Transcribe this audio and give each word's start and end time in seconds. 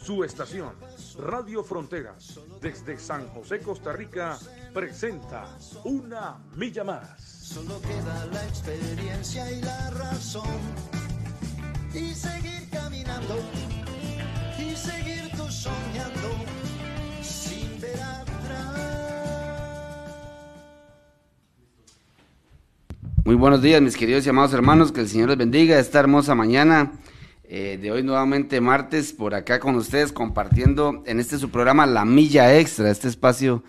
Su 0.00 0.24
estación, 0.24 0.72
Radio 1.18 1.62
Fronteras, 1.62 2.38
desde 2.62 2.98
San 2.98 3.28
José, 3.28 3.58
Costa 3.60 3.92
Rica, 3.92 4.38
presenta 4.72 5.44
Una 5.84 6.38
Milla 6.56 6.84
Más. 6.84 7.20
Solo 7.20 7.80
queda 7.82 8.26
la 8.32 8.44
experiencia 8.44 9.50
y 9.50 9.60
la 9.60 9.90
razón. 9.90 10.44
Y 11.92 12.14
seguir 12.14 12.68
caminando, 12.70 13.36
y 14.58 14.76
seguir 14.76 15.30
tú 15.36 15.50
soñando, 15.50 16.30
sin 17.22 17.80
ver 17.80 18.00
atrás. 18.00 18.78
Muy 23.24 23.34
buenos 23.34 23.60
días, 23.60 23.82
mis 23.82 23.96
queridos 23.96 24.24
y 24.24 24.30
amados 24.30 24.54
hermanos. 24.54 24.92
Que 24.92 25.00
el 25.00 25.08
Señor 25.08 25.28
les 25.30 25.38
bendiga 25.38 25.78
esta 25.78 26.00
hermosa 26.00 26.34
mañana 26.34 26.92
eh, 27.50 27.78
de 27.80 27.90
hoy, 27.90 28.02
nuevamente 28.02 28.60
martes, 28.60 29.14
por 29.14 29.34
acá 29.34 29.58
con 29.58 29.74
ustedes, 29.74 30.12
compartiendo 30.12 31.02
en 31.06 31.18
este 31.18 31.38
su 31.38 31.50
programa 31.50 31.86
La 31.86 32.04
Milla 32.04 32.58
Extra, 32.58 32.90
este 32.90 33.08
espacio 33.08 33.64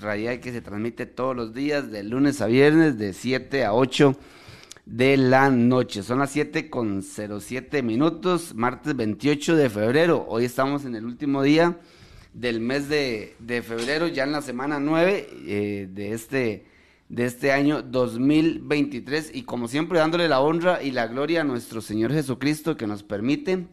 radial 0.00 0.40
que 0.40 0.50
se 0.50 0.60
transmite 0.60 1.06
todos 1.06 1.36
los 1.36 1.54
días, 1.54 1.92
de 1.92 2.02
lunes 2.02 2.40
a 2.40 2.46
viernes, 2.46 2.98
de 2.98 3.12
7 3.12 3.64
a 3.64 3.72
8 3.72 4.16
de 4.84 5.16
la 5.16 5.48
noche. 5.48 6.02
Son 6.02 6.18
las 6.18 6.32
7 6.32 6.70
con 6.70 7.04
07 7.04 7.84
minutos, 7.84 8.52
martes 8.56 8.96
28 8.96 9.54
de 9.54 9.70
febrero. 9.70 10.26
Hoy 10.28 10.44
estamos 10.44 10.84
en 10.84 10.96
el 10.96 11.04
último 11.04 11.44
día 11.44 11.78
del 12.32 12.58
mes 12.58 12.88
de, 12.88 13.36
febrero, 13.64 14.08
ya 14.08 14.24
en 14.24 14.32
la 14.32 14.42
semana 14.42 14.80
9 14.80 15.28
eh, 15.46 15.88
de 15.88 16.12
este 16.14 16.64
de 17.10 17.24
este 17.24 17.50
año 17.50 17.82
2023 17.82 19.32
y 19.34 19.42
como 19.42 19.66
siempre 19.66 19.98
dándole 19.98 20.28
la 20.28 20.40
honra 20.40 20.80
y 20.80 20.92
la 20.92 21.08
gloria 21.08 21.40
a 21.40 21.44
nuestro 21.44 21.80
Señor 21.80 22.12
Jesucristo 22.12 22.76
que 22.76 22.86
nos 22.86 23.02
permite 23.02 23.66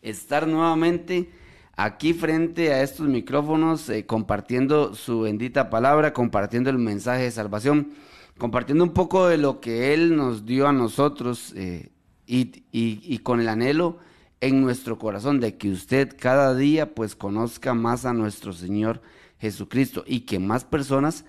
estar 0.00 0.46
nuevamente 0.46 1.28
aquí 1.74 2.14
frente 2.14 2.72
a 2.72 2.84
estos 2.84 3.08
micrófonos 3.08 3.88
eh, 3.88 4.06
compartiendo 4.06 4.94
su 4.94 5.22
bendita 5.22 5.70
palabra, 5.70 6.12
compartiendo 6.12 6.70
el 6.70 6.78
mensaje 6.78 7.24
de 7.24 7.32
salvación, 7.32 7.90
compartiendo 8.38 8.84
un 8.84 8.92
poco 8.92 9.26
de 9.26 9.38
lo 9.38 9.60
que 9.60 9.92
Él 9.92 10.14
nos 10.14 10.46
dio 10.46 10.68
a 10.68 10.72
nosotros 10.72 11.52
eh, 11.56 11.90
y, 12.28 12.62
y, 12.70 13.00
y 13.02 13.18
con 13.18 13.40
el 13.40 13.48
anhelo 13.48 13.98
en 14.40 14.60
nuestro 14.60 15.00
corazón 15.00 15.40
de 15.40 15.56
que 15.56 15.70
usted 15.70 16.16
cada 16.16 16.54
día 16.54 16.94
pues 16.94 17.16
conozca 17.16 17.74
más 17.74 18.04
a 18.04 18.12
nuestro 18.12 18.52
Señor 18.52 19.02
Jesucristo 19.40 20.04
y 20.06 20.20
que 20.20 20.38
más 20.38 20.64
personas 20.64 21.24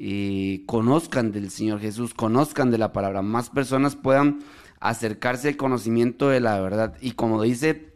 eh, 0.00 0.62
conozcan 0.66 1.32
del 1.32 1.50
Señor 1.50 1.80
Jesús, 1.80 2.14
conozcan 2.14 2.70
de 2.70 2.78
la 2.78 2.92
palabra, 2.92 3.20
más 3.20 3.50
personas 3.50 3.96
puedan 3.96 4.38
acercarse 4.78 5.48
al 5.48 5.56
conocimiento 5.56 6.28
de 6.28 6.38
la 6.38 6.60
verdad. 6.60 6.96
Y 7.00 7.12
como 7.12 7.42
dice 7.42 7.94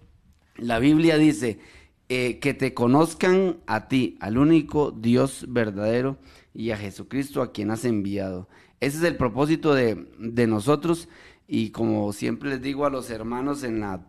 la 0.56 0.80
Biblia, 0.80 1.16
dice 1.16 1.60
eh, 2.08 2.40
que 2.40 2.54
te 2.54 2.74
conozcan 2.74 3.58
a 3.68 3.86
ti, 3.86 4.16
al 4.18 4.36
único 4.36 4.90
Dios 4.90 5.46
verdadero 5.48 6.18
y 6.52 6.72
a 6.72 6.76
Jesucristo 6.76 7.40
a 7.40 7.52
quien 7.52 7.70
has 7.70 7.84
enviado. 7.84 8.48
Ese 8.80 8.98
es 8.98 9.04
el 9.04 9.16
propósito 9.16 9.72
de, 9.72 10.08
de 10.18 10.48
nosotros 10.48 11.08
y 11.46 11.70
como 11.70 12.12
siempre 12.12 12.50
les 12.50 12.62
digo 12.62 12.84
a 12.84 12.90
los 12.90 13.10
hermanos 13.10 13.62
en 13.62 13.78
la, 13.78 14.04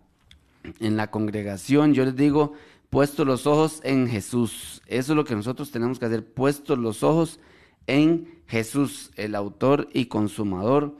en 0.79 0.97
la 0.97 1.11
congregación, 1.11 1.93
yo 1.93 2.05
les 2.05 2.15
digo, 2.15 2.53
puesto 2.89 3.23
los 3.23 3.45
ojos 3.45 3.81
en 3.83 4.07
Jesús. 4.07 4.81
Eso 4.87 5.13
es 5.13 5.15
lo 5.15 5.25
que 5.25 5.35
nosotros 5.35 5.69
tenemos 5.69 5.99
que 5.99 6.05
hacer, 6.05 6.25
puestos 6.25 6.79
los 6.79 7.03
ojos 7.03 7.39
en 7.39 7.52
en 7.87 8.41
Jesús, 8.47 9.11
el 9.15 9.35
autor 9.35 9.89
y 9.93 10.05
consumador 10.05 10.97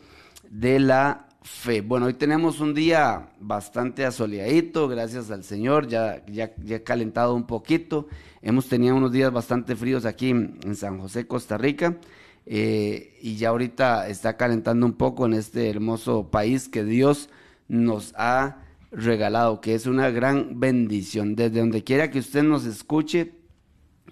de 0.49 0.79
la 0.79 1.27
fe. 1.41 1.81
Bueno, 1.81 2.07
hoy 2.07 2.13
tenemos 2.13 2.59
un 2.59 2.73
día 2.73 3.29
bastante 3.39 4.05
asoleadito, 4.05 4.87
gracias 4.87 5.29
al 5.29 5.43
Señor, 5.43 5.87
ya, 5.87 6.25
ya, 6.27 6.53
ya 6.63 6.83
calentado 6.83 7.35
un 7.35 7.45
poquito. 7.45 8.07
Hemos 8.41 8.67
tenido 8.67 8.95
unos 8.95 9.11
días 9.11 9.31
bastante 9.31 9.75
fríos 9.75 10.05
aquí 10.05 10.29
en 10.29 10.75
San 10.75 10.99
José, 10.99 11.27
Costa 11.27 11.57
Rica, 11.57 11.97
eh, 12.45 13.17
y 13.21 13.35
ya 13.35 13.49
ahorita 13.49 14.07
está 14.07 14.35
calentando 14.35 14.85
un 14.85 14.93
poco 14.93 15.25
en 15.25 15.33
este 15.33 15.69
hermoso 15.69 16.29
país 16.29 16.67
que 16.67 16.83
Dios 16.83 17.29
nos 17.67 18.13
ha 18.17 18.57
regalado, 18.91 19.61
que 19.61 19.75
es 19.75 19.85
una 19.85 20.09
gran 20.09 20.59
bendición. 20.59 21.35
Desde 21.35 21.59
donde 21.59 21.83
quiera 21.83 22.09
que 22.09 22.19
usted 22.19 22.43
nos 22.43 22.65
escuche, 22.65 23.33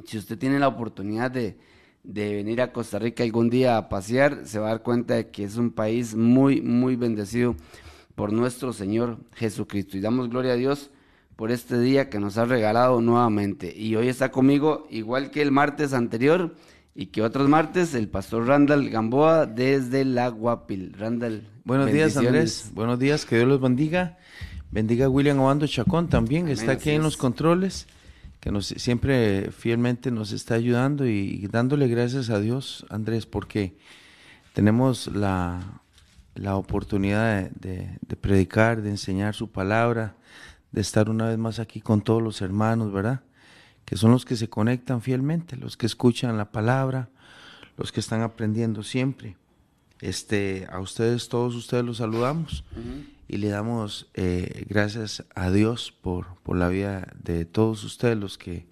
si 0.06 0.18
usted 0.18 0.38
tiene 0.38 0.60
la 0.60 0.68
oportunidad 0.68 1.32
de, 1.32 1.58
de 2.04 2.34
venir 2.34 2.62
a 2.62 2.72
Costa 2.72 3.00
Rica 3.00 3.24
algún 3.24 3.50
día 3.50 3.78
a 3.78 3.90
pasear, 3.90 4.42
se 4.46 4.60
va 4.60 4.68
a 4.68 4.70
dar 4.70 4.84
cuenta 4.84 5.16
de 5.16 5.30
que 5.30 5.44
es 5.44 5.58
un 5.58 5.72
país 5.72 6.16
muy, 6.16 6.62
muy 6.62 6.96
bendecido 6.96 7.56
por 8.16 8.34
nuestro 8.34 8.74
Señor 8.74 9.18
Jesucristo. 9.36 9.98
Y 9.98 10.02
damos 10.02 10.30
gloria 10.30 10.54
a 10.54 10.56
Dios 10.56 10.92
por 11.36 11.52
este 11.52 11.80
día 11.80 12.10
que 12.10 12.20
nos 12.20 12.38
ha 12.38 12.46
regalado 12.46 13.02
nuevamente. 13.02 13.74
Y 13.76 13.96
hoy 13.96 14.08
está 14.08 14.32
conmigo, 14.32 14.88
igual 14.90 15.32
que 15.32 15.42
el 15.42 15.52
martes 15.52 15.94
anterior 15.94 16.56
y 16.94 17.08
que 17.08 17.22
otros 17.22 17.48
martes, 17.48 17.94
el 17.94 18.10
pastor 18.10 18.48
Randall 18.48 18.90
Gamboa 18.90 19.46
desde 19.46 20.04
la 20.06 20.28
Guapil. 20.30 20.94
Randall. 20.94 21.48
Buenos 21.64 21.92
días, 21.92 22.18
Andrés. 22.18 22.72
Buenos 22.74 23.00
días, 23.00 23.26
que 23.26 23.38
Dios 23.38 23.48
los 23.48 23.62
bendiga. 23.62 24.18
Bendiga 24.72 25.06
a 25.06 25.10
William 25.10 25.40
Obando 25.40 25.68
Chacón 25.68 26.10
también, 26.10 26.48
que 26.48 26.54
está 26.54 26.74
aquí 26.74 26.92
en 26.92 27.04
los 27.04 27.18
controles 27.18 27.88
que 28.42 28.52
nos, 28.52 28.66
siempre 28.66 29.52
fielmente 29.52 30.12
nos 30.12 30.32
está 30.32 30.56
ayudando 30.56 31.08
y, 31.08 31.48
dándole 31.48 31.88
gracias 31.88 32.30
a 32.32 32.40
Dios, 32.40 32.86
Andrés, 32.90 33.28
porque 33.28 33.78
tenemos 34.54 35.08
la, 35.08 35.82
la 36.34 36.56
oportunidad 36.56 37.52
de, 37.52 38.00
predicar, 38.20 38.82
de 38.82 38.90
enseñar 38.90 39.36
su 39.36 39.52
palabra, 39.52 40.16
de 40.72 40.82
estar 40.82 41.10
una 41.10 41.28
vez 41.28 41.38
más 41.38 41.60
aquí 41.60 41.82
con 41.82 42.02
todos 42.02 42.22
los 42.22 42.42
hermanos, 42.42 42.92
¿verdad? 42.92 43.22
Que 43.86 43.96
son 43.96 44.12
los 44.12 44.26
que 44.26 44.36
se 44.36 44.50
conectan 44.50 45.02
fielmente, 45.02 45.56
los 45.56 45.78
que 45.78 45.86
escuchan 45.86 46.36
la 46.36 46.52
palabra, 46.52 47.10
los 47.78 47.92
que 47.92 48.00
están 48.00 48.24
aprendiendo 48.24 48.82
siempre. 48.82 49.38
Este, 50.00 50.68
a 50.72 50.80
ustedes, 50.80 51.30
todos 51.30 51.54
ustedes 51.54 51.86
los 51.86 51.98
saludamos. 51.98 52.64
Y 53.32 53.38
le 53.38 53.48
damos 53.48 54.10
eh, 54.14 54.66
gracias 54.68 55.24
a 55.36 55.52
Dios 55.52 55.94
por, 56.02 56.36
por 56.44 56.58
la 56.58 56.68
vida 56.68 57.14
de 57.24 57.46
todos 57.46 57.86
ustedes 57.86 58.18
los 58.18 58.38
que 58.38 58.66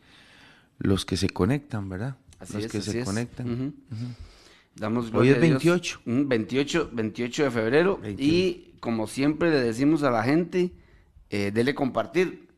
los 0.79 1.05
que 1.05 1.15
se 1.15 1.29
conectan, 1.29 1.87
¿verdad? 1.87 2.17
Así 2.39 2.55
los 2.55 2.65
es, 2.65 2.71
que 2.71 2.77
así 2.79 2.91
se 2.91 2.99
es. 2.99 3.05
conectan. 3.05 3.49
Uh 3.49 3.53
-huh. 3.53 3.67
Uh 3.67 3.95
-huh. 3.95 4.15
Damos 4.75 5.13
Hoy 5.13 5.29
es 5.29 5.37
a 5.37 5.39
Dios. 5.39 5.49
28. 5.63 6.01
Mm, 6.03 6.27
28, 6.27 6.89
28 6.91 7.43
de 7.45 7.51
febrero 7.51 7.97
28. 8.01 8.23
y 8.35 8.73
como 8.81 9.07
siempre 9.07 9.49
le 9.49 9.61
decimos 9.61 10.03
a 10.03 10.11
la 10.11 10.23
gente, 10.23 10.71
eh, 11.29 11.51
dele 11.53 11.73
compartir. 11.73 12.49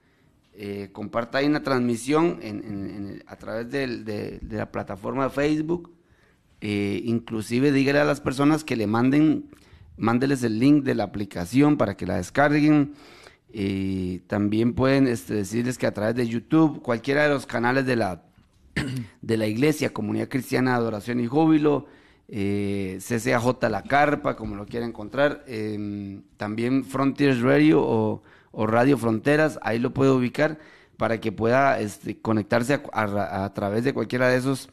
Eh, 0.53 0.89
comparta 0.91 1.37
ahí 1.37 1.45
una 1.45 1.61
transmisión 1.61 2.39
en, 2.41 2.63
en, 2.63 2.85
en, 2.89 3.23
a 3.27 3.35
través 3.35 3.69
del, 3.69 4.05
de, 4.05 4.39
de, 4.41 4.57
la 4.57 4.71
plataforma 4.71 5.25
de 5.25 5.29
Facebook. 5.29 5.91
Eh, 6.61 7.01
inclusive 7.05 7.71
dígale 7.71 7.99
a 7.99 8.05
las 8.05 8.21
personas 8.21 8.63
que 8.63 8.75
le 8.75 8.87
manden 8.87 9.45
mándeles 10.01 10.43
el 10.43 10.59
link 10.59 10.83
de 10.83 10.95
la 10.95 11.03
aplicación 11.03 11.77
para 11.77 11.95
que 11.95 12.05
la 12.05 12.17
descarguen. 12.17 12.93
Y 13.53 14.19
también 14.19 14.73
pueden 14.73 15.07
este, 15.07 15.35
decirles 15.35 15.77
que 15.77 15.85
a 15.85 15.93
través 15.93 16.15
de 16.15 16.27
YouTube, 16.27 16.81
cualquiera 16.81 17.23
de 17.23 17.29
los 17.29 17.45
canales 17.45 17.85
de 17.85 17.95
la, 17.95 18.23
de 19.21 19.37
la 19.37 19.47
iglesia, 19.47 19.93
Comunidad 19.93 20.29
Cristiana 20.29 20.71
de 20.71 20.77
Adoración 20.77 21.19
y 21.19 21.27
Júbilo, 21.27 21.85
eh, 22.27 22.99
CCAJ 22.99 23.69
La 23.69 23.83
Carpa, 23.83 24.35
como 24.35 24.55
lo 24.55 24.65
quiera 24.65 24.85
encontrar, 24.85 25.43
eh, 25.47 26.21
también 26.37 26.83
Frontiers 26.83 27.41
Radio 27.41 27.81
o, 27.81 28.23
Radio 28.53 28.97
Fronteras, 28.97 29.59
ahí 29.61 29.79
lo 29.79 29.93
puede 29.93 30.11
ubicar 30.11 30.59
para 30.97 31.19
que 31.19 31.31
pueda 31.31 31.79
este, 31.79 32.19
conectarse 32.19 32.81
a, 32.91 33.45
a 33.45 33.53
través 33.53 33.83
de 33.83 33.93
cualquiera 33.93 34.29
de 34.29 34.37
esos 34.37 34.69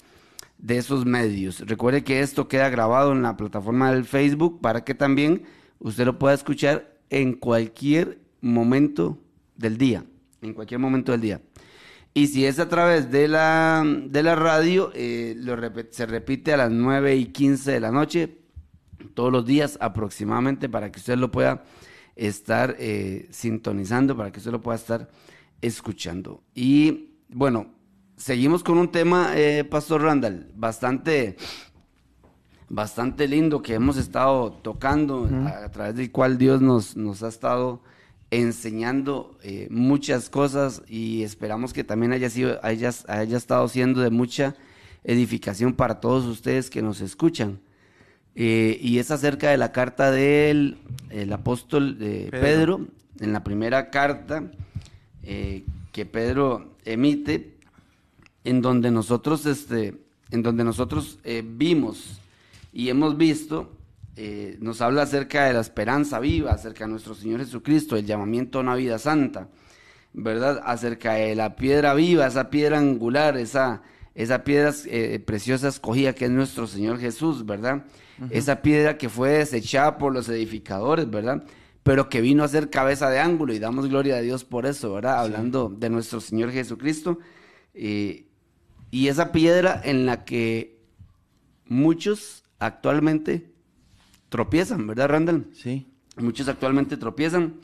de 0.58 0.76
esos 0.76 1.06
medios. 1.06 1.60
Recuerde 1.60 2.04
que 2.04 2.20
esto 2.20 2.48
queda 2.48 2.68
grabado 2.68 3.12
en 3.12 3.22
la 3.22 3.36
plataforma 3.36 3.92
del 3.92 4.04
Facebook 4.04 4.60
para 4.60 4.84
que 4.84 4.94
también 4.94 5.44
usted 5.78 6.04
lo 6.04 6.18
pueda 6.18 6.34
escuchar 6.34 6.98
en 7.10 7.34
cualquier 7.34 8.20
momento 8.40 9.18
del 9.56 9.78
día, 9.78 10.04
en 10.42 10.52
cualquier 10.52 10.80
momento 10.80 11.12
del 11.12 11.20
día. 11.20 11.40
Y 12.14 12.26
si 12.28 12.44
es 12.44 12.58
a 12.58 12.68
través 12.68 13.10
de 13.10 13.28
la, 13.28 13.84
de 13.86 14.22
la 14.22 14.34
radio, 14.34 14.90
eh, 14.94 15.36
se 15.90 16.06
repite 16.06 16.52
a 16.52 16.56
las 16.56 16.70
9 16.70 17.16
y 17.16 17.26
15 17.26 17.72
de 17.72 17.80
la 17.80 17.92
noche, 17.92 18.38
todos 19.14 19.30
los 19.30 19.46
días 19.46 19.78
aproximadamente, 19.80 20.68
para 20.68 20.90
que 20.90 20.98
usted 20.98 21.16
lo 21.16 21.30
pueda 21.30 21.62
estar 22.16 22.74
eh, 22.80 23.28
sintonizando, 23.30 24.16
para 24.16 24.32
que 24.32 24.40
usted 24.40 24.50
lo 24.50 24.60
pueda 24.60 24.76
estar 24.76 25.08
escuchando. 25.60 26.42
Y 26.54 27.14
bueno, 27.28 27.77
seguimos 28.18 28.62
con 28.62 28.76
un 28.76 28.90
tema, 28.90 29.32
eh, 29.36 29.64
Pastor 29.64 30.02
Randall, 30.02 30.50
bastante, 30.54 31.36
bastante 32.68 33.26
lindo 33.26 33.62
que 33.62 33.74
hemos 33.74 33.96
estado 33.96 34.52
tocando, 34.52 35.28
a, 35.46 35.70
través 35.70 35.94
del 35.94 36.12
cual 36.12 36.36
Dios 36.36 36.60
nos, 36.60 36.96
nos 36.96 37.22
ha 37.22 37.28
estado 37.28 37.80
enseñando 38.30 39.38
eh, 39.42 39.68
muchas 39.70 40.28
cosas 40.28 40.82
y 40.86 41.22
esperamos 41.22 41.72
que 41.72 41.84
también 41.84 42.12
haya, 42.12 42.28
sido, 42.28 42.58
haya, 42.62 42.90
haya 43.06 43.36
estado 43.36 43.66
siendo 43.68 44.02
de 44.02 44.10
mucha 44.10 44.54
edificación 45.04 45.72
para 45.72 46.00
todos 46.00 46.26
ustedes 46.26 46.68
que 46.68 46.82
nos 46.82 47.00
escuchan. 47.00 47.60
Eh, 48.34 48.78
y 48.80 48.98
es 48.98 49.10
acerca 49.10 49.50
de 49.50 49.56
la 49.56 49.72
carta 49.72 50.10
del 50.10 50.78
el 51.10 51.32
apóstol 51.32 51.98
de 51.98 52.28
Pedro. 52.30 52.86
en 53.18 53.32
la 53.32 53.42
primera 53.42 53.90
carta 53.90 54.44
eh, 55.24 55.64
que 55.90 56.06
Pedro 56.06 56.76
emite, 56.84 57.57
en 58.48 58.62
donde 58.62 58.90
nosotros, 58.90 59.46
este, 59.46 59.94
en 60.30 60.42
donde 60.42 60.64
nosotros 60.64 61.18
vimos 61.56 62.20
y 62.72 62.88
hemos 62.88 63.16
visto 63.16 63.78
eh, 64.20 64.56
nos 64.60 64.80
habla 64.80 65.02
acerca 65.02 65.44
de 65.44 65.52
la 65.52 65.60
esperanza 65.60 66.18
viva, 66.18 66.50
acerca 66.50 66.84
de 66.86 66.90
nuestro 66.90 67.14
Señor 67.14 67.38
Jesucristo, 67.38 67.94
el 67.94 68.04
llamamiento 68.04 68.58
a 68.58 68.62
una 68.62 68.74
vida 68.74 68.98
santa, 68.98 69.46
¿verdad? 70.12 70.60
Acerca 70.64 71.12
de 71.12 71.36
la 71.36 71.54
piedra 71.54 71.94
viva, 71.94 72.26
esa 72.26 72.50
piedra 72.50 72.80
angular, 72.80 73.36
esa, 73.36 73.82
esa 74.16 74.42
piedra 74.42 74.74
eh, 74.86 75.22
preciosa 75.24 75.68
escogida 75.68 76.14
que 76.14 76.24
es 76.24 76.32
nuestro 76.32 76.66
Señor 76.66 76.98
Jesús, 76.98 77.46
¿verdad? 77.46 77.84
Esa 78.30 78.60
piedra 78.60 78.98
que 78.98 79.08
fue 79.08 79.30
desechada 79.30 79.98
por 79.98 80.12
los 80.12 80.28
edificadores, 80.28 81.08
¿verdad? 81.08 81.44
Pero 81.84 82.08
que 82.08 82.20
vino 82.20 82.42
a 82.42 82.48
ser 82.48 82.70
cabeza 82.70 83.10
de 83.10 83.20
ángulo 83.20 83.54
y 83.54 83.60
damos 83.60 83.88
gloria 83.88 84.16
a 84.16 84.20
Dios 84.20 84.42
por 84.42 84.66
eso, 84.66 84.94
¿verdad? 84.94 85.20
Hablando 85.20 85.68
de 85.68 85.90
nuestro 85.90 86.20
Señor 86.20 86.50
Jesucristo. 86.50 87.20
Eh, 87.72 88.26
y 88.90 89.08
esa 89.08 89.32
piedra 89.32 89.80
en 89.84 90.06
la 90.06 90.24
que 90.24 90.78
muchos 91.66 92.44
actualmente 92.58 93.52
tropiezan, 94.28 94.86
¿verdad, 94.86 95.08
Randall? 95.08 95.50
Sí. 95.52 95.86
Muchos 96.16 96.48
actualmente 96.48 96.96
tropiezan. 96.96 97.60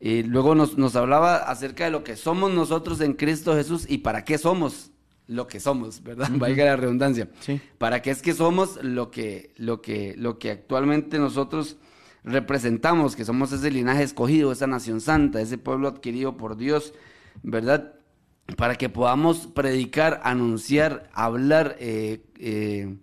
Y 0.00 0.24
luego 0.24 0.54
nos, 0.54 0.96
hablaba 0.96 1.36
acerca 1.36 1.84
de 1.84 1.92
lo 1.92 2.02
que 2.02 2.16
somos 2.16 2.52
nosotros 2.52 3.00
en 3.00 3.14
Cristo 3.14 3.54
Jesús 3.54 3.86
y 3.88 3.98
para 3.98 4.24
qué 4.24 4.36
somos 4.36 4.90
lo 5.28 5.46
que 5.46 5.60
somos, 5.60 6.02
¿verdad? 6.02 6.28
Vaya 6.32 6.64
la 6.64 6.76
redundancia. 6.76 7.28
Sí. 7.40 7.60
¿Para 7.78 8.02
qué 8.02 8.10
es 8.10 8.20
que 8.20 8.34
somos 8.34 8.82
lo 8.82 9.10
que, 9.10 9.52
lo 9.56 9.80
que, 9.80 10.14
lo 10.18 10.38
que 10.38 10.50
actualmente 10.50 11.18
nosotros 11.18 11.76
representamos, 12.24 13.14
que 13.14 13.24
somos 13.24 13.52
ese 13.52 13.70
linaje 13.70 14.02
escogido, 14.02 14.50
esa 14.50 14.66
nación 14.66 15.00
santa, 15.00 15.40
ese 15.40 15.58
pueblo 15.58 15.88
adquirido 15.88 16.36
por 16.36 16.56
Dios, 16.56 16.94
¿verdad? 17.42 17.94
Para 18.56 18.76
que 18.76 18.88
podamos 18.88 19.46
predicar, 19.46 20.20
anunciar, 20.24 21.08
hablar, 21.12 21.76
eh, 21.78 22.22
eh, 22.38 22.96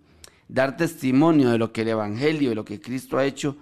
dar 0.47 0.77
testimonio 0.77 1.49
de 1.49 1.57
lo 1.57 1.71
que 1.71 1.81
el 1.81 1.89
Evangelio, 1.89 2.49
de 2.49 2.55
lo 2.55 2.65
que 2.65 2.79
Cristo 2.79 3.17
ha 3.17 3.25
hecho 3.25 3.57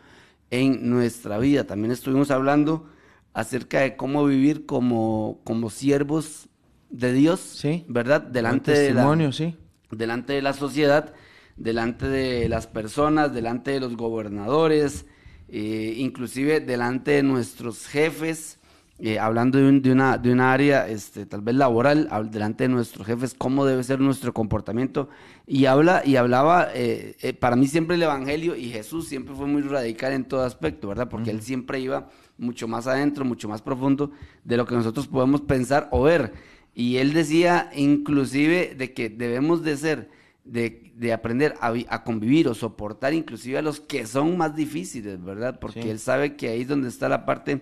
en 0.50 0.90
nuestra 0.90 1.38
vida. 1.38 1.66
También 1.66 1.92
estuvimos 1.92 2.32
hablando 2.32 2.90
acerca 3.34 3.82
de 3.82 3.96
cómo 3.96 4.26
vivir 4.26 4.66
como, 4.66 5.40
como 5.44 5.70
siervos 5.70 6.50
de 6.90 7.14
Dios, 7.14 7.40
sí. 7.40 7.86
¿verdad? 7.88 8.22
Delante 8.22 8.72
de, 8.72 8.94
la, 8.94 9.32
sí. 9.32 9.56
delante 9.92 10.34
de 10.34 10.42
la 10.42 10.54
sociedad, 10.54 11.14
delante 11.56 12.08
de 12.08 12.50
las 12.50 12.68
personas, 12.68 13.34
delante 13.34 13.72
de 13.72 13.80
los 13.80 13.96
gobernadores, 13.96 15.06
eh, 15.50 15.94
inclusive 15.98 16.60
delante 16.60 17.12
de 17.12 17.24
nuestros 17.24 17.88
jefes, 17.88 18.60
eh, 19.00 19.20
hablando 19.20 19.60
de, 19.60 19.80
de, 19.80 19.92
una, 19.92 20.18
de 20.18 20.32
una 20.32 20.52
área 20.52 20.88
este, 20.88 21.28
tal 21.28 21.42
vez 21.42 21.56
laboral, 21.56 22.10
delante 22.32 22.64
de 22.64 22.70
nuestros 22.70 23.06
jefes, 23.06 23.36
cómo 23.38 23.64
debe 23.64 23.84
ser 23.84 24.00
nuestro 24.00 24.34
comportamiento. 24.34 25.08
Y, 25.46 25.66
habla, 25.66 26.02
y 26.04 26.16
hablaba, 26.16 26.70
eh, 26.74 27.16
eh, 27.22 27.34
para 27.34 27.56
mí 27.56 27.68
siempre 27.68 27.96
el 27.96 28.02
Evangelio 28.02 28.56
y 28.56 28.70
Jesús 28.70 29.08
siempre 29.08 29.36
fue 29.36 29.46
muy 29.46 29.62
radical 29.62 30.14
en 30.14 30.26
todo 30.26 30.44
aspecto, 30.44 30.88
¿verdad? 30.88 31.10
Porque 31.10 31.30
él 31.30 31.44
siempre 31.44 31.80
iba 31.80 32.10
mucho 32.40 32.68
más 32.68 32.88
adentro, 32.88 33.24
mucho 33.24 33.48
más 33.48 33.62
profundo 33.62 34.12
de 34.44 34.58
lo 34.58 34.66
que 34.66 34.74
nosotros 34.74 35.08
podemos 35.08 35.42
pensar 35.42 35.88
o 35.92 36.02
ver. 36.02 36.34
Y 36.74 36.98
él 36.98 37.14
decía 37.14 37.70
inclusive 37.76 38.74
de 38.76 38.94
que 38.94 39.10
debemos 39.10 39.64
de 39.64 39.78
ser, 39.78 40.10
de, 40.44 40.92
de 40.96 41.14
aprender 41.14 41.54
a, 41.62 41.72
a, 41.90 42.04
convivir 42.04 42.48
o 42.48 42.56
soportar 42.56 43.14
inclusive 43.14 43.60
a 43.60 43.62
los 43.62 43.80
que 43.80 44.08
son 44.08 44.38
más 44.38 44.56
difíciles, 44.56 45.24
¿verdad? 45.24 45.60
Porque 45.60 45.92
él 45.92 46.00
sabe 46.00 46.36
que 46.36 46.50
ahí 46.50 46.62
es 46.62 46.68
donde 46.68 46.90
está 46.90 47.10
la 47.10 47.26
parte 47.26 47.62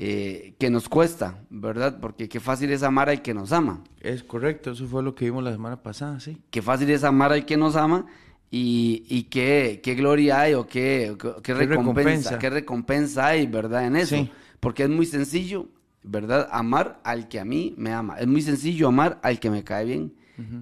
eh, 0.00 0.54
que 0.60 0.70
nos 0.70 0.88
cuesta, 0.88 1.42
¿verdad? 1.50 1.98
Porque 2.00 2.28
qué 2.28 2.38
fácil 2.38 2.70
es 2.70 2.84
amar 2.84 3.08
al 3.08 3.20
que 3.20 3.34
nos 3.34 3.50
ama. 3.50 3.82
Es 4.00 4.22
correcto, 4.22 4.70
eso 4.70 4.86
fue 4.86 5.02
lo 5.02 5.16
que 5.16 5.24
vimos 5.24 5.42
la 5.42 5.50
semana 5.50 5.82
pasada, 5.82 6.20
sí. 6.20 6.40
Qué 6.50 6.62
fácil 6.62 6.88
es 6.90 7.02
amar 7.02 7.32
al 7.32 7.44
que 7.44 7.56
nos 7.56 7.74
ama 7.74 8.06
y, 8.48 9.02
y 9.08 9.24
qué, 9.24 9.80
qué, 9.82 9.96
gloria 9.96 10.40
hay 10.40 10.54
o 10.54 10.68
qué, 10.68 11.16
qué, 11.42 11.52
recompensa, 11.52 12.38
qué 12.38 12.48
recompensa 12.48 13.26
hay, 13.26 13.48
¿verdad? 13.48 13.86
En 13.86 13.96
eso. 13.96 14.28
Porque 14.60 14.84
es 14.84 14.88
muy 14.88 15.04
sencillo, 15.04 15.66
¿verdad? 16.04 16.48
Amar 16.52 17.00
al 17.02 17.26
que 17.26 17.40
a 17.40 17.44
mí 17.44 17.74
me 17.76 17.92
ama. 17.92 18.20
Es 18.20 18.28
muy 18.28 18.42
sencillo 18.42 18.86
amar 18.86 19.18
al 19.24 19.40
que 19.40 19.50
me 19.50 19.64
cae 19.64 19.84
bien. 19.84 20.14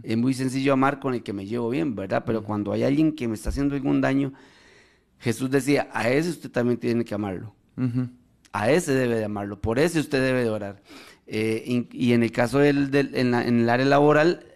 Es 0.02 0.16
muy 0.16 0.32
sencillo 0.32 0.72
amar 0.72 0.98
con 0.98 1.12
el 1.12 1.22
que 1.22 1.34
me 1.34 1.44
llevo 1.44 1.68
bien, 1.68 1.94
¿verdad? 1.94 2.22
Pero 2.24 2.42
cuando 2.42 2.72
hay 2.72 2.84
alguien 2.84 3.12
que 3.12 3.28
me 3.28 3.34
está 3.34 3.50
haciendo 3.50 3.74
algún 3.74 4.00
daño, 4.00 4.32
Jesús 5.18 5.50
decía, 5.50 5.90
a 5.92 6.08
ese 6.08 6.30
usted 6.30 6.50
también 6.50 6.78
tiene 6.78 7.04
que 7.04 7.14
amarlo. 7.14 7.54
A 8.56 8.70
ese 8.70 8.94
debe 8.94 9.16
de 9.16 9.24
amarlo, 9.26 9.60
por 9.60 9.78
ese 9.78 10.00
usted 10.00 10.22
debe 10.22 10.42
de 10.42 10.48
orar. 10.48 10.80
Eh, 11.26 11.84
y, 11.92 12.12
en 12.14 12.22
el 12.22 12.32
caso 12.32 12.58
del, 12.58 12.88
en, 12.94 13.34
el 13.34 13.68
área 13.68 13.84
laboral, 13.84 14.46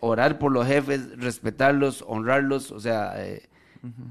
orar 0.00 0.40
por 0.40 0.50
los 0.50 0.66
jefes, 0.66 1.16
respetarlos, 1.18 2.04
honrarlos, 2.08 2.72
o 2.72 2.80
sea, 2.80 3.14
eh, 3.24 3.48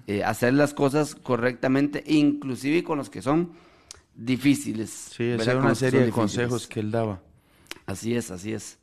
eh, 0.08 0.24
hacer 0.24 0.54
las 0.54 0.74
cosas 0.74 1.16
correctamente, 1.16 2.06
inclusive 2.08 2.86
con 2.86 2.98
los 2.98 3.10
que 3.10 3.22
son 3.22 3.52
difíciles. 4.16 4.90
Sí, 4.90 5.26
esa 5.26 5.52
era 5.52 5.60
una 5.60 5.76
serie 5.76 6.06
de 6.06 6.12
consejos 6.12 6.66
que 6.66 6.80
él 6.80 6.92
daba. 6.92 7.20
Así 7.86 8.16
es, 8.16 8.32
así 8.32 8.54
es. 8.54 8.80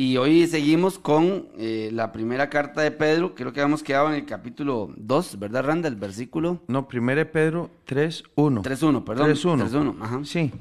Y 0.00 0.16
hoy 0.16 0.46
seguimos 0.46 0.98
con 0.98 1.48
eh, 1.58 1.90
la 1.92 2.10
primera 2.10 2.48
carta 2.48 2.80
de 2.80 2.90
Pedro, 2.90 3.34
creo 3.34 3.52
que 3.52 3.60
hemos 3.60 3.82
quedado 3.82 4.08
en 4.08 4.14
el 4.14 4.24
capítulo 4.24 4.94
2, 4.96 5.38
¿verdad, 5.38 5.62
Randa? 5.62 5.88
El 5.88 5.96
versículo. 5.96 6.62
No, 6.68 6.88
primero 6.88 7.30
Pedro 7.30 7.70
3.1. 7.86 8.62
3.1, 8.62 9.04
perdón. 9.04 9.30
3.1. 9.30 9.96
ajá. 10.00 10.20
Sí, 10.24 10.52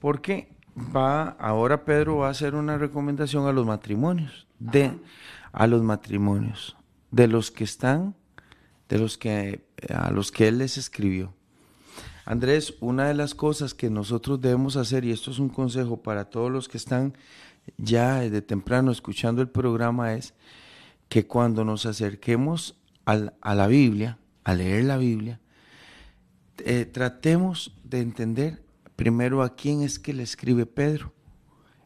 porque 0.00 0.50
va, 0.94 1.30
ahora 1.40 1.86
Pedro 1.86 2.18
va 2.18 2.26
a 2.26 2.32
hacer 2.32 2.54
una 2.54 2.76
recomendación 2.76 3.46
a 3.46 3.52
los 3.52 3.64
matrimonios, 3.64 4.46
de, 4.58 4.92
a 5.50 5.66
los 5.66 5.82
matrimonios, 5.82 6.76
de 7.10 7.26
los 7.26 7.50
que 7.50 7.64
están, 7.64 8.14
de 8.90 8.98
los 8.98 9.16
que, 9.16 9.64
a 9.88 10.10
los 10.10 10.30
que 10.30 10.48
él 10.48 10.58
les 10.58 10.76
escribió. 10.76 11.32
Andrés, 12.26 12.74
una 12.80 13.08
de 13.08 13.14
las 13.14 13.34
cosas 13.34 13.72
que 13.72 13.88
nosotros 13.88 14.42
debemos 14.42 14.76
hacer, 14.76 15.06
y 15.06 15.10
esto 15.10 15.30
es 15.30 15.38
un 15.38 15.48
consejo 15.48 16.02
para 16.02 16.26
todos 16.26 16.52
los 16.52 16.68
que 16.68 16.76
están 16.76 17.14
ya 17.76 18.20
desde 18.20 18.42
temprano 18.42 18.90
escuchando 18.90 19.42
el 19.42 19.48
programa 19.48 20.14
es 20.14 20.34
que 21.08 21.26
cuando 21.26 21.64
nos 21.64 21.86
acerquemos 21.86 22.78
a 23.04 23.54
la 23.54 23.66
Biblia, 23.66 24.18
a 24.44 24.54
leer 24.54 24.84
la 24.84 24.96
Biblia, 24.96 25.40
eh, 26.58 26.84
tratemos 26.86 27.76
de 27.84 28.00
entender 28.00 28.64
primero 28.96 29.42
a 29.42 29.54
quién 29.54 29.82
es 29.82 29.98
que 29.98 30.12
le 30.12 30.22
escribe 30.22 30.66
Pedro, 30.66 31.12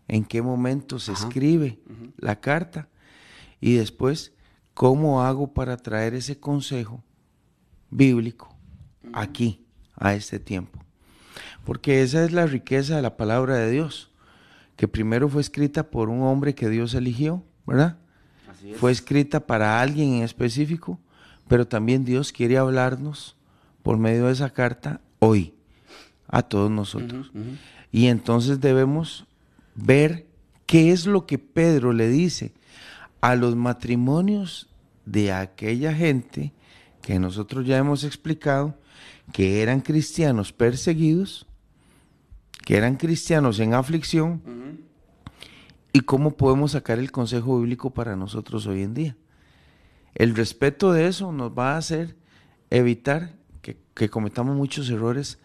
en 0.07 0.25
qué 0.25 0.43
momento 0.43 0.99
se 0.99 1.13
escribe 1.13 1.79
la 2.17 2.41
carta 2.41 2.89
y 3.61 3.75
después 3.75 4.33
cómo 4.75 5.23
hago 5.23 5.53
para 5.53 5.77
traer 5.77 6.15
ese 6.15 6.39
consejo 6.39 7.03
bíblico 7.91 8.55
aquí, 9.13 9.65
a 9.97 10.15
este 10.15 10.39
tiempo. 10.39 10.79
Porque 11.65 12.03
esa 12.03 12.25
es 12.25 12.33
la 12.33 12.47
riqueza 12.47 12.97
de 12.97 13.03
la 13.03 13.17
palabra 13.17 13.57
de 13.57 13.71
Dios 13.71 14.08
que 14.79 14.87
primero 14.87 15.29
fue 15.29 15.41
escrita 15.41 15.91
por 15.91 16.09
un 16.09 16.23
hombre 16.23 16.55
que 16.55 16.69
Dios 16.69 16.95
eligió, 16.95 17.43
¿verdad? 17.67 17.99
Fue 18.77 18.93
escrita 18.93 19.41
para 19.41 19.81
alguien 19.83 20.15
en 20.15 20.23
específico, 20.23 21.01
pero 21.49 21.67
también 21.67 22.05
Dios 22.05 22.31
quiere 22.31 22.59
hablarnos 22.59 23.37
por 23.83 23.99
medio 23.99 24.27
de 24.27 24.35
esa 24.35 24.51
carta 24.51 25.01
hoy, 25.19 25.53
a 26.29 26.43
todos 26.43 26.71
nosotros. 26.71 27.33
Y 27.91 28.07
entonces 28.07 28.61
debemos 28.61 29.27
ver 29.75 30.29
qué 30.65 30.93
es 30.93 31.07
lo 31.07 31.27
que 31.27 31.39
Pedro 31.39 31.93
le 31.93 32.09
dice 32.09 32.53
a 33.21 33.35
los 33.35 33.57
matrimonios 33.57 34.69
de 35.05 35.33
aquella 35.33 35.93
gente 35.93 36.53
que 37.03 37.19
nosotros 37.19 37.67
ya 37.67 37.79
hemos 37.79 38.05
explicado 38.05 38.79
que 39.33 39.61
eran 39.61 39.81
cristianos 39.81 40.53
perseguidos 40.53 41.48
que 42.69 42.77
eran 42.77 42.97
cristianos 42.97 43.61
en 43.61 43.73
aflicción 43.73 44.43
y 45.91 46.01
cómo 46.01 46.37
podemos 46.37 46.73
sacar 46.73 46.99
el 46.99 47.11
consejo 47.11 47.59
bíblico 47.61 47.95
para 47.95 48.15
nosotros 48.15 48.67
hoy 48.67 48.83
en 48.83 48.93
día. 48.93 49.17
El 50.15 50.37
respeto 50.37 50.93
de 50.93 51.07
eso 51.07 51.33
nos 51.33 51.51
va 51.51 51.73
a 51.73 51.77
hacer 51.79 52.15
evitar 52.69 53.33
que, 53.63 54.11
cometamos 54.11 54.55
muchos 54.55 54.91
errores 54.91 55.39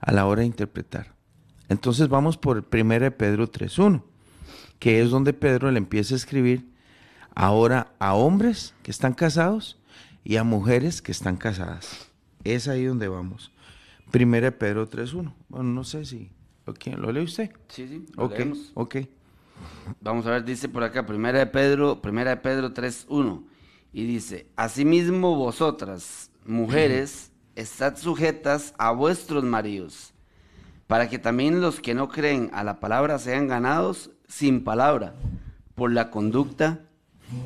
a 0.00 0.10
la 0.12 0.24
hora 0.24 0.40
de 0.40 0.46
interpretar. 0.46 1.14
Entonces 1.68 2.08
vamos 2.08 2.38
por 2.38 2.56
el 2.56 2.64
1 2.64 3.10
Pedro 3.10 3.52
3.1, 3.52 4.02
que 4.78 5.02
es 5.02 5.10
donde 5.10 5.34
Pedro 5.34 5.70
le 5.70 5.76
empieza 5.76 6.14
a 6.14 6.16
escribir 6.16 6.72
ahora 7.34 7.92
a 7.98 8.14
hombres 8.14 8.72
que 8.82 8.90
están 8.90 9.12
casados 9.12 9.78
y 10.24 10.36
a 10.36 10.44
mujeres 10.44 11.02
que 11.02 11.12
están 11.12 11.36
casadas. 11.36 12.08
Es 12.42 12.68
ahí 12.68 12.86
donde 12.86 13.08
vamos. 13.08 13.52
Primera 14.10 14.46
de 14.46 14.52
Pedro 14.52 14.88
3.1. 14.88 15.34
Bueno, 15.50 15.68
no 15.74 15.84
sé 15.84 16.06
si... 16.06 16.30
¿Quién? 16.74 17.00
¿Lo 17.00 17.12
lee 17.12 17.20
usted? 17.20 17.50
Sí, 17.68 17.86
sí. 17.88 18.06
Lo 18.16 18.24
ok, 18.24 18.40
ok. 18.74 18.96
Vamos 20.00 20.26
a 20.26 20.30
ver, 20.30 20.44
dice 20.44 20.68
por 20.68 20.82
acá, 20.82 21.04
primera 21.04 21.38
de 21.38 21.46
Pedro, 21.46 22.00
primera 22.00 22.30
de 22.30 22.36
Pedro 22.38 22.72
3.1. 22.72 23.44
Y 23.92 24.04
dice, 24.04 24.46
asimismo 24.56 25.36
vosotras, 25.36 26.30
mujeres, 26.46 27.32
estad 27.56 27.96
sujetas 27.96 28.74
a 28.78 28.92
vuestros 28.92 29.44
maridos, 29.44 30.14
para 30.86 31.08
que 31.08 31.18
también 31.18 31.60
los 31.60 31.80
que 31.80 31.94
no 31.94 32.08
creen 32.08 32.50
a 32.52 32.64
la 32.64 32.80
palabra 32.80 33.18
sean 33.18 33.48
ganados 33.48 34.10
sin 34.28 34.62
palabra, 34.62 35.14
por 35.74 35.92
la 35.92 36.10
conducta 36.10 36.80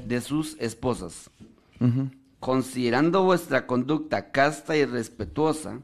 de 0.07 0.21
sus 0.21 0.57
esposas. 0.61 1.31
Considerando 2.40 3.23
vuestra 3.25 3.66
conducta 3.66 4.31
casta 4.31 4.76
y 4.76 4.85
respetuosa, 4.85 5.81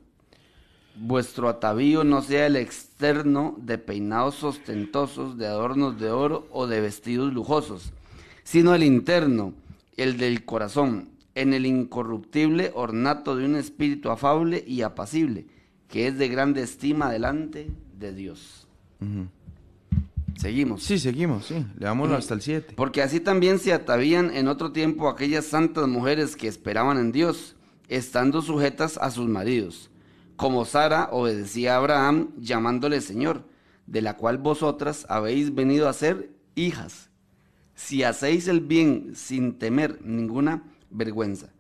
vuestro 0.97 1.49
atavío 1.49 2.04
no 2.04 2.23
sea 2.23 2.47
el 2.47 2.56
externo 2.56 3.56
de 3.59 3.78
peinados 3.78 4.42
ostentosos, 4.44 5.38
de 5.38 5.47
adornos 5.47 5.99
de 5.99 6.11
oro 6.11 6.47
o 6.50 6.66
de 6.66 6.80
vestidos 6.80 7.32
lujosos, 7.32 7.92
sino 8.44 8.75
el 8.75 8.82
interno, 8.82 9.54
el 9.97 10.18
del 10.18 10.44
corazón, 10.44 11.09
en 11.35 11.54
el 11.54 11.66
incorruptible 11.66 12.73
ornato 12.75 13.37
de 13.37 13.44
un 13.44 13.56
espíritu 13.56 14.11
afable 14.11 14.64
y 14.66 14.82
apacible, 14.82 15.47
que 15.88 16.06
es 16.06 16.18
de 16.18 16.28
grande 16.28 16.62
estima 16.62 17.11
delante 17.11 17.70
de 17.99 18.12
Dios. 18.12 18.66
Seguimos. 20.37 20.82
Sí, 20.82 20.99
seguimos, 20.99 21.47
sí. 21.47 21.66
Leámoslo 21.78 22.16
hasta 22.16 22.35
el 22.35 22.40
7. 22.40 22.75
Porque 22.76 23.02
así 23.02 23.20
también 23.20 23.59
se 23.59 23.73
atavían 23.73 24.35
en 24.35 24.49
otro 24.49 24.73
tiempo 24.73 25.09
aquellas 25.09 25.44
santas 25.44 25.87
mujeres 25.87 26.37
que 26.37 26.49
esperaban 26.49 26.99
en 26.99 27.12
Dios, 27.12 27.56
estando 27.88 28.40
sujetas 28.40 28.97
a 28.99 29.11
sus 29.11 29.28
maridos, 29.28 29.89
como 30.40 30.64
Sara 30.64 31.11
obedecía 31.12 31.75
a 31.75 31.76
Abraham 31.76 32.30
llamándole 32.38 33.02
Señor, 33.02 33.44
de 33.87 34.00
la 34.00 34.16
cual 34.16 34.38
vosotras 34.38 35.04
habéis 35.11 35.54
venido 35.54 35.87
a 35.87 35.92
ser 35.92 36.30
hijas, 36.54 37.11
si 37.75 38.04
hacéis 38.04 38.49
el 38.49 38.62
bien 38.62 39.12
sin 39.14 39.59
temer 39.59 40.00
ninguna 40.02 40.62
vergüenza. 40.88 41.50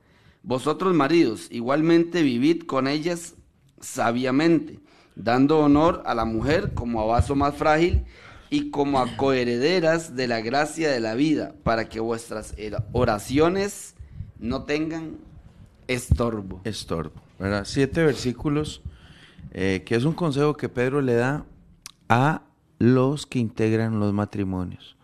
Vosotros 0.42 0.94
maridos, 0.94 1.48
igualmente 1.50 2.22
vivid 2.22 2.62
con 2.62 2.88
ellas 2.88 3.34
sabiamente, 3.80 4.80
dando 5.14 5.58
honor 5.58 6.02
a 6.06 6.14
la 6.14 6.24
mujer 6.24 6.72
como 6.72 7.02
a 7.02 7.04
vaso 7.04 7.34
más 7.34 7.54
frágil 7.56 8.06
y 8.48 8.70
como 8.70 8.98
a 8.98 9.14
coherederas 9.18 10.16
de 10.16 10.26
la 10.26 10.40
gracia 10.40 10.90
de 10.90 11.00
la 11.00 11.12
vida, 11.12 11.54
para 11.64 11.90
que 11.90 12.00
vuestras 12.00 12.54
oraciones 12.92 13.94
no 14.38 14.64
tengan 14.64 15.18
estorbo. 15.86 16.62
Estorbo, 16.64 17.20
Siete 17.64 18.04
versículos, 18.04 18.82
eh, 19.52 19.82
que 19.86 19.94
es 19.94 20.04
un 20.04 20.12
consejo 20.12 20.56
que 20.56 20.68
Pedro 20.68 21.00
le 21.00 21.14
da 21.14 21.46
a 22.08 22.42
los 22.78 23.26
que 23.26 23.38
integran 23.38 23.98
los 23.98 24.12
matrimonios. 24.12 24.96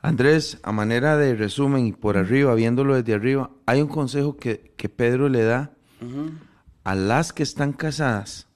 Andrés, 0.00 0.58
a 0.62 0.72
manera 0.72 1.16
de 1.16 1.34
resumen 1.34 1.86
y 1.86 1.92
por 1.92 2.18
arriba, 2.18 2.54
viéndolo 2.54 2.94
desde 2.94 3.14
arriba, 3.14 3.50
hay 3.66 3.80
un 3.80 3.88
consejo 3.88 4.36
que, 4.36 4.74
Pedro 4.94 5.28
le 5.30 5.44
da 5.44 5.72
a 6.84 6.94
las 6.94 7.32
que 7.32 7.42
están 7.42 7.72
casadas 7.72 8.46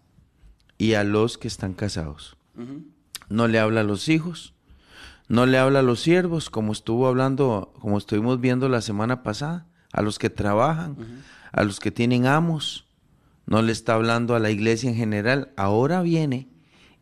y 0.77 0.93
a 0.93 1.05
los 1.05 1.39
que 1.39 1.49
están 1.49 1.73
casados. 1.73 2.37
No 3.31 3.49
le 3.49 3.59
habla 3.59 3.81
a 3.81 3.85
los 3.85 4.09
hijos, 4.09 4.53
no 5.29 5.47
le 5.47 5.57
habla 5.57 5.79
a 5.79 5.83
los 5.83 6.01
siervos, 6.01 6.51
como 6.51 6.73
estuvo 6.73 7.07
hablando, 7.07 7.73
como 7.81 7.97
estuvimos 7.97 8.41
viendo 8.41 8.69
la 8.69 8.83
semana 8.83 9.23
pasada, 9.23 9.67
a 9.93 10.03
los 10.03 10.19
que 10.19 10.29
trabajan, 10.29 10.97
a 11.59 11.65
los 11.65 11.81
que 11.81 11.91
tienen 11.91 12.25
amos, 12.25 12.87
no 13.47 13.63
le 13.63 13.73
está 13.73 13.95
hablando 13.95 14.37
a 14.37 14.39
la 14.39 14.53
iglesia 14.53 14.89
en 14.91 14.95
general, 14.95 15.53
ahora 15.57 16.03
viene 16.03 16.47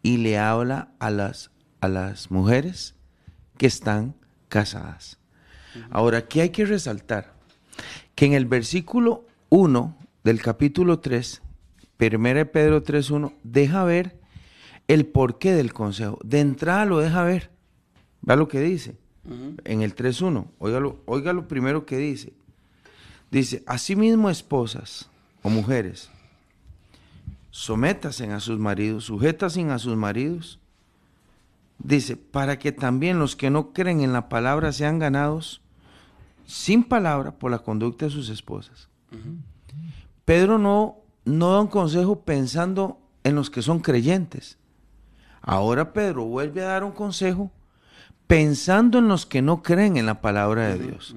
y 0.03 0.17
le 0.17 0.39
habla 0.39 0.95
a 0.99 1.11
las, 1.11 1.51
a 1.83 1.89
las 1.89 2.31
mujeres 2.31 2.95
que 3.59 3.67
están 3.67 4.15
casadas. 4.49 5.19
Ahora, 5.91 6.27
¿qué 6.27 6.41
hay 6.41 6.49
que 6.49 6.65
resaltar? 6.65 7.35
Que 8.15 8.25
en 8.25 8.33
el 8.33 8.47
versículo 8.47 9.27
1 9.51 9.95
del 10.25 10.41
capítulo 10.41 11.01
3, 11.01 11.43
1 12.01 12.51
Pedro 12.51 12.83
3.1, 12.83 13.35
deja 13.43 13.85
ver 13.85 14.19
el 14.89 15.05
porqué 15.05 15.53
del 15.53 15.75
consejo. 15.75 16.19
De 16.25 16.41
entrada 16.41 16.87
lo 16.87 17.01
deja 17.01 17.25
ver. 17.25 17.51
Vea 18.23 18.37
lo 18.37 18.49
que 18.49 18.61
dice 18.61 18.97
en 19.65 19.83
el 19.83 19.95
3.1. 19.95 20.47
Oiga 21.05 21.35
lo, 21.35 21.47
primero 21.47 21.85
que 21.85 21.99
dice. 21.99 22.33
Dice, 23.37 23.62
asimismo 23.66 24.31
esposas 24.31 25.11
o 25.43 25.50
mujeres, 25.50 26.09
sométasen 27.50 28.33
a 28.33 28.40
sus 28.40 28.59
maridos, 28.59 29.05
sujetasen 29.05 29.71
a 29.71 29.78
sus 29.78 29.95
maridos. 29.95 30.59
Dice, 31.78 32.16
para 32.16 32.59
que 32.59 32.73
también 32.73 33.19
los 33.19 33.37
que 33.37 33.50
no 33.50 33.75
creen 33.75 34.00
en 34.00 34.14
la 34.14 34.31
palabra 34.31 34.73
sean 34.73 34.99
ganados 34.99 35.61
sin 36.47 36.83
palabra 36.83 37.33
por 37.33 37.50
la 37.50 37.59
conducta 37.59 38.07
de 38.07 38.11
sus 38.11 38.31
esposas. 38.31 38.88
Pedro 40.25 40.57
no, 40.57 40.97
no 41.26 41.52
da 41.52 41.61
un 41.61 41.66
consejo 41.66 42.21
pensando 42.21 42.99
en 43.23 43.35
los 43.35 43.50
que 43.50 43.61
son 43.61 43.81
creyentes, 43.81 44.57
Ahora 45.43 45.93
Pedro 45.93 46.25
vuelve 46.25 46.62
a 46.62 46.69
dar 46.69 46.85
un 46.85 46.93
consejo 46.93 47.52
pensando 48.26 48.99
en 48.99 49.09
los 49.09 49.26
que 49.26 49.43
no 49.43 49.62
creen 49.62 49.99
en 49.99 50.07
la 50.07 50.23
palabra 50.23 50.69
de 50.69 50.78
Dios. 50.78 51.14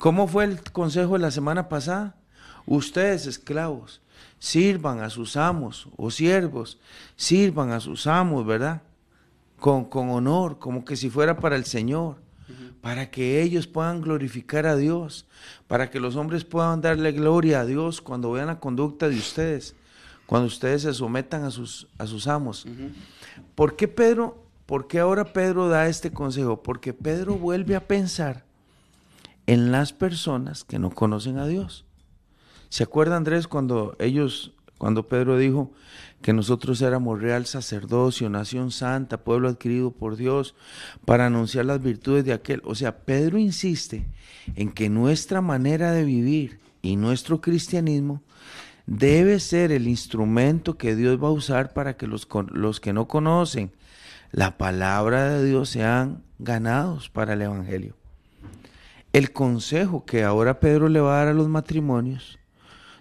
¿Cómo 0.00 0.26
fue 0.26 0.44
el 0.44 0.62
consejo 0.62 1.12
de 1.12 1.18
la 1.18 1.30
semana 1.30 1.68
pasada? 1.68 2.16
Ustedes, 2.64 3.26
esclavos, 3.26 4.00
sirvan 4.38 5.00
a 5.00 5.10
sus 5.10 5.36
amos 5.36 5.88
o 5.98 6.10
siervos, 6.10 6.78
sirvan 7.16 7.70
a 7.72 7.80
sus 7.80 8.06
amos, 8.06 8.46
¿verdad? 8.46 8.80
Con, 9.58 9.84
con 9.84 10.08
honor, 10.08 10.58
como 10.58 10.86
que 10.86 10.96
si 10.96 11.10
fuera 11.10 11.36
para 11.36 11.54
el 11.54 11.66
Señor, 11.66 12.16
para 12.80 13.10
que 13.10 13.42
ellos 13.42 13.66
puedan 13.66 14.00
glorificar 14.00 14.66
a 14.66 14.74
Dios, 14.74 15.26
para 15.68 15.90
que 15.90 16.00
los 16.00 16.16
hombres 16.16 16.46
puedan 16.46 16.80
darle 16.80 17.12
gloria 17.12 17.60
a 17.60 17.66
Dios 17.66 18.00
cuando 18.00 18.32
vean 18.32 18.46
la 18.46 18.58
conducta 18.58 19.06
de 19.06 19.18
ustedes, 19.18 19.76
cuando 20.24 20.46
ustedes 20.46 20.80
se 20.80 20.94
sometan 20.94 21.44
a 21.44 21.50
sus, 21.50 21.88
a 21.98 22.06
sus 22.06 22.26
amos. 22.26 22.66
¿Por 23.54 23.76
qué 23.76 23.86
Pedro, 23.86 24.46
por 24.64 24.86
qué 24.86 24.98
ahora 24.98 25.34
Pedro 25.34 25.68
da 25.68 25.88
este 25.88 26.10
consejo? 26.10 26.62
Porque 26.62 26.94
Pedro 26.94 27.34
vuelve 27.34 27.76
a 27.76 27.86
pensar 27.86 28.48
en 29.50 29.72
las 29.72 29.92
personas 29.92 30.62
que 30.62 30.78
no 30.78 30.90
conocen 30.90 31.36
a 31.38 31.44
Dios. 31.48 31.84
¿Se 32.68 32.84
acuerda 32.84 33.16
Andrés 33.16 33.48
cuando 33.48 33.96
ellos, 33.98 34.52
cuando 34.78 35.08
Pedro 35.08 35.36
dijo 35.38 35.72
que 36.22 36.32
nosotros 36.32 36.80
éramos 36.82 37.20
real 37.20 37.46
sacerdocio, 37.46 38.30
nación 38.30 38.70
santa, 38.70 39.24
pueblo 39.24 39.48
adquirido 39.48 39.90
por 39.90 40.14
Dios, 40.14 40.54
para 41.04 41.26
anunciar 41.26 41.64
las 41.64 41.82
virtudes 41.82 42.24
de 42.24 42.32
aquel? 42.32 42.62
O 42.64 42.76
sea, 42.76 42.98
Pedro 42.98 43.38
insiste 43.38 44.06
en 44.54 44.70
que 44.70 44.88
nuestra 44.88 45.40
manera 45.40 45.90
de 45.90 46.04
vivir 46.04 46.60
y 46.80 46.94
nuestro 46.94 47.40
cristianismo 47.40 48.22
debe 48.86 49.40
ser 49.40 49.72
el 49.72 49.88
instrumento 49.88 50.78
que 50.78 50.94
Dios 50.94 51.20
va 51.20 51.26
a 51.26 51.32
usar 51.32 51.72
para 51.72 51.96
que 51.96 52.06
los, 52.06 52.28
los 52.52 52.78
que 52.78 52.92
no 52.92 53.08
conocen 53.08 53.72
la 54.30 54.58
palabra 54.58 55.28
de 55.28 55.44
Dios 55.44 55.70
sean 55.70 56.22
ganados 56.38 57.10
para 57.10 57.32
el 57.32 57.42
Evangelio. 57.42 57.99
El 59.12 59.32
consejo 59.32 60.04
que 60.04 60.24
ahora 60.24 60.60
Pedro 60.60 60.88
le 60.88 61.00
va 61.00 61.14
a 61.14 61.18
dar 61.24 61.28
a 61.28 61.34
los 61.34 61.48
matrimonios 61.48 62.38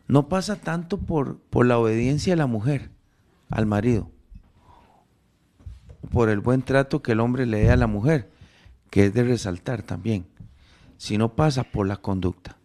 no 0.08 0.28
pasa 0.28 0.56
tanto 0.56 0.98
por, 0.98 1.38
por 1.38 1.68
la 1.68 1.78
obediencia 1.78 2.34
de 2.34 2.38
la 2.38 2.48
mujer 2.48 2.89
al 3.51 3.68
marido, 3.68 4.10
por 6.12 6.30
el 6.30 6.39
buen 6.39 6.63
trato 6.63 7.04
que 7.04 7.12
el 7.12 7.20
hombre 7.20 7.46
le 7.46 7.60
dé 7.60 7.72
a 7.72 7.78
la 7.78 7.86
mujer, 7.86 8.32
que 8.89 9.06
es 9.06 9.13
de 9.13 9.24
resaltar 9.24 9.84
también, 9.84 10.25
sino 10.98 11.36
pasa 11.36 11.63
por 11.63 11.86
la 11.86 11.98
conducta. 11.98 12.58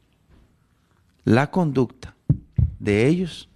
La 1.24 1.50
conducta 1.50 2.14
de 2.78 3.06
ellos 3.06 3.50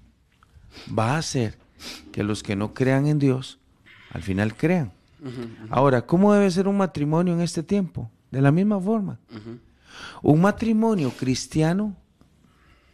va 0.97 1.15
a 1.15 1.19
hacer 1.19 1.59
que 2.13 2.23
los 2.23 2.43
que 2.43 2.57
no 2.57 2.75
crean 2.75 3.07
en 3.07 3.19
Dios 3.19 3.59
al 4.11 4.23
final 4.23 4.55
crean. 4.55 4.93
Ahora, 5.71 6.03
¿cómo 6.03 6.35
debe 6.35 6.51
ser 6.51 6.69
un 6.69 6.77
matrimonio 6.77 7.33
en 7.33 7.41
este 7.41 7.63
tiempo? 7.63 8.11
De 8.31 8.43
la 8.43 8.53
misma 8.53 8.79
forma. 8.79 9.19
Un 10.23 10.41
matrimonio 10.41 11.11
cristiano 11.11 11.97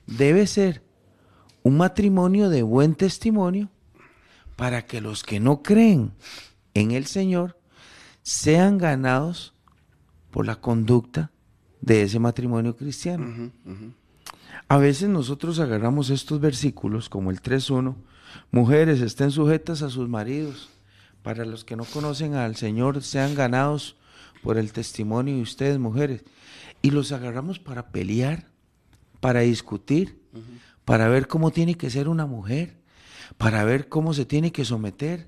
debe 0.06 0.46
ser 0.46 0.82
un 1.62 1.76
matrimonio 1.76 2.50
de 2.50 2.62
buen 2.62 2.94
testimonio 2.94 3.70
para 4.56 4.87
que 4.87 5.00
los 5.00 5.23
que 5.23 5.40
no 5.40 5.62
creen 5.62 6.12
en 6.75 6.90
el 6.90 7.06
Señor 7.06 7.58
sean 8.23 8.78
ganados 8.78 9.54
por 10.30 10.46
la 10.46 10.56
conducta 10.56 11.30
de 11.80 12.02
ese 12.02 12.18
matrimonio 12.18 12.76
cristiano. 12.76 13.52
A 14.68 14.78
veces 14.78 15.08
nosotros 15.08 15.58
agarramos 15.58 16.11
estos 16.11 16.40
versículos 16.40 17.08
como 17.08 17.30
el 17.30 17.42
3.1, 17.42 17.94
mujeres 18.50 19.00
estén 19.00 19.30
sujetas 19.30 19.82
a 19.82 19.90
sus 19.90 20.08
maridos, 20.08 20.70
para 21.23 21.44
los 21.44 21.64
que 21.64 21.76
no 21.76 21.84
conocen 21.84 22.34
al 22.34 22.56
Señor 22.56 23.02
sean 23.02 23.34
ganados 23.34 23.96
por 24.42 24.58
el 24.58 24.73
testimonio 24.73 25.37
de 25.37 25.42
ustedes, 25.42 25.78
mujeres, 25.78 26.25
y 26.85 26.91
los 26.91 27.12
agarramos 27.12 27.59
para 27.59 27.88
pelear, 27.88 28.47
para 29.21 29.41
discutir, 29.41 30.21
para 30.85 31.09
ver 31.09 31.29
cómo 31.29 31.50
tiene 31.50 31.76
que 31.76 31.88
ser 31.88 32.11
una 32.11 32.26
mujer, 32.26 32.76
para 33.38 33.64
ver 33.64 33.88
cómo 33.88 34.12
se 34.12 34.26
tiene 34.26 34.53
que 34.53 34.67
someter, 34.67 35.26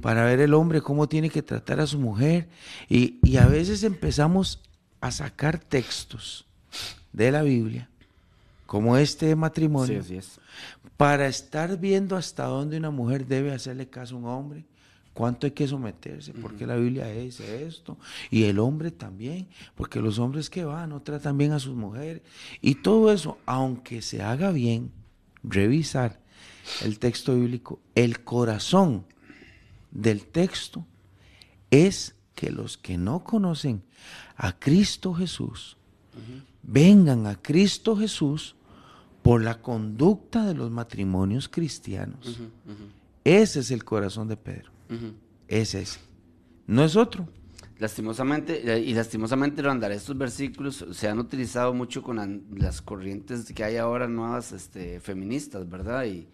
para 0.00 0.24
ver 0.24 0.40
el 0.40 0.54
hombre 0.54 0.80
cómo 0.80 1.06
tiene 1.06 1.28
que 1.28 1.42
tratar 1.42 1.78
a 1.78 1.86
su 1.86 1.98
mujer. 1.98 2.48
Y, 2.88 3.18
y 3.22 3.36
a 3.36 3.44
veces 3.44 3.82
empezamos 3.82 4.62
a 5.02 5.10
sacar 5.10 5.58
textos 5.58 6.46
de 7.12 7.30
la 7.30 7.42
Biblia, 7.42 7.90
como 8.64 8.96
este 8.96 9.26
de 9.26 9.36
matrimonio, 9.36 10.02
para 10.96 11.26
estar 11.26 11.78
viendo 11.78 12.16
hasta 12.16 12.44
dónde 12.44 12.78
una 12.78 12.90
mujer 12.90 13.26
debe 13.26 13.52
hacerle 13.52 13.90
caso 13.90 14.14
a 14.14 14.18
un 14.20 14.24
hombre, 14.24 14.64
cuánto 15.14 15.46
hay 15.46 15.52
que 15.52 15.66
someterse, 15.66 16.34
porque 16.34 16.66
la 16.66 16.76
Biblia 16.76 17.06
dice 17.06 17.64
esto, 17.64 17.96
y 18.30 18.44
el 18.44 18.58
hombre 18.58 18.90
también, 18.90 19.46
porque 19.76 20.00
los 20.00 20.18
hombres 20.18 20.50
que 20.50 20.64
van 20.64 20.90
no 20.90 21.00
tratan 21.00 21.38
bien 21.38 21.52
a 21.52 21.60
sus 21.60 21.74
mujeres, 21.74 22.22
y 22.60 22.74
todo 22.74 23.10
eso, 23.12 23.38
aunque 23.46 24.02
se 24.02 24.22
haga 24.22 24.50
bien, 24.50 24.90
revisar 25.42 26.20
el 26.82 26.98
texto 26.98 27.34
bíblico, 27.36 27.80
el 27.94 28.24
corazón 28.24 29.06
del 29.90 30.26
texto 30.26 30.84
es 31.70 32.16
que 32.34 32.50
los 32.50 32.76
que 32.76 32.98
no 32.98 33.22
conocen 33.22 33.84
a 34.36 34.58
Cristo 34.58 35.14
Jesús, 35.14 35.76
vengan 36.62 37.26
a 37.26 37.40
Cristo 37.40 37.96
Jesús 37.96 38.56
por 39.22 39.42
la 39.42 39.62
conducta 39.62 40.44
de 40.44 40.54
los 40.54 40.70
matrimonios 40.70 41.48
cristianos. 41.48 42.40
Ese 43.22 43.60
es 43.60 43.70
el 43.70 43.84
corazón 43.84 44.28
de 44.28 44.36
Pedro. 44.36 44.73
Ese 45.48 45.82
es. 45.82 46.00
No 46.66 46.84
es 46.84 46.96
otro. 46.96 47.28
Lastimosamente, 47.78 48.62
eh, 48.72 48.80
y 48.80 48.94
lastimosamente, 48.94 49.60
Randall, 49.60 49.92
estos 49.92 50.16
versículos 50.16 50.86
se 50.92 51.08
han 51.08 51.18
utilizado 51.18 51.74
mucho 51.74 52.02
con 52.02 52.44
las 52.56 52.80
corrientes 52.80 53.52
que 53.52 53.64
hay 53.64 53.76
ahora 53.76 54.06
nuevas 54.06 54.52
este, 54.52 55.00
feministas, 55.00 55.68
¿verdad? 55.68 56.04
Y, 56.04 56.28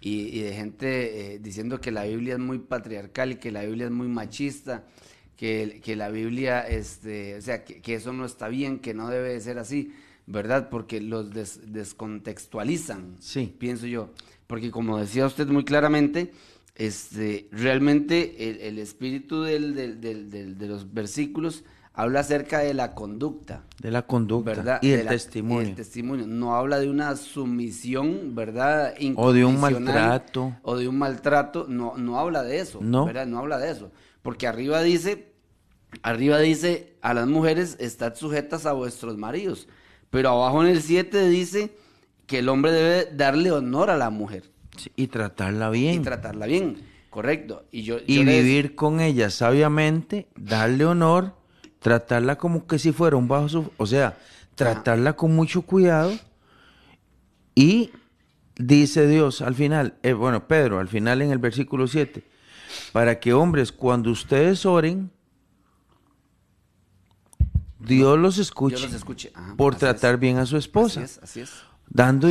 y, 0.00 0.40
de 0.40 0.52
gente 0.52 1.34
eh, 1.34 1.38
diciendo 1.38 1.80
que 1.80 1.92
la 1.92 2.04
Biblia 2.04 2.34
es 2.34 2.40
muy 2.40 2.58
patriarcal 2.58 3.32
y 3.32 3.36
que 3.36 3.52
la 3.52 3.62
Biblia 3.62 3.86
es 3.86 3.92
muy 3.92 4.08
machista, 4.08 4.84
que, 5.36 5.80
que 5.82 5.94
la 5.94 6.10
Biblia, 6.10 6.66
este, 6.66 7.36
o 7.36 7.40
sea, 7.40 7.64
que, 7.64 7.94
eso 7.94 8.12
no 8.12 8.24
está 8.24 8.48
bien, 8.48 8.80
que 8.80 8.92
no 8.92 9.08
debe 9.08 9.30
de 9.30 9.40
ser 9.40 9.58
así, 9.58 9.92
¿verdad? 10.26 10.68
Porque 10.70 11.00
los 11.00 11.30
descontextualizan, 11.32 13.16
sí. 13.20 13.54
pienso 13.58 13.86
yo. 13.86 14.10
Porque 14.46 14.70
como 14.70 14.98
decía 14.98 15.26
usted 15.26 15.46
muy 15.46 15.64
claramente, 15.64 16.32
este, 16.80 17.46
realmente 17.52 18.66
el, 18.66 18.78
espíritu 18.78 19.42
del, 19.42 20.00
de 20.00 20.66
los 20.66 20.94
versículos 20.94 21.62
habla 21.92 22.20
acerca 22.20 22.60
de 22.60 22.72
la 22.72 22.94
conducta. 22.94 23.64
De 23.82 23.90
la 23.90 24.06
conducta 24.06 24.52
¿verdad? 24.52 24.78
y 24.80 24.88
del 24.88 25.06
testimonio. 25.06 25.74
testimonio. 25.74 26.26
No 26.26 26.56
habla 26.56 26.80
de 26.80 26.88
una 26.88 27.14
sumisión, 27.16 28.34
¿verdad? 28.34 28.94
O 29.16 29.34
de 29.34 29.44
un 29.44 29.60
maltrato. 29.60 30.56
O 30.62 30.78
de 30.78 30.88
un 30.88 30.96
maltrato. 30.96 31.66
No, 31.68 31.98
no 31.98 32.18
habla 32.18 32.42
de 32.42 32.60
eso. 32.60 32.78
No. 32.80 33.04
¿verdad? 33.04 33.26
No 33.26 33.40
habla 33.40 33.58
de 33.58 33.72
eso. 33.72 33.92
Porque 34.22 34.46
arriba 34.46 34.80
dice, 34.80 35.34
arriba 36.02 36.38
dice, 36.38 36.96
a 37.02 37.12
las 37.12 37.28
mujeres 37.28 37.76
estad 37.78 38.14
sujetas 38.14 38.64
a 38.64 38.72
vuestros 38.72 39.18
maridos. 39.18 39.68
Pero 40.08 40.30
abajo 40.30 40.62
en 40.62 40.70
el 40.70 40.80
7 40.80 41.28
dice 41.28 41.76
que 42.26 42.38
el 42.38 42.48
hombre 42.48 42.72
debe 42.72 43.14
darle 43.14 43.52
honor 43.52 43.90
a 43.90 43.98
la 43.98 44.08
mujer 44.08 44.44
y 44.96 45.08
tratarla 45.08 45.70
bien. 45.70 46.00
Y 46.00 46.04
tratarla 46.04 46.46
bien, 46.46 46.78
correcto. 47.10 47.64
Y, 47.70 47.82
yo, 47.82 47.98
y 48.06 48.24
vivir 48.24 48.74
con 48.74 49.00
ella 49.00 49.30
sabiamente, 49.30 50.28
darle 50.36 50.84
honor, 50.84 51.34
tratarla 51.80 52.36
como 52.36 52.66
que 52.66 52.78
si 52.78 52.92
fuera 52.92 53.16
un 53.16 53.28
bajo, 53.28 53.72
o 53.76 53.86
sea, 53.86 54.18
tratarla 54.54 55.14
con 55.14 55.34
mucho 55.34 55.62
cuidado 55.62 56.12
y 57.54 57.90
dice 58.56 59.06
Dios 59.06 59.42
al 59.42 59.54
final, 59.54 59.94
eh, 60.02 60.12
bueno, 60.12 60.46
Pedro, 60.46 60.78
al 60.78 60.88
final 60.88 61.22
en 61.22 61.30
el 61.30 61.38
versículo 61.38 61.86
7, 61.86 62.22
para 62.92 63.18
que 63.18 63.32
hombres, 63.32 63.72
cuando 63.72 64.10
ustedes 64.10 64.64
oren, 64.66 65.10
Dios 67.78 68.18
los 68.18 68.38
escuche, 68.38 68.76
Dios 68.76 68.90
los 68.90 68.94
escuche. 68.94 69.32
por 69.56 69.74
tratar 69.74 70.18
bien 70.18 70.38
a 70.38 70.46
su 70.46 70.56
esposa. 70.56 71.02
Así 71.02 71.12
es, 71.12 71.22
así 71.22 71.40
es. 71.40 71.50
Dando 71.88 72.28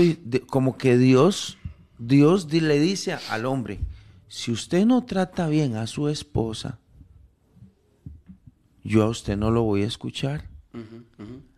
como 0.48 0.78
que 0.78 0.98
Dios 0.98 1.58
Dios 2.00 2.52
le 2.52 2.80
dice 2.80 3.18
al 3.30 3.46
hombre, 3.46 3.80
si 4.30 4.52
usted 4.52 4.86
no 4.86 5.04
trata 5.04 5.48
bien 5.48 5.76
a 5.76 5.86
su 5.86 6.08
esposa, 6.08 6.80
yo 8.84 9.04
a 9.04 9.10
usted 9.10 9.38
no 9.38 9.52
lo 9.52 9.64
voy 9.64 9.84
a 9.84 9.88
escuchar. 9.88 10.50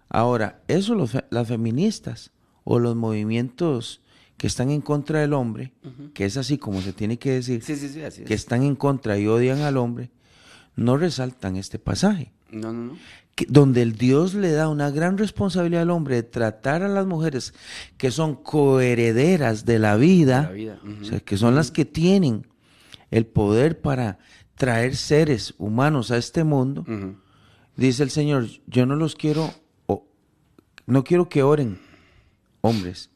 Ahora, 0.10 0.64
eso 0.68 0.96
los, 0.96 1.16
las 1.30 1.48
feministas 1.48 2.32
o 2.64 2.80
los 2.80 2.96
movimientos 2.96 4.02
que 4.38 4.48
están 4.48 4.72
en 4.72 4.82
contra 4.82 5.20
del 5.20 5.34
hombre, 5.34 5.74
que 6.16 6.26
es 6.26 6.36
así 6.38 6.58
como 6.58 6.82
se 6.82 6.92
tiene 6.92 7.20
que 7.20 7.32
decir, 7.34 7.64
que 8.26 8.34
están 8.34 8.64
en 8.64 8.76
contra 8.76 9.20
y 9.20 9.28
odian 9.28 9.60
al 9.60 9.78
hombre, 9.78 10.10
no 10.76 10.98
resaltan 10.98 11.56
este 11.56 11.78
pasaje. 11.78 12.34
No, 12.50 12.74
no, 12.74 12.94
no 12.94 12.98
donde 13.48 13.82
el 13.82 13.94
Dios 13.94 14.34
le 14.34 14.52
da 14.52 14.68
una 14.68 14.92
gran 14.92 15.18
responsabilidad 15.18 15.84
al 15.84 15.90
hombre 15.90 16.16
de 16.16 16.24
tratar 16.24 16.84
a 16.84 16.88
las 16.90 17.06
mujeres 17.06 17.54
que 17.98 18.12
son 18.12 18.36
coherederas 18.36 19.66
de 19.66 19.80
la 19.80 19.96
vida, 19.96 20.52
o 21.02 21.06
sea, 21.06 21.20
que 21.20 21.38
son 21.38 21.56
las 21.56 21.72
que 21.72 21.86
tienen 21.86 22.48
el 23.10 23.26
poder 23.26 23.82
para 23.82 24.20
traer 24.56 24.96
seres 24.96 25.54
humanos 25.58 26.12
a 26.12 26.18
este 26.18 26.44
mundo, 26.44 26.86
dice 27.76 28.04
el 28.04 28.10
Señor, 28.10 28.48
yo 28.68 28.86
no 28.86 28.96
los 28.96 29.16
quiero, 29.16 29.52
no 30.86 31.04
quiero 31.04 31.30
que 31.30 31.44
oren, 31.44 31.80
hombres, 32.62 33.10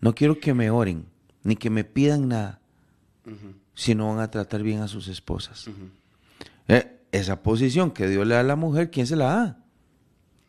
no 0.00 0.14
quiero 0.14 0.38
que 0.38 0.54
me 0.54 0.70
oren, 0.70 1.06
ni 1.42 1.56
que 1.56 1.70
me 1.70 1.84
pidan 1.84 2.28
nada, 2.28 2.60
si 3.74 3.94
no 3.94 4.08
van 4.08 4.20
a 4.20 4.30
tratar 4.30 4.62
bien 4.62 4.80
a 4.80 4.88
sus 4.88 5.08
esposas. 5.08 5.68
Eh, 6.68 6.95
esa 7.16 7.42
posición 7.42 7.90
que 7.90 8.08
Dios 8.08 8.26
le 8.26 8.34
da 8.34 8.40
a 8.40 8.44
la 8.44 8.56
mujer, 8.56 8.90
¿quién 8.90 9.06
se 9.06 9.16
la 9.16 9.26
da? 9.26 9.58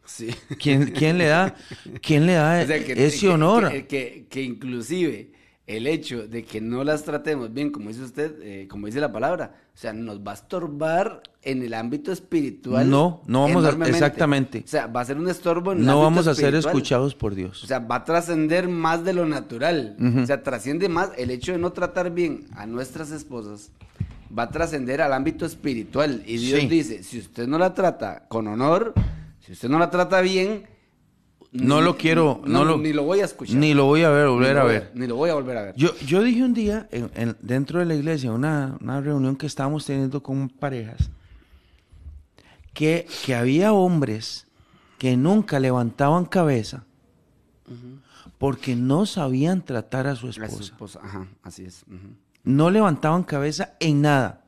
Sí. 0.06 0.30
¿Quién, 0.60 0.92
quién 0.92 1.18
le 1.18 1.28
da, 1.28 1.54
quién 2.02 2.26
le 2.26 2.34
da 2.34 2.62
ese 2.64 3.28
honor? 3.28 3.70
Que, 3.88 4.26
que, 4.30 4.42
inclusive 4.42 5.32
el 5.68 5.86
hecho 5.86 6.28
de 6.28 6.44
que 6.44 6.62
no 6.62 6.86
las 6.86 7.04
tratemos 7.04 7.54
bien, 7.54 7.72
como 7.72 7.90
dice 7.90 8.04
usted, 8.04 8.36
eh, 8.42 8.68
como 8.70 8.86
dice 8.88 9.02
la 9.02 9.12
palabra, 9.12 9.56
o 9.76 9.78
sea, 9.78 9.92
nos 9.92 10.20
va 10.20 10.32
a 10.32 10.36
estorbar 10.36 11.22
en 11.42 11.62
el 11.62 11.74
ámbito 11.74 12.14
espiritual. 12.14 12.90
No, 12.90 13.22
no 13.28 13.42
vamos 13.44 13.66
a, 13.66 13.72
exactamente. 13.86 14.64
O 14.66 14.68
sea, 14.68 14.88
va 14.88 15.02
a 15.02 15.06
ser 15.06 15.18
un 15.18 15.30
estorbo 15.30 15.74
en 15.74 15.80
el 15.80 15.86
No 15.86 16.02
vamos 16.02 16.26
a 16.28 16.36
ser 16.36 16.56
escuchados 16.56 17.14
por 17.14 17.36
Dios. 17.36 17.64
O 17.66 17.68
sea, 17.68 17.80
va 17.80 17.98
a 17.98 18.04
trascender 18.06 18.70
más 18.70 19.04
de 19.04 19.12
lo 19.14 19.26
natural. 19.26 19.98
O 20.22 20.26
sea, 20.26 20.42
trasciende 20.42 20.88
más 20.88 21.12
el 21.18 21.32
hecho 21.32 21.52
de 21.52 21.58
no 21.58 21.74
tratar 21.74 22.12
bien 22.12 22.46
a 22.56 22.66
nuestras 22.66 23.12
esposas 23.12 23.72
va 24.36 24.44
a 24.44 24.50
trascender 24.50 25.02
al 25.02 25.14
ámbito 25.14 25.46
espiritual. 25.46 26.24
Y 26.26 26.38
Dios 26.38 26.70
dice, 26.70 27.04
si 27.04 27.20
usted 27.20 27.48
no 27.48 27.58
la 27.58 27.74
trata 27.74 28.28
con 28.28 28.48
honor, 28.48 28.94
si 29.40 29.54
usted 29.54 29.70
no 29.70 29.80
la 29.80 29.90
trata 29.90 30.22
bien, 30.22 30.68
no 31.52 31.82
lo 31.82 31.98
quiero, 31.98 32.42
no, 32.46 32.66
lo, 32.66 32.78
ni 32.78 32.94
lo 32.94 33.04
voy 33.04 33.22
a 33.22 33.26
escuchar. 33.26 33.56
Ni 33.56 33.74
lo 33.74 33.86
voy 33.86 34.04
a 34.04 34.10
ver, 34.10 34.28
volver 34.28 34.58
a 34.58 34.64
ver. 34.64 34.92
Ni 34.94 35.08
lo 35.08 35.16
voy 35.16 35.30
a 35.30 35.34
volver 35.34 35.58
a 35.58 35.64
ver. 35.64 35.76
Yo, 35.76 35.96
yo 36.06 36.22
dije 36.22 36.44
un 36.44 36.54
día, 36.54 36.88
en, 36.92 37.36
dentro 37.42 37.80
de 37.80 37.86
la 37.86 37.96
iglesia, 37.96 38.32
una, 38.32 38.78
una 38.82 39.02
reunión 39.02 39.36
que 39.36 39.48
estábamos 39.48 39.86
teniendo 39.86 40.22
con 40.22 40.50
parejas, 40.50 41.10
que, 42.74 43.08
que 43.26 43.34
había 43.34 43.74
hombres 43.74 44.46
que 44.98 45.16
nunca 45.16 45.60
levantaban 45.60 46.26
cabeza 46.26 46.84
porque 48.38 48.76
no 48.76 49.06
sabían 49.06 49.64
tratar 49.64 50.08
a 50.08 50.16
su 50.16 50.30
esposa. 50.30 50.54
A 50.54 50.58
su 50.58 50.64
esposa. 50.64 51.00
Ajá, 51.04 51.28
así 51.44 51.66
es 51.66 51.86
no 52.48 52.72
levantaban 52.72 53.24
cabeza 53.24 53.74
en 53.80 54.02
nada. 54.02 54.46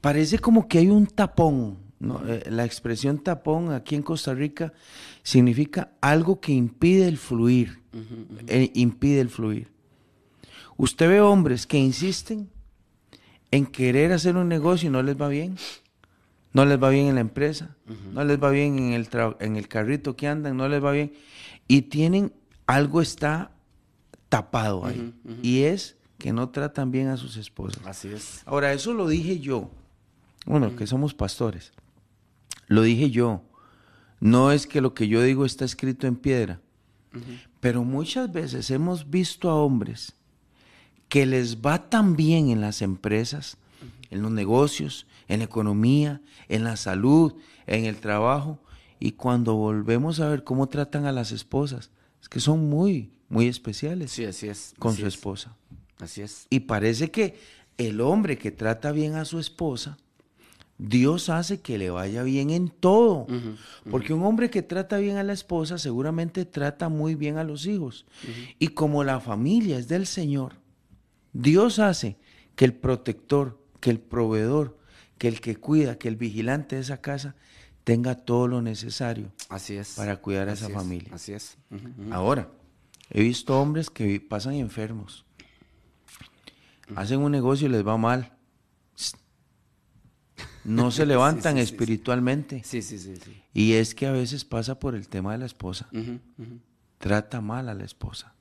Parece 0.00 0.38
como 0.38 0.66
que 0.66 0.78
hay 0.78 0.88
un 0.88 1.06
tapón. 1.06 1.78
Eh, 2.26 2.44
la 2.50 2.64
expresión 2.64 3.18
tapón 3.18 3.72
aquí 3.72 3.94
en 3.94 4.02
Costa 4.02 4.34
Rica 4.34 4.72
significa 5.22 5.92
algo 6.00 6.40
que 6.40 6.52
impide 6.52 7.06
el 7.06 7.18
fluir. 7.18 7.80
Eh, 8.48 8.70
impide 8.74 9.20
el 9.20 9.28
fluir. 9.28 9.70
Usted 10.76 11.08
ve 11.08 11.20
hombres 11.20 11.66
que 11.66 11.78
insisten 11.78 12.48
en 13.50 13.66
querer 13.66 14.12
hacer 14.12 14.36
un 14.36 14.48
negocio 14.48 14.88
y 14.88 14.92
no 14.92 15.02
les 15.02 15.20
va 15.20 15.28
bien. 15.28 15.56
No 16.54 16.64
les 16.64 16.82
va 16.82 16.90
bien 16.90 17.06
en 17.06 17.14
la 17.14 17.22
empresa, 17.22 17.76
no 18.12 18.24
les 18.24 18.38
va 18.38 18.50
bien 18.50 18.78
en 18.78 18.92
el, 18.92 19.08
en 19.40 19.56
el 19.56 19.68
carrito 19.68 20.16
que 20.16 20.28
andan, 20.28 20.54
no 20.54 20.68
les 20.68 20.84
va 20.84 20.92
bien. 20.92 21.14
Y 21.66 21.82
tienen, 21.82 22.34
algo 22.66 23.00
está 23.00 23.52
tapado 24.28 24.84
ahí. 24.84 25.14
Y 25.42 25.62
es 25.62 25.96
que 26.22 26.32
no 26.32 26.50
tratan 26.50 26.92
bien 26.92 27.08
a 27.08 27.16
sus 27.16 27.36
esposas. 27.36 27.84
Así 27.84 28.06
es. 28.06 28.42
Ahora, 28.46 28.72
eso 28.72 28.94
lo 28.94 29.08
dije 29.08 29.40
yo. 29.40 29.68
Bueno, 30.46 30.76
que 30.76 30.86
somos 30.86 31.14
pastores. 31.14 31.72
Lo 32.68 32.82
dije 32.82 33.10
yo. 33.10 33.42
No 34.20 34.52
es 34.52 34.68
que 34.68 34.80
lo 34.80 34.94
que 34.94 35.08
yo 35.08 35.20
digo 35.20 35.44
está 35.44 35.64
escrito 35.64 36.06
en 36.06 36.14
piedra. 36.14 36.60
Pero 37.58 37.82
muchas 37.82 38.32
veces 38.32 38.70
hemos 38.70 39.10
visto 39.10 39.50
a 39.50 39.56
hombres 39.56 40.12
que 41.08 41.26
les 41.26 41.56
va 41.60 41.90
tan 41.90 42.14
bien 42.14 42.50
en 42.50 42.60
las 42.60 42.82
empresas, 42.82 43.56
en 44.10 44.22
los 44.22 44.30
negocios, 44.30 45.08
en 45.26 45.40
la 45.40 45.46
economía, 45.46 46.20
en 46.48 46.62
la 46.62 46.76
salud, 46.76 47.34
en 47.66 47.84
el 47.84 47.96
trabajo, 47.96 48.60
y 49.00 49.10
cuando 49.12 49.56
volvemos 49.56 50.20
a 50.20 50.28
ver 50.28 50.44
cómo 50.44 50.68
tratan 50.68 51.04
a 51.04 51.10
las 51.12 51.32
esposas, 51.32 51.90
es 52.22 52.28
que 52.28 52.38
son 52.38 52.70
muy, 52.70 53.10
muy 53.28 53.48
especiales 53.48 54.12
Sí, 54.12 54.24
así 54.24 54.46
es. 54.46 54.72
con 54.78 54.92
así 54.92 55.00
su 55.02 55.08
es, 55.08 55.14
esposa. 55.14 55.56
Así 56.02 56.22
es. 56.22 56.46
Y 56.50 56.60
parece 56.60 57.10
que 57.10 57.38
el 57.78 58.00
hombre 58.00 58.36
que 58.36 58.50
trata 58.50 58.92
bien 58.92 59.14
a 59.14 59.24
su 59.24 59.38
esposa, 59.38 59.98
Dios 60.78 61.28
hace 61.28 61.60
que 61.60 61.78
le 61.78 61.90
vaya 61.90 62.22
bien 62.22 62.50
en 62.50 62.68
todo. 62.68 63.26
Porque 63.90 64.12
un 64.12 64.24
hombre 64.24 64.50
que 64.50 64.62
trata 64.62 64.98
bien 64.98 65.16
a 65.16 65.22
la 65.22 65.32
esposa 65.32 65.78
seguramente 65.78 66.44
trata 66.44 66.88
muy 66.88 67.14
bien 67.14 67.38
a 67.38 67.44
los 67.44 67.66
hijos. 67.66 68.04
Y 68.58 68.68
como 68.68 69.04
la 69.04 69.20
familia 69.20 69.78
es 69.78 69.88
del 69.88 70.06
Señor, 70.06 70.54
Dios 71.32 71.78
hace 71.78 72.16
que 72.56 72.64
el 72.64 72.74
protector, 72.74 73.58
que 73.80 73.90
el 73.90 74.00
proveedor, 74.00 74.78
que 75.18 75.28
el 75.28 75.40
que 75.40 75.56
cuida, 75.56 75.98
que 75.98 76.08
el 76.08 76.16
vigilante 76.16 76.76
de 76.76 76.82
esa 76.82 77.00
casa 77.00 77.36
tenga 77.84 78.16
todo 78.16 78.48
lo 78.48 78.60
necesario. 78.60 79.32
Así 79.48 79.76
es. 79.76 79.94
Para 79.94 80.16
cuidar 80.16 80.48
a 80.48 80.52
esa 80.52 80.66
es, 80.66 80.72
familia. 80.72 81.10
Así 81.12 81.32
es. 81.32 81.56
Ahora, 82.10 82.50
he 83.10 83.22
visto 83.22 83.58
hombres 83.60 83.88
que 83.88 84.20
pasan 84.20 84.54
enfermos, 84.54 85.24
hacen 86.96 87.20
un 87.20 87.32
negocio 87.32 87.68
y 87.68 87.70
les 87.70 87.86
va 87.86 87.96
mal. 87.96 88.36
No 90.64 90.90
se 90.90 91.06
levantan 91.06 91.56
sí, 91.56 91.60
espiritualmente. 91.60 92.62
Sí, 92.64 92.82
sí, 92.82 92.98
sí, 92.98 93.16
sí. 93.16 93.42
Y 93.52 93.72
es 93.72 93.94
que 93.94 94.06
a 94.06 94.12
veces 94.12 94.44
pasa 94.44 94.78
por 94.78 94.94
el 94.94 95.08
tema 95.08 95.32
de 95.32 95.38
la 95.38 95.46
esposa. 95.46 95.88
Trata 96.98 97.40
mal 97.40 97.68
a 97.68 97.74
la 97.74 97.84
esposa. 97.84 98.34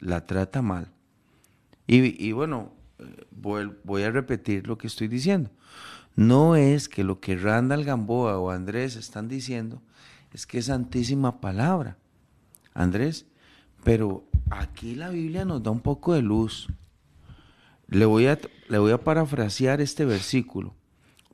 La 0.00 0.26
trata 0.26 0.62
mal. 0.62 0.92
Y, 1.86 2.24
y 2.24 2.32
bueno, 2.32 2.72
eh, 2.98 3.26
voy, 3.30 3.72
voy 3.84 4.02
a 4.02 4.10
repetir 4.10 4.66
lo 4.66 4.78
que 4.78 4.86
estoy 4.86 5.08
diciendo. 5.08 5.50
No 6.16 6.56
es 6.56 6.88
que 6.88 7.04
lo 7.04 7.20
que 7.20 7.36
Randall 7.36 7.84
Gamboa 7.84 8.38
o 8.38 8.50
Andrés 8.50 8.96
están 8.96 9.28
diciendo 9.28 9.80
es 10.32 10.46
que 10.46 10.58
es 10.58 10.66
santísima 10.66 11.40
palabra, 11.40 11.96
Andrés, 12.74 13.26
pero 13.84 14.24
aquí 14.50 14.94
la 14.94 15.10
Biblia 15.10 15.44
nos 15.44 15.62
da 15.62 15.70
un 15.70 15.80
poco 15.80 16.14
de 16.14 16.22
luz. 16.22 16.68
Le 17.90 18.06
voy 18.06 18.26
a, 18.26 18.38
le 18.68 18.78
voy 18.78 18.92
a 18.92 19.04
parafrasear 19.04 19.80
este 19.80 20.04
versículo. 20.04 20.74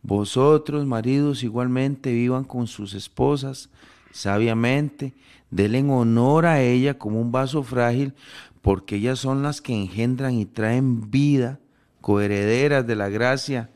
Vosotros, 0.02 0.86
maridos, 0.86 1.42
igualmente 1.42 2.12
vivan 2.12 2.44
con 2.44 2.66
sus 2.66 2.94
esposas 2.94 3.70
sabiamente, 4.12 5.14
denle 5.50 5.82
honor 5.82 6.46
a 6.46 6.62
ella 6.62 6.98
como 6.98 7.20
un 7.20 7.30
vaso 7.30 7.62
frágil, 7.62 8.14
porque 8.62 8.96
ellas 8.96 9.18
son 9.18 9.42
las 9.42 9.60
que 9.60 9.74
engendran 9.74 10.34
y 10.34 10.46
traen 10.46 11.10
vida, 11.10 11.60
coherederas 12.00 12.86
de 12.86 12.96
la 12.96 13.10
gracia 13.10 13.70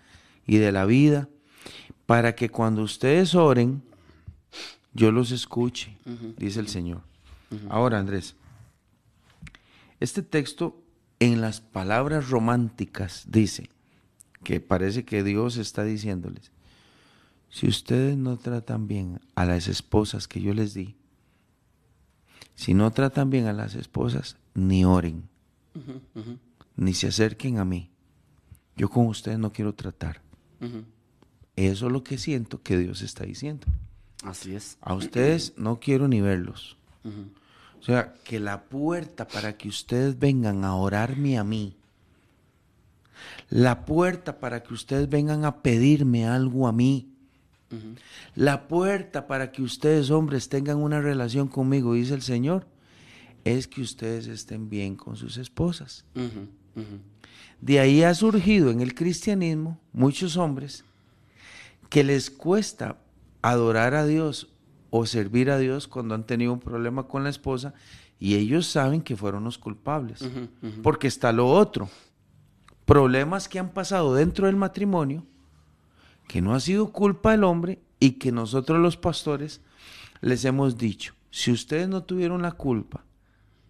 y 0.46 0.56
de 0.56 0.72
la 0.72 0.86
vida, 0.86 1.28
para 2.06 2.34
que 2.34 2.48
cuando 2.48 2.82
ustedes 2.82 3.34
oren, 3.34 3.82
yo 4.94 5.12
los 5.12 5.30
escuche, 5.30 5.96
dice 6.38 6.60
el 6.60 6.68
Señor. 6.68 7.02
Ahora, 7.68 7.98
Andrés, 7.98 8.34
este 10.00 10.22
texto 10.22 10.82
en 11.20 11.40
las 11.40 11.60
palabras 11.60 12.30
románticas 12.30 13.24
dice 13.28 13.70
que 14.42 14.60
parece 14.60 15.04
que 15.04 15.22
Dios 15.22 15.58
está 15.58 15.84
diciéndoles, 15.84 16.50
si 17.50 17.68
ustedes 17.68 18.16
no 18.16 18.38
tratan 18.38 18.88
bien 18.88 19.20
a 19.34 19.44
las 19.44 19.68
esposas 19.68 20.26
que 20.26 20.40
yo 20.40 20.54
les 20.54 20.74
di, 20.74 20.96
si 22.54 22.74
no 22.74 22.90
tratan 22.90 23.30
bien 23.30 23.46
a 23.46 23.52
las 23.52 23.74
esposas, 23.74 24.36
ni 24.54 24.84
oren, 24.84 25.28
ni 26.76 26.94
se 26.94 27.08
acerquen 27.08 27.58
a 27.58 27.64
mí. 27.64 27.90
Yo 28.76 28.88
con 28.88 29.06
ustedes 29.06 29.38
no 29.38 29.52
quiero 29.52 29.74
tratar. 29.74 30.22
Eso 31.56 31.86
es 31.86 31.92
lo 31.92 32.02
que 32.02 32.18
siento 32.18 32.62
que 32.62 32.78
Dios 32.78 33.02
está 33.02 33.24
diciendo. 33.24 33.66
Así 34.24 34.54
es. 34.54 34.78
A 34.80 34.94
ustedes 34.94 35.54
no 35.56 35.80
quiero 35.80 36.08
ni 36.08 36.20
verlos. 36.20 36.76
O 37.80 37.82
sea, 37.82 38.14
que 38.24 38.38
la 38.38 38.64
puerta 38.64 39.26
para 39.26 39.56
que 39.56 39.68
ustedes 39.68 40.18
vengan 40.18 40.64
a 40.64 40.74
orarme 40.74 41.38
a 41.38 41.44
mí, 41.44 41.76
la 43.48 43.84
puerta 43.84 44.38
para 44.38 44.62
que 44.62 44.74
ustedes 44.74 45.08
vengan 45.08 45.44
a 45.44 45.62
pedirme 45.62 46.26
algo 46.26 46.68
a 46.68 46.72
mí, 46.72 47.08
la 48.34 48.68
puerta 48.68 49.26
para 49.26 49.52
que 49.52 49.62
ustedes, 49.62 50.10
hombres, 50.10 50.48
tengan 50.48 50.78
una 50.78 51.00
relación 51.00 51.48
conmigo, 51.48 51.94
dice 51.94 52.14
el 52.14 52.22
Señor, 52.22 52.66
es 53.44 53.66
que 53.66 53.80
ustedes 53.80 54.26
estén 54.26 54.68
bien 54.68 54.96
con 54.96 55.16
sus 55.16 55.36
esposas. 55.36 56.04
De 57.60 57.80
ahí 57.80 58.02
ha 58.02 58.14
surgido 58.14 58.70
en 58.70 58.80
el 58.80 58.94
cristianismo 58.94 59.78
muchos 59.92 60.36
hombres 60.36 60.84
que 61.88 62.04
les 62.04 62.30
cuesta 62.30 62.98
adorar 63.42 63.94
a 63.94 64.06
Dios 64.06 64.48
o 64.90 65.06
servir 65.06 65.50
a 65.50 65.58
Dios 65.58 65.88
cuando 65.88 66.14
han 66.14 66.24
tenido 66.24 66.52
un 66.52 66.60
problema 66.60 67.04
con 67.04 67.24
la 67.24 67.30
esposa 67.30 67.74
y 68.18 68.34
ellos 68.34 68.66
saben 68.66 69.02
que 69.02 69.16
fueron 69.16 69.44
los 69.44 69.58
culpables. 69.58 70.24
Porque 70.82 71.08
está 71.08 71.32
lo 71.32 71.48
otro. 71.48 71.88
Problemas 72.84 73.48
que 73.48 73.58
han 73.58 73.70
pasado 73.70 74.14
dentro 74.14 74.46
del 74.46 74.56
matrimonio 74.56 75.24
que 76.28 76.42
no 76.42 76.54
ha 76.54 76.60
sido 76.60 76.92
culpa 76.92 77.32
del 77.32 77.44
hombre 77.44 77.80
y 77.98 78.12
que 78.12 78.30
nosotros 78.30 78.78
los 78.78 78.96
pastores 78.96 79.60
les 80.20 80.44
hemos 80.44 80.76
dicho, 80.76 81.14
si 81.30 81.50
ustedes 81.50 81.88
no 81.88 82.04
tuvieron 82.04 82.42
la 82.42 82.52
culpa, 82.52 83.04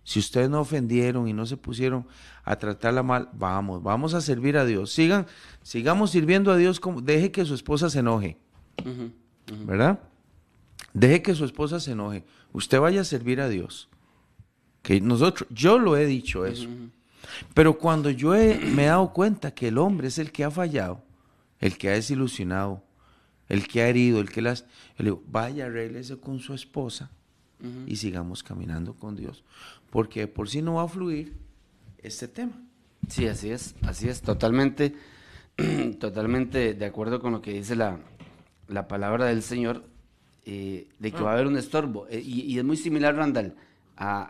si 0.03 0.19
ustedes 0.19 0.51
no 0.51 0.61
ofendieron 0.61 1.29
y 1.29 1.33
no 1.33 1.47
se 1.47 1.57
pusieron 1.57 2.07
a 2.45 2.57
tratarla 2.57 3.03
mal, 3.03 3.29
vamos, 3.33 3.83
vamos 3.83 4.15
a 4.15 4.21
servir 4.21 4.59
a 4.59 4.65
Dios. 4.65 4.91
Sigan, 4.93 5.27
sigamos 5.63 6.11
sirviendo 6.11 6.51
a 6.51 6.57
Dios 6.57 6.81
como 6.81 7.01
deje 7.01 7.31
que 7.31 7.45
su 7.45 7.55
esposa 7.55 7.89
se 7.89 8.01
enoje. 8.01 8.37
¿verdad? 9.65 10.01
Deje 10.93 11.23
que 11.23 11.35
su 11.35 11.45
esposa 11.45 11.81
se 11.81 11.93
enoje. 11.93 12.25
Usted 12.53 12.81
vaya 12.81 13.03
a 13.03 13.05
servir 13.05 13.41
a 13.41 13.49
Dios. 13.49 13.89
Que 14.83 15.01
nosotros, 15.01 15.49
yo 15.51 15.79
lo 15.79 15.97
he 15.97 16.07
dicho 16.07 16.47
eso. 16.47 16.69
Pero 17.55 17.79
cuando 17.79 18.11
yo 18.11 18.35
he- 18.35 18.59
me 18.59 18.85
he 18.85 18.87
dado 18.87 19.13
cuenta 19.13 19.53
que 19.55 19.69
el 19.69 19.79
hombre 19.79 20.09
es 20.09 20.19
el 20.19 20.33
que 20.33 20.43
ha 20.45 20.51
fallado, 20.51 21.03
el 21.61 21.77
que 21.79 21.89
ha 21.91 21.93
desilusionado, 21.93 22.83
el 23.49 23.69
que 23.69 23.83
ha 23.83 23.89
herido, 23.89 24.21
el 24.21 24.31
que 24.31 24.41
las, 24.43 24.63
yo 24.63 24.69
le 24.99 25.05
digo, 25.05 25.23
vaya, 25.29 25.67
arréglese 25.67 26.19
con 26.19 26.41
su 26.41 26.55
esposa 26.55 27.11
y 27.87 27.97
sigamos 27.97 28.43
caminando 28.43 28.95
con 28.95 29.17
Dios. 29.17 29.45
Porque 29.91 30.27
por 30.27 30.49
sí 30.49 30.63
no 30.63 30.75
va 30.75 30.85
a 30.85 30.89
fluir 30.89 31.35
este 31.99 32.27
tema. 32.27 32.53
Sí, 33.09 33.27
así 33.27 33.51
es, 33.51 33.75
así 33.83 34.09
es, 34.09 34.23
totalmente, 34.23 34.95
totalmente 36.01 36.75
de 36.75 36.85
acuerdo 36.87 37.21
con 37.21 37.33
lo 37.33 37.43
que 37.43 37.53
dice 37.53 37.77
la, 37.77 37.99
la 38.69 38.89
palabra 38.89 39.27
del 39.27 39.43
Señor, 39.43 39.85
eh, 40.45 40.89
de 40.99 41.13
que 41.13 41.23
va 41.23 41.31
a 41.31 41.35
haber 41.35 41.47
un 41.47 41.57
estorbo. 41.57 42.07
Eh, 42.09 42.21
y, 42.25 42.43
y 42.43 42.59
es 42.59 42.65
muy 42.65 42.77
similar, 42.77 43.15
Randall, 43.17 43.55
a, 43.97 44.23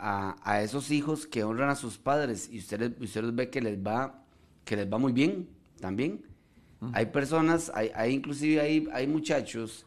a- 0.43 0.53
a 0.53 0.63
esos 0.63 0.91
hijos 0.91 1.27
que 1.27 1.45
honran 1.45 1.71
a 1.71 1.77
sus 1.77 1.99
padres 1.99 2.49
y 2.53 2.59
ustedes, 2.59 2.93
ustedes 3.01 3.35
ve 3.35 3.51
que 3.51 3.61
les 3.61 3.79
va, 3.79 4.25
que 4.65 4.77
les 4.77 4.93
va 4.93 4.99
muy 4.99 5.13
bien 5.13 5.49
también. 5.81 6.23
Hay 6.95 7.07
personas, 7.07 7.71
hay, 7.75 7.91
hay 7.95 8.15
inclusive 8.15 8.59
hay, 8.61 8.89
hay 8.93 9.07
muchachos 9.07 9.85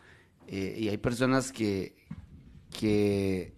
eh, 0.48 0.76
y 0.80 0.90
hay 0.90 0.98
personas 0.98 1.52
que, 1.52 1.96
que, 2.80 3.54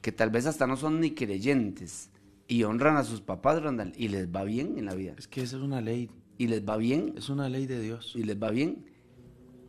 que 0.00 0.12
tal 0.12 0.30
vez 0.30 0.46
hasta 0.46 0.66
no 0.66 0.76
son 0.76 1.00
ni 1.00 1.12
creyentes 1.12 2.10
y 2.48 2.64
honran 2.64 2.96
a 2.98 3.04
sus 3.04 3.22
papás, 3.22 3.62
Randall, 3.62 3.92
y 3.96 4.08
les 4.08 4.28
va 4.28 4.44
bien 4.44 4.76
en 4.76 4.84
la 4.84 4.94
vida. 4.94 5.14
Es 5.16 5.28
que 5.28 5.42
esa 5.42 5.56
es 5.56 5.62
una 5.62 5.80
ley, 5.80 6.10
Y 6.36 6.48
les 6.48 6.62
va 6.68 6.76
bien, 6.76 7.14
es 7.16 7.28
una 7.30 7.48
ley 7.48 7.66
de 7.66 7.80
Dios. 7.80 8.12
y 8.16 8.22
les 8.24 8.36
va 8.36 8.50
bien. 8.50 8.84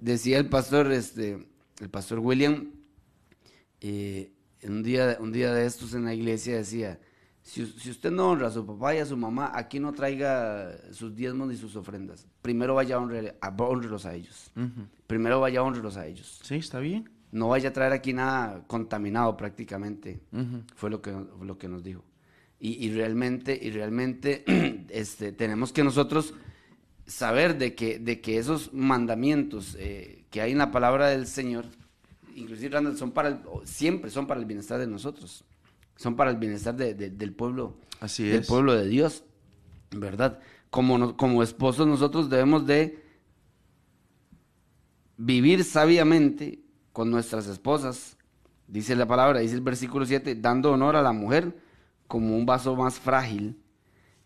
Decía 0.02 0.38
el 0.38 0.49
pastor, 0.49 0.91
este, 0.91 1.47
el 1.79 1.89
pastor 1.89 2.19
William, 2.19 2.71
eh, 3.81 4.31
un 4.63 4.83
día, 4.83 5.17
un 5.19 5.31
día 5.31 5.53
de 5.53 5.65
estos 5.65 5.93
en 5.93 6.05
la 6.05 6.13
iglesia 6.13 6.55
decía, 6.57 6.99
si, 7.41 7.65
si 7.65 7.89
usted 7.89 8.12
no 8.12 8.29
honra 8.29 8.47
a 8.47 8.51
su 8.51 8.65
papá 8.65 8.95
y 8.95 8.99
a 8.99 9.05
su 9.05 9.17
mamá, 9.17 9.51
aquí 9.53 9.79
no 9.79 9.91
traiga 9.93 10.71
sus 10.91 11.13
diezmos 11.15 11.49
ni 11.49 11.57
sus 11.57 11.75
ofrendas. 11.75 12.25
Primero 12.41 12.75
vaya 12.75 12.95
a 12.95 12.99
honrar- 12.99 13.36
a 13.41 13.49
honrelos 13.63 14.05
a 14.05 14.15
ellos. 14.15 14.51
Primero 15.07 15.41
vaya 15.41 15.59
a 15.59 15.63
honrelos 15.63 15.97
a 15.97 16.07
ellos. 16.07 16.39
Sí, 16.43 16.55
está 16.55 16.79
bien. 16.79 17.09
No 17.31 17.49
vaya 17.49 17.69
a 17.69 17.73
traer 17.73 17.91
aquí 17.93 18.13
nada 18.13 18.63
contaminado 18.67 19.36
prácticamente. 19.36 20.21
Fue 20.75 20.89
lo 20.89 21.01
que, 21.01 21.12
lo 21.12 21.57
que 21.57 21.67
nos 21.67 21.83
dijo. 21.83 22.05
Y, 22.59 22.86
y 22.86 22.91
realmente, 22.93 23.59
y 23.62 23.71
realmente 23.71 24.45
este, 24.89 25.33
tenemos 25.33 25.73
que 25.73 25.83
nosotros 25.83 26.33
saber 27.05 27.57
de 27.57 27.75
que, 27.75 27.99
de 27.99 28.21
que 28.21 28.38
esos 28.38 28.71
mandamientos 28.73 29.75
eh, 29.77 30.22
que 30.34 30.41
hay 30.41 30.52
en 30.54 30.58
la 30.58 30.72
palabra 30.72 31.10
del 31.10 31.28
Señor, 31.28 31.65
inclusive 32.36 32.69
Randall, 32.74 32.98
son 32.98 33.12
para 33.12 33.30
el- 33.30 33.39
siempre 33.65 34.10
son 34.10 34.26
para 34.26 34.39
el 34.39 34.48
bienestar 34.48 34.80
de 34.80 34.88
nosotros. 34.88 35.46
Son 35.96 36.15
para 36.15 36.32
el 36.32 36.38
bienestar 36.38 36.76
de- 36.76 36.96
de- 36.96 37.12
del 37.12 37.34
pueblo, 37.34 37.78
Así 38.00 38.24
del 38.24 38.41
es. 38.41 38.48
pueblo 38.48 38.74
de 38.74 38.88
Dios, 38.88 39.24
¿verdad? 39.96 40.39
Como, 40.72 40.98
no- 40.98 41.15
como 41.17 41.43
esposos 41.43 41.86
nosotros 41.86 42.32
debemos 42.32 42.65
de 42.65 43.00
vivir 45.17 45.63
sabiamente 45.63 46.63
con 46.93 47.12
nuestras 47.12 47.46
esposas, 47.48 48.17
dice 48.67 48.96
la 48.96 49.06
palabra, 49.06 49.39
dice 49.39 49.54
el 49.54 49.62
versículo 49.62 50.04
7, 50.08 50.34
dando 50.34 50.72
honor 50.72 50.96
a 50.96 51.04
la 51.04 51.12
mujer 51.12 51.56
como 52.08 52.36
un 52.36 52.48
vaso 52.48 52.76
más 52.76 52.96
frágil 53.00 53.62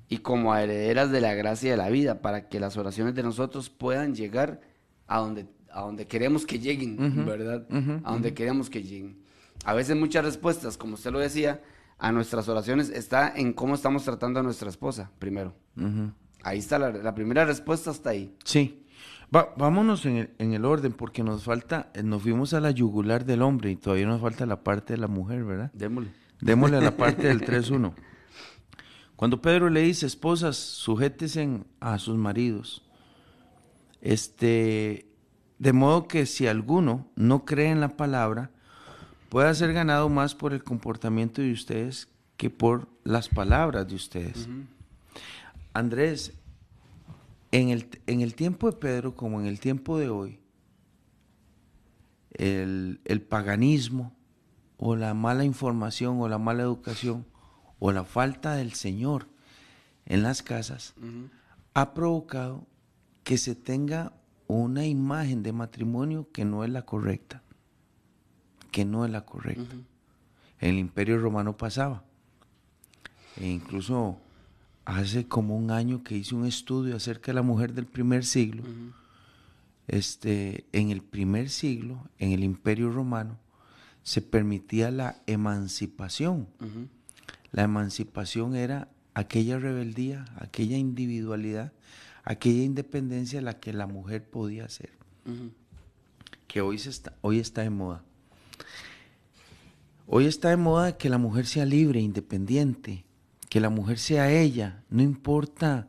y 0.08 0.20
como 0.20 0.54
a 0.54 0.64
herederas 0.64 1.12
de 1.12 1.20
la 1.20 1.34
gracia 1.34 1.72
de 1.72 1.76
la 1.78 1.90
vida, 1.90 2.22
para 2.22 2.48
que 2.48 2.62
las 2.62 2.78
oraciones 2.78 3.14
de 3.14 3.24
nosotros 3.24 3.70
puedan 3.70 4.16
llegar 4.16 4.62
a 5.06 5.20
donde, 5.20 5.48
a 5.78 5.82
donde 5.82 6.08
queremos 6.08 6.48
que 6.48 6.58
lleguen, 6.58 7.24
¿verdad? 7.24 7.68
a 8.04 8.12
donde 8.12 8.34
queremos 8.34 8.68
que 8.68 8.82
lleguen. 8.82 9.20
a 9.64 9.76
veces 9.76 9.96
muchas 9.96 10.26
respuestas, 10.26 10.76
como 10.76 10.96
usted 10.96 11.12
lo 11.12 11.20
decía, 11.20 11.62
a 12.00 12.12
nuestras 12.12 12.50
oraciones 12.50 12.90
está 12.90 13.32
en 13.36 13.54
cómo 13.54 13.76
estamos 13.76 14.04
tratando 14.04 14.40
a 14.40 14.44
nuestra 14.44 14.70
esposa, 14.70 15.12
primero. 15.20 15.54
Ahí 16.42 16.58
está 16.58 16.80
la, 16.80 17.14
primera 17.14 17.46
respuesta, 17.46 17.92
está 17.92 18.10
ahí. 18.10 18.36
Sí. 18.44 18.88
vámonos 19.30 20.08
en 20.08 20.18
el, 20.18 20.30
en 20.40 20.54
el, 20.54 20.66
orden, 20.66 20.94
porque 20.94 21.24
nos 21.24 21.44
falta, 21.44 21.92
eh, 21.94 22.02
nos 22.02 22.24
fuimos 22.24 22.56
a 22.56 22.60
la 22.60 22.72
yugular 22.72 23.24
del 23.26 23.44
hombre 23.44 23.70
y 23.70 23.76
todavía 23.76 24.08
nos 24.08 24.20
falta 24.20 24.48
la 24.48 24.64
parte 24.64 24.94
de 24.94 24.98
la 24.98 25.08
mujer, 25.08 25.44
¿verdad? 25.44 25.72
Démosle. 25.74 26.10
Démosle 26.42 26.78
a 26.78 26.82
la 26.82 26.98
parte 26.98 27.28
del 27.28 27.42
3.1. 27.42 27.94
Cuando 29.16 29.44
Pedro 29.44 29.70
le 29.70 29.82
dice, 29.82 30.08
esposas, 30.08 30.56
sujétesen 30.58 31.68
a 31.80 32.00
sus 32.00 32.18
maridos, 32.18 32.84
este, 34.02 35.08
de 35.60 35.74
modo 35.74 36.08
que 36.08 36.26
si 36.26 36.48
alguno 36.48 37.08
no 37.16 37.46
cree 37.46 37.70
en 37.70 37.82
la 37.82 37.98
palabra, 37.98 38.52
pueda 39.30 39.54
ser 39.54 39.74
ganado 39.74 40.10
más 40.10 40.36
por 40.36 40.54
el 40.54 40.64
comportamiento 40.64 41.42
de 41.42 41.52
ustedes 41.52 42.08
que 42.38 42.50
por 42.50 42.88
las 43.04 43.30
palabras 43.30 43.88
de 43.88 43.96
ustedes. 43.96 44.48
Andrés, 45.74 46.34
en 47.52 47.70
el, 47.70 47.88
en 48.08 48.22
el, 48.22 48.36
tiempo 48.36 48.70
de 48.70 48.78
Pedro 48.78 49.16
como 49.16 49.40
en 49.40 49.48
el 49.48 49.60
tiempo 49.60 49.98
de 49.98 50.10
hoy, 50.10 50.40
el, 52.32 53.02
el 53.06 53.22
paganismo 53.22 54.16
o 54.78 54.96
la 54.96 55.14
mala 55.14 55.44
información 55.44 56.22
o 56.22 56.28
la 56.28 56.38
mala 56.38 56.64
educación 56.64 57.26
o 57.80 57.92
la 57.92 58.04
falta 58.04 58.56
del 58.56 58.74
Señor 58.74 59.28
en 60.06 60.24
las 60.24 60.42
casas 60.42 60.94
ha 61.74 61.94
provocado 61.94 62.68
que 63.24 63.38
se 63.38 63.56
tenga 63.56 64.14
una 64.48 64.86
imagen 64.86 65.44
de 65.44 65.54
matrimonio 65.54 66.28
que 66.32 66.46
no 66.46 66.64
es 66.64 66.70
la 66.70 66.84
correcta, 66.84 67.44
que 68.72 68.86
no 68.86 69.06
es 69.06 69.12
la 69.12 69.26
correcta. 69.26 69.76
En 70.60 70.70
el 70.70 70.80
Imperio 70.80 71.20
Romano 71.20 71.58
pasaba. 71.58 72.04
E 73.36 73.48
incluso 73.48 74.18
hace 74.86 75.28
como 75.28 75.58
un 75.58 75.70
año 75.70 76.04
que 76.04 76.16
hice 76.16 76.34
un 76.34 76.46
estudio 76.46 76.96
acerca 76.96 77.32
de 77.32 77.36
la 77.36 77.42
mujer 77.42 77.74
del 77.74 77.86
primer 77.86 78.26
siglo. 78.26 78.64
Este, 79.88 80.66
en 80.72 80.92
el 80.92 81.02
primer 81.02 81.50
siglo, 81.50 82.10
en 82.18 82.32
el 82.32 82.44
Imperio 82.44 82.92
Romano, 82.92 83.38
se 84.04 84.22
permitía 84.22 84.90
la 84.92 85.22
emancipación. 85.28 86.48
La 87.52 87.64
emancipación 87.64 88.56
era 88.56 88.88
aquella 89.14 89.60
rebeldía, 89.60 90.26
aquella 90.38 90.78
individualidad, 90.78 91.74
aquella 92.28 92.64
independencia 92.64 93.42
la 93.42 93.58
que 93.58 93.72
la 93.72 93.88
mujer 93.88 94.30
podía 94.30 94.66
hacer, 94.66 94.90
que 96.46 96.60
hoy, 96.60 96.76
está, 96.76 97.14
hoy 97.22 97.40
está 97.40 97.62
de 97.62 97.70
moda. 97.70 98.04
Hoy 100.08 100.26
está 100.26 100.50
de 100.50 100.58
moda 100.58 100.98
que 100.98 101.10
la 101.10 101.20
mujer 101.20 101.46
sea 101.46 101.66
libre, 101.66 102.02
independiente, 102.02 103.06
que 103.50 103.62
la 103.62 103.70
mujer 103.70 103.98
sea 103.98 104.30
ella, 104.30 104.84
no 104.90 105.04
importa 105.04 105.88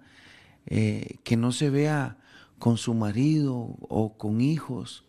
eh, 0.67 1.19
que 1.25 1.37
no 1.37 1.51
se 1.51 1.71
vea 1.71 2.19
con 2.61 2.77
su 2.77 2.95
marido 2.95 3.77
o 3.81 4.17
con 4.17 4.41
hijos. 4.41 5.05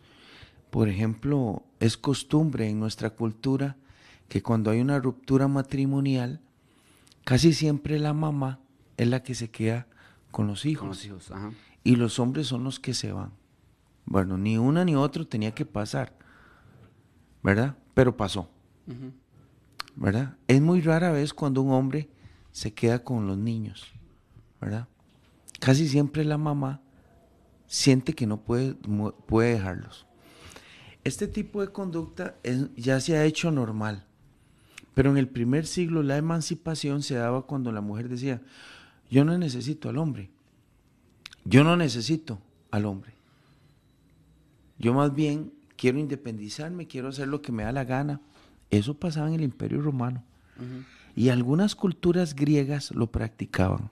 Por 0.72 0.90
ejemplo, 0.90 1.64
es 1.80 1.96
costumbre 1.96 2.68
en 2.68 2.80
nuestra 2.80 3.12
cultura 3.12 3.78
que 4.30 4.42
cuando 4.42 4.72
hay 4.72 4.82
una 4.82 4.98
ruptura 4.98 5.48
matrimonial, 5.48 6.42
casi 7.24 7.54
siempre 7.54 8.00
la 8.00 8.14
mamá 8.14 8.62
es 8.98 9.08
la 9.08 9.22
que 9.22 9.36
se 9.36 9.52
queda 9.52 9.86
con 10.32 10.48
los 10.48 10.66
hijos. 10.66 11.08
Y 11.84 11.96
los 11.96 12.20
hombres 12.20 12.48
son 12.48 12.64
los 12.64 12.80
que 12.80 12.94
se 12.94 13.12
van. 13.12 13.32
Bueno, 14.06 14.38
ni 14.38 14.58
una 14.58 14.84
ni 14.86 14.96
otro 14.96 15.28
tenía 15.28 15.54
que 15.54 15.66
pasar, 15.66 16.18
¿verdad? 17.44 17.78
Pero 17.94 18.18
pasó, 18.18 18.50
¿verdad? 19.96 20.38
Es 20.48 20.62
muy 20.62 20.82
rara 20.82 21.12
vez 21.12 21.34
cuando 21.34 21.62
un 21.62 21.72
hombre 21.74 22.10
se 22.52 22.74
queda 22.74 23.04
con 23.04 23.28
los 23.28 23.38
niños, 23.38 23.92
¿verdad? 24.60 24.88
Casi 25.60 25.88
siempre 25.88 26.26
la 26.26 26.38
mamá 26.38 26.82
siente 27.68 28.14
que 28.14 28.26
no 28.26 28.42
puede, 28.42 28.74
puede 29.28 29.54
dejarlos. 29.54 30.08
Este 31.04 31.28
tipo 31.28 31.62
de 31.62 31.72
conducta 31.72 32.36
ya 32.76 33.00
se 33.00 33.16
ha 33.16 33.26
hecho 33.26 33.52
normal. 33.52 34.06
Pero 34.96 35.12
en 35.12 35.18
el 35.18 35.30
primer 35.30 35.68
siglo 35.68 36.02
la 36.04 36.18
emancipación 36.18 37.04
se 37.04 37.16
daba 37.16 37.44
cuando 37.44 37.72
la 37.72 37.82
mujer 37.82 38.10
decía, 38.10 38.42
yo 39.10 39.26
no 39.26 39.38
necesito 39.38 39.90
al 39.90 39.98
hombre, 39.98 40.30
yo 41.46 41.64
no 41.64 41.76
necesito 41.76 42.40
al 42.72 42.86
hombre. 42.86 43.14
Yo 44.78 44.94
más 44.94 45.14
bien 45.14 45.52
quiero 45.76 46.00
independizarme, 46.00 46.88
quiero 46.88 47.10
hacer 47.10 47.28
lo 47.28 47.42
que 47.42 47.52
me 47.52 47.64
da 47.64 47.72
la 47.72 47.84
gana. 47.84 48.22
Eso 48.70 48.94
pasaba 48.94 49.28
en 49.28 49.34
el 49.36 49.44
Imperio 49.44 49.82
Romano. 49.82 50.24
Y 51.16 51.30
algunas 51.30 51.76
culturas 51.76 52.36
griegas 52.36 52.92
lo 52.92 53.08
practicaban. 53.08 53.90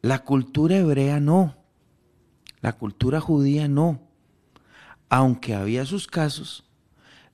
La 0.00 0.20
cultura 0.20 0.76
hebrea 0.76 1.20
no. 1.20 1.56
La 2.60 2.72
cultura 2.74 3.20
judía 3.20 3.68
no. 3.68 4.00
Aunque 5.08 5.54
había 5.54 5.84
sus 5.84 6.06
casos, 6.06 6.64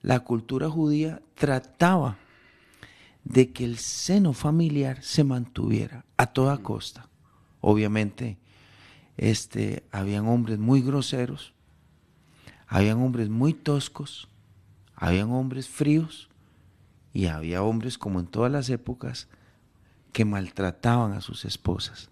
la 0.01 0.21
cultura 0.21 0.69
judía 0.69 1.21
trataba 1.35 2.17
de 3.29 3.51
que 3.51 3.65
el 3.65 3.77
seno 3.77 4.31
familiar 4.31 5.03
se 5.03 5.23
mantuviera 5.23 6.05
a 6.15 6.27
toda 6.27 6.57
costa. 6.59 7.09
Obviamente, 7.59 8.37
este, 9.17 9.83
habían 9.91 10.27
hombres 10.27 10.59
muy 10.59 10.81
groseros, 10.81 11.53
habían 12.67 12.99
hombres 12.99 13.29
muy 13.29 13.53
toscos, 13.53 14.29
habían 14.95 15.31
hombres 15.31 15.67
fríos 15.67 16.29
y 17.13 17.25
había 17.25 17.63
hombres 17.63 17.97
como 17.97 18.21
en 18.21 18.27
todas 18.27 18.51
las 18.51 18.69
épocas 18.69 19.27
que 20.13 20.23
maltrataban 20.23 21.11
a 21.11 21.21
sus 21.21 21.43
esposas. 21.43 22.09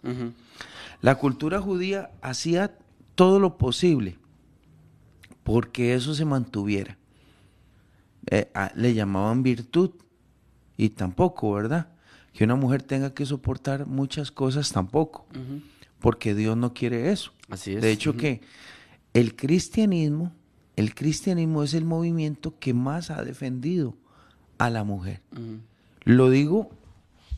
La 1.02 1.16
cultura 1.16 1.62
judía 1.62 2.12
hacía 2.22 2.78
todo 3.16 3.40
lo 3.40 3.58
posible 3.58 4.18
porque 5.44 5.94
eso 5.94 6.14
se 6.14 6.26
mantuviera. 6.26 6.98
Eh, 8.28 8.52
le 8.76 8.94
llamaban 8.94 9.44
virtud. 9.44 9.92
Y 10.78 10.90
tampoco, 10.90 11.54
¿verdad? 11.54 11.88
Que 12.34 12.44
una 12.44 12.56
mujer 12.56 12.84
tenga 12.84 13.14
que 13.14 13.26
soportar 13.26 13.86
muchas 13.86 14.32
cosas 14.32 14.72
tampoco. 14.72 15.26
Porque 16.00 16.36
Dios 16.36 16.58
no 16.58 16.74
quiere 16.74 17.12
eso. 17.12 17.32
Así 17.50 17.76
es. 17.76 17.82
De 17.82 17.92
hecho 17.92 18.16
que 18.16 18.42
el 19.14 19.36
cristianismo, 19.36 20.34
el 20.76 20.94
cristianismo 20.94 21.64
es 21.64 21.74
el 21.74 21.86
movimiento 21.86 22.60
que 22.60 22.74
más 22.74 23.10
ha 23.10 23.24
defendido 23.24 23.96
a 24.58 24.70
la 24.70 24.84
mujer. 24.84 25.22
Lo 26.04 26.30
digo 26.30 26.70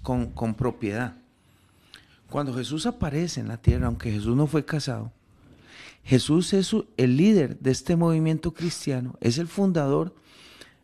con, 0.02 0.32
con 0.32 0.56
propiedad. 0.56 1.15
Cuando 2.30 2.54
Jesús 2.54 2.86
aparece 2.86 3.39
en 3.39 3.47
la 3.47 3.58
tierra, 3.58 3.88
aunque 3.88 4.12
Jesús 4.12 4.36
no 4.36 4.47
fue 4.47 4.65
casado, 4.65 5.12
Jesús 6.04 6.54
es 6.54 6.76
el 6.97 7.17
líder 7.17 7.60
de 7.60 7.71
este 7.71 7.95
movimiento 7.95 8.54
cristiano, 8.54 9.15
es 9.21 9.38
el 9.38 9.47
fundador 9.47 10.15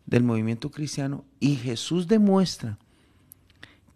del 0.06 0.24
movimiento 0.24 0.72
cristiano 0.72 1.24
y 1.40 1.56
Jesús 1.56 2.08
demuestra 2.08 2.78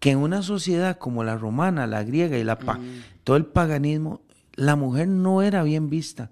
que 0.00 0.10
en 0.10 0.18
una 0.18 0.42
sociedad 0.42 0.98
como 0.98 1.24
la 1.24 1.36
romana, 1.36 1.86
la 1.86 2.04
griega 2.04 2.38
y 2.38 2.44
la 2.44 2.54
mm. 2.54 3.02
todo 3.24 3.36
el 3.36 3.46
paganismo, 3.46 4.20
la 4.54 4.76
mujer 4.76 5.08
no 5.08 5.42
era 5.42 5.62
bien 5.62 5.90
vista, 5.90 6.30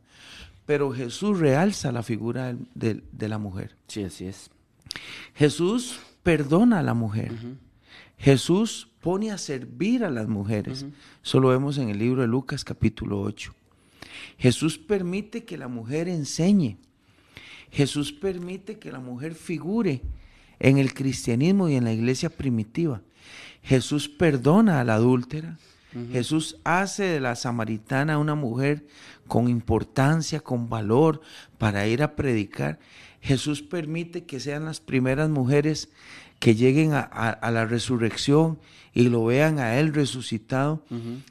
pero 0.66 0.92
Jesús 0.92 1.38
realza 1.38 1.92
la 1.92 2.02
figura 2.02 2.56
de, 2.74 3.02
la 3.28 3.38
mujer. 3.38 3.76
Sí, 3.86 4.02
así 4.02 4.26
es. 4.26 4.50
Jesús 5.34 6.00
perdona 6.22 6.80
a 6.80 6.82
la 6.82 6.94
mujer. 6.94 7.32
Jesús 8.18 8.88
pone 9.00 9.30
a 9.30 9.38
servir 9.38 10.04
a 10.04 10.10
las 10.10 10.26
mujeres. 10.26 10.86
Eso 11.22 11.40
lo 11.40 11.48
vemos 11.48 11.78
en 11.78 11.88
el 11.88 11.98
libro 11.98 12.22
de 12.22 12.28
Lucas 12.28 12.64
capítulo 12.64 13.20
8. 13.20 13.54
Jesús 14.38 14.78
permite 14.78 15.44
que 15.44 15.56
la 15.56 15.68
mujer 15.68 16.08
enseñe. 16.08 16.78
Jesús 17.76 18.10
permite 18.10 18.78
que 18.78 18.90
la 18.90 19.00
mujer 19.00 19.34
figure 19.34 20.00
en 20.58 20.78
el 20.78 20.94
cristianismo 20.94 21.68
y 21.68 21.74
en 21.74 21.84
la 21.84 21.92
iglesia 21.92 22.30
primitiva. 22.30 23.02
Jesús 23.62 24.08
perdona 24.08 24.80
a 24.80 24.84
la 24.84 24.94
adúltera. 24.94 25.58
Jesús 26.10 26.58
hace 26.64 27.04
de 27.04 27.20
la 27.20 27.36
samaritana 27.36 28.18
una 28.18 28.34
mujer 28.34 28.86
con 29.28 29.48
importancia, 29.48 30.40
con 30.40 30.70
valor 30.70 31.20
para 31.58 31.86
ir 31.86 32.02
a 32.02 32.16
predicar. 32.16 32.78
Jesús 33.20 33.60
permite 33.62 34.24
que 34.24 34.40
sean 34.40 34.64
las 34.64 34.80
primeras 34.80 35.28
mujeres 35.28 35.90
que 36.38 36.54
lleguen 36.54 36.92
a, 36.94 37.38
la 37.50 37.66
resurrección 37.66 38.58
y 38.94 39.10
lo 39.10 39.26
vean 39.26 39.58
a 39.58 39.78
Él 39.78 39.92
resucitado. 39.92 40.82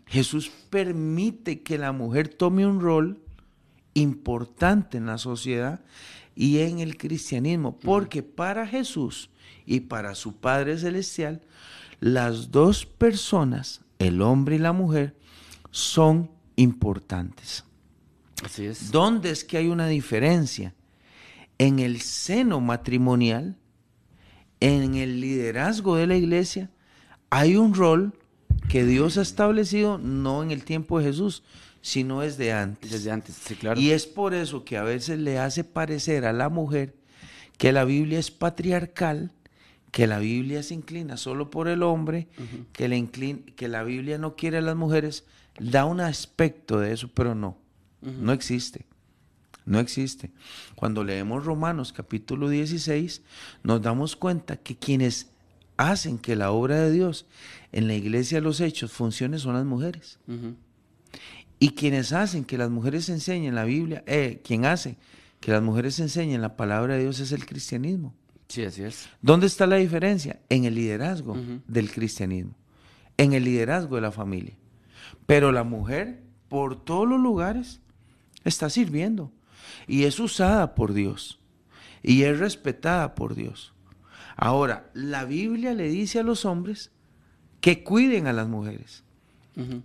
Jesús 0.06 0.52
permite 0.70 1.62
que 1.62 1.80
la 1.80 1.92
mujer 1.92 2.28
tome 2.28 2.68
un 2.68 2.82
rol 2.82 3.20
importante 3.96 4.98
en 4.98 5.08
la 5.08 5.18
sociedad 5.18 5.80
y 6.36 6.60
en 6.60 6.80
el 6.80 6.98
cristianismo, 6.98 7.78
porque 7.80 8.21
para 8.21 8.67
Jesús 8.67 9.30
y 9.65 9.82
para 9.82 10.15
su 10.15 10.36
Padre 10.36 10.78
Celestial, 10.78 11.41
las 12.00 12.52
dos 12.52 12.86
personas, 12.86 13.82
el 14.00 14.21
hombre 14.21 14.56
y 14.56 14.60
la 14.60 14.74
mujer, 14.74 15.15
son 15.71 16.30
importantes. 16.56 17.63
Así 18.43 18.65
es. 18.65 18.91
¿Dónde 18.91 19.32
es 19.32 19.43
que 19.43 19.58
hay 19.58 19.67
una 19.67 19.88
diferencia? 19.88 20.76
En 21.58 21.80
el 21.80 22.02
seno 22.02 22.60
matrimonial, 22.60 23.58
en 24.60 24.95
el 24.95 25.21
liderazgo 25.21 25.95
de 25.95 26.08
la 26.08 26.15
iglesia 26.15 26.69
hay 27.30 27.56
un 27.56 27.74
rol 27.74 28.13
que 28.69 28.86
Dios 28.86 29.17
ha 29.17 29.21
establecido 29.21 29.98
no 29.98 30.43
en 30.43 30.52
el 30.52 30.63
tiempo 30.63 31.00
de 31.00 31.06
Jesús, 31.06 31.43
sino 31.86 32.21
desde 32.21 32.52
antes. 32.52 32.89
Desde 32.89 33.12
antes, 33.12 33.36
sí, 33.36 33.54
claro. 33.54 33.80
Y 33.80 33.91
es 33.91 34.08
por 34.08 34.34
eso 34.34 34.65
que 34.65 34.76
a 34.76 34.82
veces 34.82 35.19
le 35.19 35.38
hace 35.38 35.63
parecer 35.63 36.26
a 36.26 36.34
la 36.34 36.50
mujer 36.50 36.95
que 37.60 37.71
la 37.71 37.86
Biblia 37.86 38.17
es 38.17 38.32
patriarcal, 38.32 39.32
que 39.91 40.08
la 40.08 40.17
Biblia 40.17 40.63
se 40.63 40.74
inclina 40.74 41.15
solo 41.15 41.52
por 41.52 41.67
el 41.67 41.84
hombre, 41.84 42.28
que, 42.74 42.88
le 42.88 43.08
que 43.56 43.67
la 43.67 43.84
Biblia 43.84 44.17
no 44.17 44.36
quiere 44.36 44.58
a 44.58 44.62
las 44.62 44.76
mujeres, 44.76 45.26
da 45.60 45.86
un 45.86 46.02
aspecto 46.02 46.80
de 46.80 46.91
eso, 46.91 47.12
pero 47.13 47.36
no, 47.36 47.56
no 48.02 48.34
existe. 48.34 48.88
No 49.63 49.80
existe. 49.80 50.32
Cuando 50.74 51.04
leemos 51.04 51.45
Romanos 51.45 51.93
capítulo 51.93 52.50
16, 52.50 53.21
nos 53.62 53.80
damos 53.84 54.15
cuenta 54.15 54.58
que 54.58 54.76
quienes 54.76 55.30
hacen 55.78 56.17
que 56.17 56.36
la 56.36 56.50
obra 56.50 56.80
de 56.80 56.91
Dios 56.91 57.28
en 57.71 57.88
la 57.88 57.93
iglesia 57.93 58.39
de 58.39 58.43
los 58.43 58.60
hechos 58.60 58.91
funcione 58.91 59.38
son 59.38 59.54
las 59.54 59.65
mujeres. 59.65 60.17
Y 61.60 61.70
quienes 61.70 62.12
hacen 62.13 62.44
que 62.44 62.58
las 62.58 62.70
mujeres 62.70 63.10
enseñen 63.10 63.56
la 63.56 63.63
Biblia, 63.63 64.04
eh, 64.08 64.41
quien 64.44 64.65
hace 64.65 64.98
que 65.39 65.52
las 65.52 65.62
mujeres 65.62 66.00
enseñen 66.00 66.41
la 66.41 66.58
palabra 66.58 66.96
de 66.96 67.04
Dios 67.04 67.20
es 67.20 67.32
el 67.32 67.46
cristianismo. 67.46 68.13
Sí, 68.48 68.63
así 68.63 68.84
es. 68.84 69.10
¿Dónde 69.22 69.48
está 69.48 69.65
la 69.65 69.78
diferencia? 69.78 70.39
En 70.50 70.65
el 70.65 70.76
liderazgo 70.76 71.38
del 71.68 71.91
cristianismo, 71.91 72.56
en 73.18 73.34
el 73.34 73.44
liderazgo 73.44 73.96
de 73.96 74.02
la 74.02 74.12
familia. 74.12 74.56
Pero 75.26 75.52
la 75.52 75.63
mujer, 75.63 76.22
por 76.50 76.84
todos 76.84 77.08
los 77.08 77.20
lugares, 77.20 77.80
está 78.44 78.70
sirviendo 78.70 79.32
y 79.88 80.04
es 80.04 80.20
usada 80.20 80.76
por 80.76 80.94
Dios 80.94 81.39
y 82.04 82.24
es 82.24 82.38
respetada 82.39 83.15
por 83.15 83.36
Dios. 83.36 83.74
Ahora, 84.38 84.89
la 84.94 85.26
Biblia 85.26 85.74
le 85.74 85.89
dice 85.89 86.20
a 86.20 86.24
los 86.24 86.46
hombres 86.46 86.91
que 87.62 87.84
cuiden 87.84 88.28
a 88.28 88.34
las 88.34 88.48
mujeres, 88.48 89.04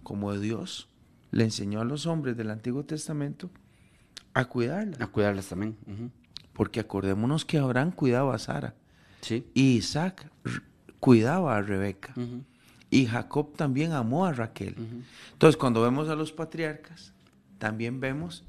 como 0.02 0.36
Dios 0.38 0.89
le 1.30 1.44
enseñó 1.44 1.80
a 1.80 1.84
los 1.84 2.06
hombres 2.06 2.36
del 2.36 2.50
Antiguo 2.50 2.84
Testamento 2.84 3.50
a 4.34 4.44
cuidarlas. 4.46 5.00
A 5.00 5.06
cuidarlas 5.06 5.46
también. 5.46 5.76
Porque 6.52 6.80
acordémonos 6.80 7.44
que 7.44 7.58
Abraham 7.58 7.92
cuidaba 7.92 8.34
a 8.34 8.38
Sara. 8.38 8.74
Sí. 9.20 9.46
Y 9.54 9.76
Isaac 9.76 10.30
cuidaba 10.98 11.56
a 11.56 11.62
Rebeca. 11.62 12.14
Y 12.90 13.06
Jacob 13.06 13.56
también 13.56 13.92
amó 13.92 14.26
a 14.26 14.32
Raquel. 14.32 14.76
Entonces, 15.32 15.56
cuando 15.56 15.82
vemos 15.82 16.08
a 16.08 16.14
los 16.14 16.32
patriarcas, 16.32 17.12
también 17.58 18.00
vemos 18.00 18.44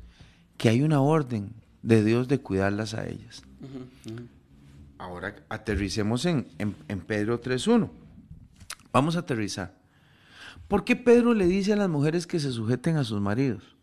que 0.57 0.69
hay 0.69 0.81
una 0.81 1.01
orden 1.01 1.53
de 1.81 2.03
Dios 2.03 2.27
de 2.27 2.39
cuidarlas 2.39 2.93
a 2.93 3.07
ellas. 3.07 3.43
Ahora 4.97 5.35
aterricemos 5.49 6.25
en, 6.25 6.47
en, 6.59 7.01
Pedro 7.01 7.41
3.1. 7.41 7.89
Vamos 8.91 9.15
a 9.15 9.19
aterrizar. 9.19 9.80
¿Por 10.71 10.85
qué 10.85 10.95
Pedro 10.95 11.33
le 11.33 11.47
dice 11.47 11.73
a 11.73 11.75
las 11.75 11.89
mujeres 11.89 12.25
que 12.25 12.39
se 12.39 12.49
sujeten 12.49 12.95
a 12.95 13.03
sus 13.03 13.19
maridos? 13.19 13.75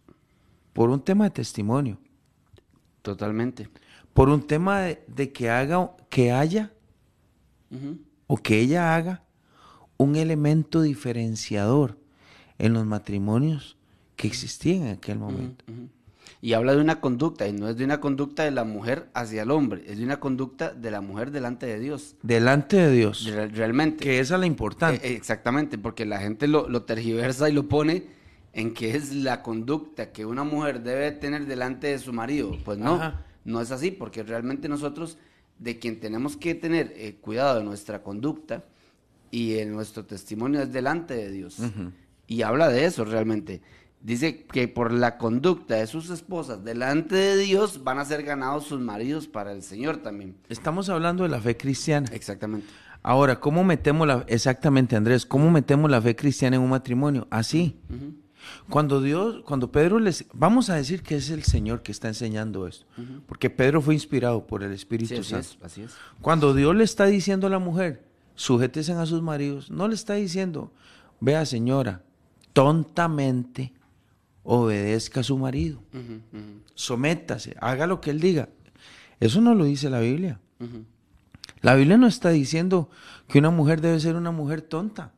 Por 0.72 0.88
un 0.88 1.02
tema 1.02 1.24
de 1.24 1.30
testimonio. 1.30 1.98
Totalmente. 3.02 3.68
Por 4.14 4.30
un 4.30 4.40
tema 4.46 4.80
de, 5.06 5.30
que 5.30 5.50
haga, 5.50 5.94
que 6.08 6.32
haya, 6.32 6.72
o 8.26 8.38
que 8.38 8.60
ella 8.60 8.96
haga, 8.96 9.22
un 9.98 10.16
elemento 10.16 10.80
diferenciador 10.80 11.98
en 12.56 12.72
los 12.72 12.86
matrimonios 12.86 13.76
que 14.16 14.26
existían 14.26 14.84
en 14.84 14.94
aquel 14.94 15.18
momento 15.18 15.66
y 16.40 16.52
habla 16.52 16.74
de 16.74 16.80
una 16.80 17.00
conducta, 17.00 17.48
y 17.48 17.52
no 17.52 17.68
es 17.68 17.76
de 17.76 17.84
una 17.84 18.00
conducta 18.00 18.44
de 18.44 18.52
la 18.52 18.64
mujer 18.64 19.08
hacia 19.12 19.42
el 19.42 19.50
hombre, 19.50 19.82
es 19.86 19.98
de 19.98 20.04
una 20.04 20.20
conducta 20.20 20.72
de 20.72 20.90
la 20.90 21.00
mujer 21.00 21.32
delante 21.32 21.66
de 21.66 21.80
Dios. 21.80 22.14
Delante 22.22 22.76
de 22.76 22.92
Dios. 22.92 23.28
realmente. 23.52 24.04
Que 24.04 24.20
esa 24.20 24.34
es 24.34 24.40
la 24.40 24.46
importante. 24.46 25.06
Eh, 25.06 25.16
exactamente, 25.16 25.78
porque 25.78 26.06
la 26.06 26.18
gente 26.18 26.46
lo, 26.46 26.82
tergiversa 26.82 27.48
y 27.48 27.52
lo 27.52 27.68
pone 27.68 28.04
en 28.52 28.72
que 28.72 28.94
es 28.94 29.12
la 29.14 29.42
conducta 29.42 30.12
que 30.12 30.24
una 30.24 30.44
mujer 30.44 30.82
debe 30.82 31.10
tener 31.12 31.46
delante 31.46 31.88
de 31.88 31.98
su 31.98 32.12
marido. 32.12 32.56
Pues 32.64 32.78
no, 32.78 33.14
no 33.44 33.60
es 33.60 33.72
así, 33.72 33.90
porque 33.90 34.22
realmente 34.22 34.68
nosotros, 34.68 35.18
de 35.58 35.78
quien 35.78 35.98
tenemos 35.98 36.36
que 36.36 36.54
tener 36.54 36.92
eh, 36.96 37.16
cuidado 37.20 37.58
de 37.58 37.64
nuestra 37.64 38.02
conducta 38.02 38.64
y 39.32 39.58
en 39.58 39.72
nuestro 39.72 40.04
testimonio 40.04 40.62
es 40.62 40.72
delante 40.72 41.14
de 41.14 41.30
Dios. 41.32 41.58
Y 42.28 42.42
habla 42.42 42.68
de 42.68 42.84
eso 42.84 43.04
realmente 43.04 43.60
dice 44.08 44.44
que 44.44 44.68
por 44.68 44.90
la 44.90 45.18
conducta 45.18 45.74
de 45.74 45.86
sus 45.86 46.08
esposas 46.08 46.64
delante 46.64 47.14
de 47.14 47.36
Dios 47.36 47.84
van 47.84 47.98
a 47.98 48.06
ser 48.06 48.22
ganados 48.22 48.64
sus 48.64 48.80
maridos 48.80 49.28
para 49.28 49.52
el 49.52 49.62
Señor 49.62 49.98
también. 49.98 50.34
Estamos 50.48 50.88
hablando 50.88 51.24
de 51.24 51.28
la 51.28 51.40
fe 51.40 51.58
cristiana. 51.58 52.08
Exactamente. 52.12 52.66
Ahora, 53.02 53.38
¿cómo 53.38 53.64
metemos 53.64 54.08
la 54.08 54.24
exactamente 54.26 54.96
Andrés, 54.96 55.26
cómo 55.26 55.50
metemos 55.50 55.90
la 55.90 56.00
fe 56.00 56.16
cristiana 56.16 56.56
en 56.56 56.62
un 56.62 56.70
matrimonio? 56.70 57.28
Así. 57.30 57.76
Cuando 58.70 59.02
Dios, 59.02 59.42
cuando 59.44 59.70
Pedro 59.70 59.98
les 59.98 60.24
vamos 60.32 60.70
a 60.70 60.76
decir 60.76 61.02
que 61.02 61.16
es 61.16 61.28
el 61.28 61.42
Señor 61.42 61.82
que 61.82 61.92
está 61.92 62.08
enseñando 62.08 62.66
esto, 62.66 62.86
porque 63.26 63.50
Pedro 63.50 63.82
fue 63.82 63.92
inspirado 63.92 64.46
por 64.46 64.62
el 64.62 64.72
Espíritu 64.72 65.22
Santo. 65.22 65.48
así 65.62 65.82
es. 65.82 65.92
Cuando 66.22 66.54
Dios 66.54 66.74
le 66.74 66.84
está 66.84 67.04
diciendo 67.04 67.46
a 67.46 67.50
la 67.50 67.58
mujer, 67.58 68.04
sujétese 68.36 68.92
a 68.92 69.04
sus 69.04 69.20
maridos, 69.20 69.70
no 69.70 69.86
le 69.86 69.94
está 69.94 70.14
diciendo, 70.14 70.72
vea 71.20 71.44
señora, 71.44 72.02
tontamente 72.54 73.74
obedezca 74.42 75.20
a 75.20 75.24
su 75.24 75.36
marido, 75.38 75.82
sométase, 76.74 77.56
haga 77.60 77.86
lo 77.86 78.00
que 78.00 78.10
él 78.10 78.20
diga. 78.20 78.48
Eso 79.20 79.40
no 79.40 79.54
lo 79.54 79.64
dice 79.64 79.90
la 79.90 80.00
Biblia. 80.00 80.40
La 81.60 81.74
Biblia 81.74 81.96
no 81.98 82.06
está 82.06 82.30
diciendo 82.30 82.88
que 83.28 83.38
una 83.38 83.50
mujer 83.50 83.80
debe 83.80 83.98
ser 84.00 84.16
una 84.16 84.30
mujer 84.30 84.62
tonta, 84.62 85.12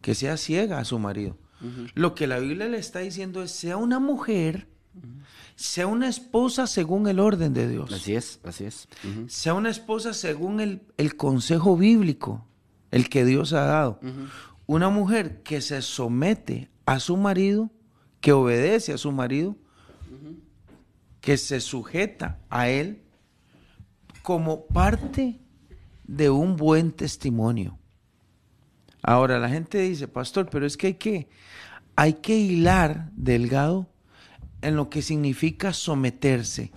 que 0.00 0.14
sea 0.14 0.36
ciega 0.36 0.78
a 0.78 0.84
su 0.84 0.98
marido. 0.98 1.36
Lo 1.94 2.14
que 2.14 2.26
la 2.26 2.38
Biblia 2.38 2.68
le 2.68 2.78
está 2.78 3.00
diciendo 3.00 3.42
es, 3.42 3.50
sea 3.50 3.76
una 3.76 3.98
mujer, 3.98 4.66
sea 5.56 5.86
una 5.86 6.08
esposa 6.08 6.66
según 6.66 7.06
el 7.06 7.20
orden 7.20 7.52
de 7.52 7.68
Dios. 7.68 7.92
Así 7.92 8.14
es, 8.14 8.40
así 8.44 8.64
es. 8.64 8.88
Sea 9.26 9.54
una 9.54 9.70
esposa 9.70 10.14
según 10.14 10.60
el, 10.60 10.82
el, 10.96 11.16
consejo 11.16 11.76
bíblico, 11.76 12.46
el 12.90 13.08
que 13.08 13.24
Dios 13.24 13.52
ha 13.52 13.64
dado. 13.64 14.00
Una 14.66 14.88
mujer 14.88 15.42
que 15.42 15.60
se 15.60 15.82
somete 15.82 16.70
a 16.86 16.98
su 16.98 17.16
marido 17.16 17.70
que 18.20 18.32
obedece 18.32 18.92
a 18.92 18.98
su 18.98 19.12
marido, 19.12 19.56
que 21.20 21.36
se 21.36 21.60
sujeta 21.60 22.38
a 22.48 22.68
él 22.68 23.02
como 24.22 24.66
parte 24.66 25.40
de 26.04 26.30
un 26.30 26.56
buen 26.56 26.92
testimonio. 26.92 27.78
Ahora 29.02 29.38
la 29.38 29.48
gente 29.48 29.78
dice, 29.78 30.08
pastor, 30.08 30.48
pero 30.50 30.66
es 30.66 30.76
que 30.76 30.88
hay 30.88 30.94
que, 30.94 31.28
hay 31.96 32.14
que 32.14 32.36
hilar 32.36 33.10
delgado 33.12 33.88
en 34.60 34.76
lo 34.76 34.90
que 34.90 35.02
significa 35.02 35.72
someterse. 35.72 36.70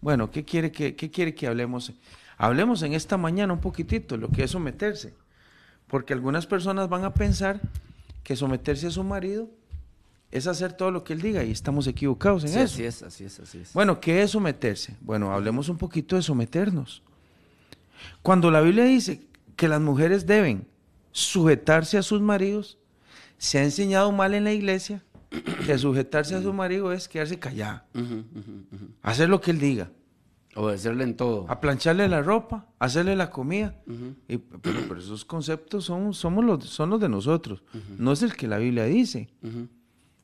Bueno, 0.00 0.30
¿qué 0.30 0.44
quiere 0.44 0.72
que, 0.72 0.96
qué 0.96 1.10
quiere 1.10 1.34
que 1.34 1.46
hablemos? 1.46 1.92
Hablemos 2.38 2.82
en 2.82 2.94
esta 2.94 3.18
mañana 3.18 3.52
un 3.52 3.60
poquitito 3.60 4.16
lo 4.16 4.30
que 4.30 4.44
es 4.44 4.52
someterse. 4.52 5.14
Porque 5.86 6.14
algunas 6.14 6.46
personas 6.46 6.88
van 6.88 7.04
a 7.04 7.12
pensar 7.12 7.60
que 8.22 8.36
someterse 8.36 8.86
a 8.86 8.90
su 8.90 9.04
marido 9.04 9.50
es 10.30 10.46
hacer 10.46 10.72
todo 10.72 10.90
lo 10.90 11.02
que 11.04 11.12
él 11.12 11.20
diga 11.20 11.44
y 11.44 11.50
estamos 11.50 11.86
equivocados 11.86 12.44
en 12.44 12.50
eso. 12.50 12.60
Así 12.60 12.84
es, 12.84 13.02
así 13.02 13.24
es, 13.24 13.40
así 13.40 13.58
es. 13.58 13.72
Bueno, 13.72 14.00
¿qué 14.00 14.22
es 14.22 14.30
someterse? 14.30 14.96
Bueno, 15.00 15.32
hablemos 15.32 15.68
un 15.68 15.76
poquito 15.76 16.16
de 16.16 16.22
someternos. 16.22 17.02
Cuando 18.22 18.50
la 18.50 18.60
Biblia 18.60 18.84
dice 18.84 19.26
que 19.56 19.68
las 19.68 19.80
mujeres 19.80 20.26
deben 20.26 20.66
sujetarse 21.12 21.98
a 21.98 22.02
sus 22.02 22.20
maridos, 22.20 22.78
se 23.38 23.58
ha 23.58 23.64
enseñado 23.64 24.12
mal 24.12 24.34
en 24.34 24.44
la 24.44 24.52
iglesia 24.52 25.02
que 25.66 25.78
sujetarse 25.78 26.34
a 26.34 26.42
su 26.42 26.52
marido 26.52 26.92
es 26.92 27.08
quedarse 27.08 27.38
callada, 27.38 27.86
hacer 29.02 29.28
lo 29.28 29.40
que 29.40 29.52
él 29.52 29.58
diga. 29.58 29.90
Obedecerle 30.56 31.04
en 31.04 31.16
todo. 31.16 31.46
A 31.48 31.60
plancharle 31.60 32.08
la 32.08 32.22
ropa, 32.22 32.66
hacerle 32.80 33.14
la 33.14 33.30
comida. 33.30 33.76
y, 34.26 34.38
pero, 34.38 34.98
esos 34.98 35.24
conceptos 35.24 35.84
son, 35.84 36.12
somos 36.12 36.44
los, 36.44 36.64
son 36.64 36.90
los 36.90 37.00
de 37.00 37.08
nosotros, 37.08 37.62
no 37.96 38.12
es 38.12 38.22
el 38.22 38.34
que 38.34 38.48
la 38.48 38.58
Biblia 38.58 38.84
dice. 38.84 39.28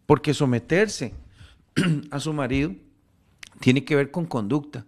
Porque 0.07 0.32
someterse 0.32 1.14
a 2.11 2.20
su 2.20 2.32
marido 2.32 2.74
tiene 3.61 3.84
que 3.84 3.96
ver 3.96 4.11
con 4.11 4.26
conducta. 4.26 4.86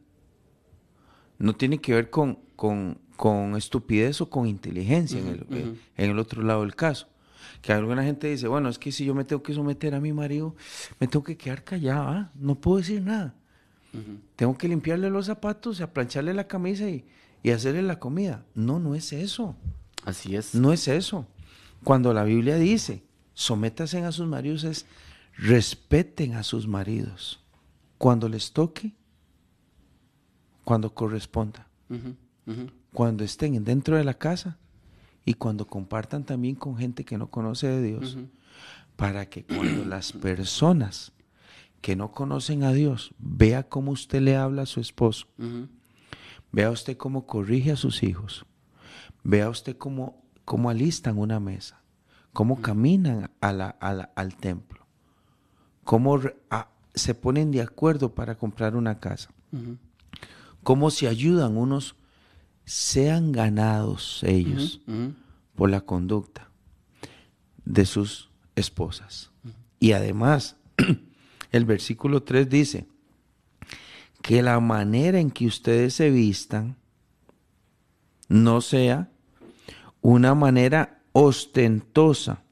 No 1.39 1.55
tiene 1.55 1.81
que 1.81 1.95
ver 1.95 2.11
con, 2.11 2.39
con, 2.57 3.57
estupidez 3.57 4.21
o 4.21 4.31
con 4.31 4.47
inteligencia 4.47 5.19
en, 5.19 5.29
el, 5.29 5.47
en, 5.51 6.11
el, 6.11 6.19
otro 6.19 6.43
lado 6.43 6.63
del 6.63 6.75
caso. 6.75 7.09
Que 7.63 7.73
alguna 7.73 8.03
gente 8.03 8.29
dice, 8.29 8.49
bueno, 8.49 8.69
es 8.69 8.79
que 8.79 8.93
si 8.93 9.05
yo 9.05 9.15
me 9.15 9.25
tengo 9.25 9.43
que 9.43 9.55
someter 9.55 9.95
a 9.95 10.01
mi 10.01 10.13
marido, 10.13 10.55
me 10.99 11.07
tengo 11.07 11.25
que 11.25 11.37
quedar 11.37 11.65
callada, 11.65 12.11
¿ah? 12.11 12.31
no 12.35 12.57
puedo 12.57 12.79
decir 12.79 13.03
nada. 13.03 13.35
Tengo 14.37 14.57
que 14.57 14.69
limpiarle 14.69 15.11
los 15.11 15.27
zapatos, 15.27 15.81
aplancharle 15.81 16.35
la 16.35 16.47
camisa 16.47 16.89
y, 16.89 17.05
y 17.43 17.51
hacerle 17.51 17.83
la 17.83 17.99
comida. 17.99 18.45
No, 18.55 18.79
no 18.79 18.95
es 18.95 19.13
eso. 19.13 19.57
Así 20.05 20.37
es. 20.37 20.55
No 20.55 20.73
es 20.73 20.89
eso. 20.89 21.27
Cuando 21.85 22.13
la 22.13 22.25
Biblia 22.25 22.57
dice, 22.57 23.03
sométase 23.35 24.03
a 24.05 24.13
sus 24.13 24.27
maridos, 24.27 24.65
es 24.65 24.87
respeten 25.39 26.35
a 26.35 26.43
sus 26.43 26.67
maridos 26.67 27.41
cuando 27.97 28.29
les 28.29 28.53
toque, 28.53 28.95
cuando 30.65 30.93
corresponda. 30.93 31.67
cuando 32.93 33.25
estén 33.25 33.63
dentro 33.65 33.97
de 33.97 34.05
la 34.05 34.15
casa 34.15 34.59
y 35.25 35.35
cuando 35.35 35.67
compartan 35.67 36.25
también 36.25 36.55
con 36.55 36.77
gente 36.77 37.05
que 37.05 37.19
no 37.19 37.31
conoce 37.31 37.69
de 37.69 37.83
Dios, 37.83 38.19
para 38.97 39.27
que 39.27 39.45
cuando 39.45 39.85
las 39.85 40.13
personas 40.13 41.13
que 41.81 41.95
no 41.95 42.11
conocen 42.11 42.65
a 42.65 42.73
Dios 42.73 43.15
vea 43.19 43.69
cómo 43.69 43.93
usted 43.93 44.21
le 44.21 44.37
habla 44.37 44.63
a 44.63 44.67
su 44.67 44.81
esposo, 44.81 45.29
vea 46.51 46.71
usted 46.71 46.97
cómo 46.97 47.27
corrige 47.27 47.73
a 47.73 47.77
sus 47.77 48.03
hijos, 48.03 48.45
vea 49.23 49.49
usted 49.49 49.77
cómo, 49.77 50.25
cómo 50.45 50.71
alistan 50.71 51.19
una 51.19 51.39
mesa, 51.39 51.83
cómo 52.33 52.61
caminan 52.61 53.31
al 53.41 54.37
templo, 54.37 54.78
cómo 55.89 56.21
se 56.95 57.15
ponen 57.15 57.51
de 57.51 57.63
acuerdo 57.63 58.15
para 58.15 58.35
comprar 58.37 58.77
una 58.77 59.01
casa, 59.01 59.31
cómo 60.63 60.91
se 60.91 61.09
ayudan 61.09 61.57
unos, 61.57 61.97
sean 62.67 63.33
ganados 63.33 64.23
ellos 64.23 64.83
por 65.55 65.71
la 65.71 65.81
conducta 65.81 66.51
de 67.65 67.87
sus 67.87 68.29
esposas. 68.55 69.31
Y 69.81 69.93
además, 69.93 70.57
el 71.53 71.65
versículo 71.65 72.23
3 72.23 72.51
dice, 72.51 72.87
que 74.21 74.43
la 74.43 74.61
manera 74.61 75.19
en 75.19 75.31
que 75.31 75.47
ustedes 75.47 75.95
se 75.95 76.11
vistan 76.11 76.77
no 78.29 78.61
sea 78.61 79.11
una 80.03 80.35
manera 80.35 81.01
ostentosa 81.13 82.43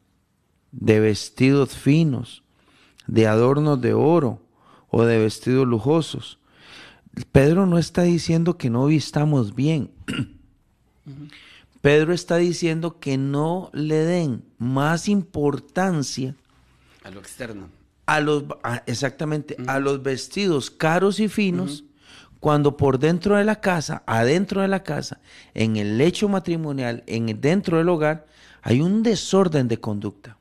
de 0.72 1.00
vestidos 1.00 1.76
finos, 1.76 2.45
de 3.06 3.26
adornos 3.26 3.80
de 3.80 3.94
oro 3.94 4.40
o 4.88 5.04
de 5.04 5.18
vestidos 5.18 5.66
lujosos. 5.66 6.38
Pedro 7.32 7.66
no 7.66 7.78
está 7.78 8.02
diciendo 8.02 8.58
que 8.58 8.70
no 8.70 8.86
vistamos 8.86 9.54
bien. 9.54 9.90
Pedro 11.80 12.12
está 12.12 12.36
diciendo 12.36 12.98
que 12.98 13.16
no 13.16 13.70
le 13.72 13.96
den 13.96 14.44
más 14.58 15.08
importancia 15.08 16.34
a 17.06 17.10
lo 17.10 17.20
externo. 17.20 17.68
A 18.06 18.20
los, 18.20 18.44
exactamente, 18.86 19.56
a 19.68 19.78
los 19.78 20.02
vestidos 20.02 20.72
caros 20.72 21.20
y 21.20 21.28
finos, 21.28 21.84
cuando 22.40 22.76
por 22.76 22.98
dentro 22.98 23.36
de 23.36 23.44
la 23.44 23.60
casa, 23.60 24.02
adentro 24.06 24.60
de 24.60 24.68
la 24.68 24.82
casa, 24.82 25.20
en 25.54 25.76
el 25.76 25.98
lecho 25.98 26.28
matrimonial, 26.28 27.04
en 27.06 27.40
dentro 27.40 27.78
del 27.78 27.88
hogar, 27.88 28.26
hay 28.62 28.80
un 28.80 29.04
desorden 29.04 29.68
de 29.68 29.78
conducta. 29.78 30.36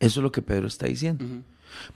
Eso 0.00 0.20
es 0.20 0.22
lo 0.22 0.32
que 0.32 0.42
Pedro 0.42 0.66
está 0.66 0.86
diciendo. 0.86 1.24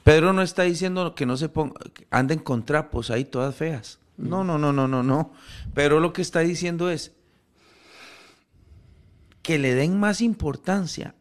Pedro 0.05 0.33
no 0.33 0.43
está 0.43 0.63
diciendo 0.63 1.15
que 1.15 1.27
no 1.27 1.37
se 1.37 1.49
ponga, 1.49 1.75
anden 2.11 2.39
con 2.39 2.65
trapos 2.65 3.11
ahí 3.11 3.25
todas 3.25 3.55
feas. 3.55 3.99
No, 4.17 4.45
no, 4.45 4.59
no, 4.59 4.73
no, 4.73 4.87
no, 4.87 5.03
no. 5.03 5.33
Pero 5.75 6.01
lo 6.01 6.13
que 6.13 6.23
está 6.23 6.41
diciendo 6.41 6.91
es 6.91 7.13
que 9.43 9.59
le 9.59 9.75
den 9.75 9.99
más 9.99 10.21
importancia 10.21 11.15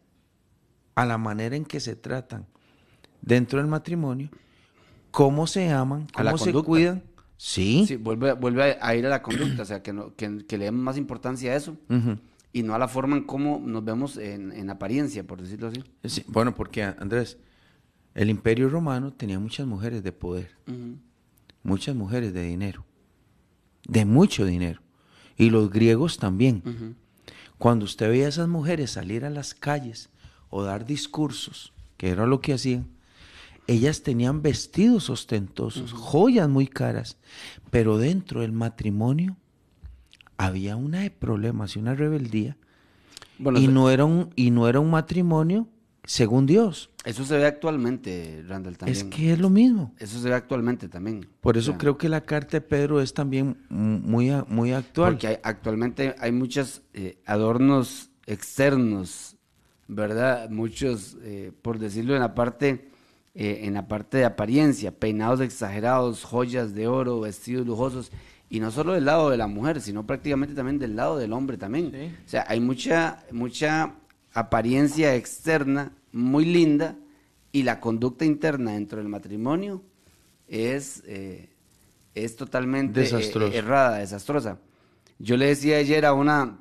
a 0.94 1.06
la 1.06 1.16
manera 1.16 1.56
en 1.56 1.64
que 1.64 1.80
se 1.80 1.96
tratan 1.96 2.46
dentro 3.22 3.58
del 3.58 3.68
matrimonio, 3.68 4.28
cómo 5.10 5.46
se 5.46 5.70
aman, 5.70 6.06
cómo 6.14 6.38
se 6.38 6.52
cuidan. 6.52 7.02
Sí. 7.36 7.84
sí 7.88 7.96
vuelve, 7.96 8.34
vuelve 8.34 8.76
a 8.82 8.94
ir 8.94 9.06
a 9.06 9.08
la 9.08 9.22
conducta, 9.22 9.62
o 9.62 9.64
sea, 9.64 9.82
que, 9.82 9.94
que, 10.14 10.58
le 10.58 10.66
den 10.66 10.74
más 10.74 10.98
importancia 10.98 11.52
a 11.52 11.56
eso 11.56 11.74
y 12.52 12.62
no 12.62 12.74
a 12.74 12.78
la 12.78 12.88
forma 12.88 13.16
en 13.16 13.24
cómo 13.24 13.62
nos 13.64 13.84
vemos 13.84 14.16
en, 14.16 14.70
apariencia, 14.70 15.24
por 15.24 15.40
decirlo 15.40 15.70
así. 16.02 16.24
bueno, 16.28 16.54
porque 16.54 16.82
Andrés, 16.82 17.38
el 18.14 18.30
imperio 18.30 18.68
romano 18.68 19.12
tenía 19.12 19.38
muchas 19.38 19.66
mujeres 19.66 20.02
de 20.02 20.12
poder, 20.12 20.50
muchas 21.62 21.94
mujeres 21.94 22.32
de 22.32 22.42
dinero, 22.42 22.84
de 23.86 24.04
mucho 24.04 24.44
dinero, 24.44 24.80
y 25.36 25.50
los 25.50 25.70
griegos 25.70 26.18
también. 26.18 26.96
Cuando 27.58 27.84
usted 27.84 28.08
veía 28.08 28.26
a 28.26 28.30
esas 28.30 28.48
mujeres 28.48 28.92
salir 28.92 29.24
a 29.24 29.30
las 29.30 29.54
calles 29.54 30.10
o 30.48 30.62
dar 30.62 30.86
discursos, 30.86 31.72
que 31.96 32.08
era 32.08 32.26
lo 32.26 32.40
que 32.40 32.54
hacían, 32.54 32.88
ellas 33.66 34.02
tenían 34.02 34.42
vestidos 34.42 35.10
ostentosos, 35.10 35.92
joyas 35.92 36.48
muy 36.48 36.66
caras, 36.66 37.18
pero 37.70 37.98
dentro 37.98 38.40
del 38.40 38.50
matrimonio 38.50 39.36
había 40.40 40.76
una 40.76 41.00
de 41.00 41.10
problemas 41.10 41.76
y 41.76 41.80
una 41.80 41.94
rebeldía. 41.94 42.56
y, 43.38 43.68
no 43.68 43.90
era 43.90 44.06
un, 44.06 44.30
y 44.36 44.50
no 44.50 44.68
era 44.68 44.80
un 44.80 44.90
matrimonio 44.90 45.68
según 46.04 46.46
Dios. 46.46 46.90
Eso 47.04 47.26
se 47.26 47.36
ve 47.36 47.44
actualmente, 47.44 48.42
Randall, 48.48 48.78
también. 48.78 48.96
Es 48.96 49.04
que 49.04 49.34
es 49.34 49.38
lo 49.38 49.50
mismo. 49.50 49.94
Eso 49.98 50.18
se 50.18 50.30
ve 50.30 50.34
actualmente 50.34 50.88
también. 50.88 51.26
Por 51.42 51.58
eso 51.58 51.76
creo 51.76 51.98
que 51.98 52.08
la 52.08 52.22
carta 52.22 52.52
de 52.52 52.60
Pedro 52.62 53.02
es 53.02 53.12
también 53.12 53.58
muy, 53.68 54.30
muy 54.48 54.72
actual. 54.72 55.12
Porque 55.12 55.40
actualmente 55.42 56.14
hay 56.18 56.32
muchos 56.32 56.82
eh, 56.94 57.18
adornos 57.26 58.10
externos, 58.26 59.36
¿verdad? 59.88 60.48
Muchos, 60.48 61.18
eh, 61.22 61.52
por 61.60 61.78
decirlo 61.78 62.14
en 62.14 62.20
la 62.20 62.34
parte, 62.34 62.88
eh, 63.34 63.60
en 63.64 63.74
la 63.74 63.88
parte 63.88 64.18
de 64.18 64.24
apariencia, 64.24 64.90
peinados 64.90 65.40
exagerados, 65.40 66.24
joyas 66.24 66.74
de 66.74 66.86
oro, 66.86 67.20
vestidos 67.20 67.66
lujosos. 67.66 68.10
Y 68.52 68.58
no 68.58 68.72
solo 68.72 68.94
del 68.94 69.04
lado 69.04 69.30
de 69.30 69.36
la 69.36 69.46
mujer, 69.46 69.80
sino 69.80 70.04
prácticamente 70.04 70.56
también 70.56 70.80
del 70.80 70.96
lado 70.96 71.16
del 71.16 71.32
hombre 71.32 71.56
también. 71.56 72.16
O 72.26 72.28
sea, 72.28 72.44
hay 72.48 72.58
mucha, 72.58 73.24
mucha 73.30 73.94
apariencia 74.32 75.14
externa 75.14 75.92
muy 76.12 76.44
linda 76.44 76.96
y 77.52 77.62
la 77.62 77.78
conducta 77.78 78.24
interna 78.24 78.72
dentro 78.72 78.98
del 78.98 79.08
matrimonio 79.08 79.82
es, 80.48 81.04
eh, 81.06 81.48
es 82.16 82.34
totalmente 82.34 83.02
eh, 83.02 83.50
errada, 83.52 83.98
desastrosa. 83.98 84.58
Yo 85.20 85.36
le 85.36 85.46
decía 85.46 85.76
ayer 85.76 86.04
a 86.04 86.12
una, 86.12 86.58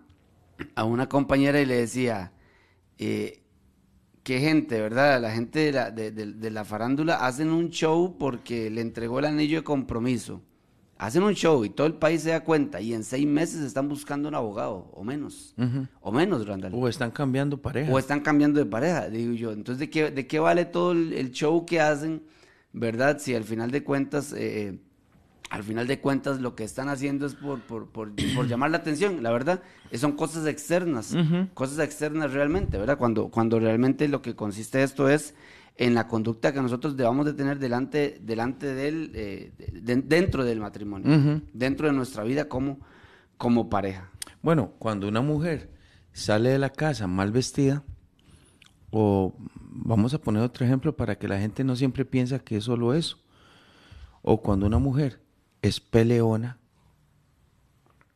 a 0.76 0.84
una 0.84 1.10
compañera 1.10 1.60
y 1.60 1.66
le 1.66 1.78
decía, 1.78 2.34
eh, 3.00 3.42
qué 4.22 4.40
gente, 4.40 4.80
¿verdad? 4.80 5.20
La 5.20 5.32
gente 5.32 5.60
de 5.60 5.72
la, 5.72 5.90
de 5.90 6.52
la 6.52 6.66
farándula 6.66 7.26
hacen 7.26 7.50
un 7.50 7.72
show 7.72 8.16
porque 8.20 8.70
le 8.70 8.82
entregó 8.82 9.18
el 9.18 9.26
anillo 9.26 9.58
de 9.58 9.64
compromiso 9.64 10.44
hacen 11.00 11.24
un 11.24 11.34
show 11.34 11.64
y 11.64 11.70
todo 11.70 11.88
el 11.88 11.94
país 11.94 12.22
se 12.22 12.30
da 12.30 12.42
cuenta 12.42 12.82
y 12.82 12.94
en 12.94 13.06
seis 13.06 13.26
meses 13.26 13.62
están 13.62 13.88
buscando 13.88 14.28
un 14.28 14.36
abogado 14.36 14.92
o 14.94 15.04
menos, 15.04 15.56
o 16.02 16.12
menos, 16.12 16.46
Randall. 16.46 16.74
O 16.76 16.88
están 16.90 17.10
cambiando 17.10 17.58
pareja. 17.58 17.92
O 17.92 17.98
están 17.98 18.20
cambiando 18.20 18.60
de 18.60 18.66
pareja, 18.66 19.10
digo 19.10 19.34
yo. 19.34 19.54
Entonces, 19.54 19.80
¿de 19.80 19.90
qué, 19.90 20.12
de 20.12 20.28
qué 20.28 20.40
vale 20.40 20.66
todo 20.66 20.92
el, 20.92 21.32
show 21.32 21.66
que 21.66 21.80
hacen, 21.80 22.22
verdad? 22.74 23.18
Si 23.20 23.34
al 23.34 23.46
final 23.46 23.72
de 23.72 23.82
cuentas, 23.82 24.34
eh, 24.38 24.78
al 25.50 25.64
final 25.64 25.88
de 25.88 26.02
cuentas 26.02 26.42
lo 26.42 26.54
que 26.54 26.66
están 26.66 26.90
haciendo 26.90 27.26
es 27.26 27.34
por, 27.34 27.62
por, 27.62 27.88
por, 27.88 28.12
llamar 28.48 28.70
la 28.70 28.78
atención, 28.78 29.24
la 29.24 29.32
verdad, 29.32 29.64
son 29.94 30.18
cosas 30.18 30.46
externas, 30.48 31.16
cosas 31.54 31.80
externas 31.80 32.34
realmente, 32.34 32.78
¿verdad? 32.78 32.98
Cuando, 32.98 33.30
cuando 33.30 33.58
realmente 33.58 34.10
lo 34.10 34.22
que 34.22 34.36
consiste 34.36 34.84
esto 34.84 35.08
es 35.08 35.34
en 35.80 35.94
la 35.94 36.10
conducta 36.10 36.52
que 36.52 36.62
nosotros 36.62 36.98
debamos 36.98 37.26
de 37.26 37.32
tener 37.32 37.58
delante, 37.58 38.20
delante 38.22 38.76
del, 38.76 39.12
eh, 39.16 39.54
dentro 39.72 40.44
del 40.44 40.60
matrimonio, 40.60 41.42
dentro 41.54 41.88
de 41.88 41.94
nuestra 41.94 42.26
vida 42.26 42.50
como, 42.50 42.82
como 43.38 43.70
pareja. 43.70 44.12
Bueno, 44.42 44.74
cuando 44.78 45.08
una 45.08 45.22
mujer 45.22 45.70
sale 46.12 46.50
de 46.50 46.60
la 46.60 46.70
casa 46.70 47.08
mal 47.08 47.32
vestida, 47.32 47.86
o 48.92 49.34
vamos 49.62 50.14
a 50.14 50.20
poner 50.20 50.44
otro 50.44 50.66
ejemplo 50.66 50.98
para 50.98 51.18
que 51.18 51.30
la 51.30 51.40
gente 51.40 51.64
no 51.64 51.78
siempre 51.78 52.04
piensa 52.04 52.40
que 52.40 52.58
es 52.58 52.66
solo 52.66 52.94
eso, 52.94 53.18
o 54.22 54.42
cuando 54.42 54.66
una 54.66 54.80
mujer 54.80 55.22
es 55.62 55.80
peleona, 55.80 56.58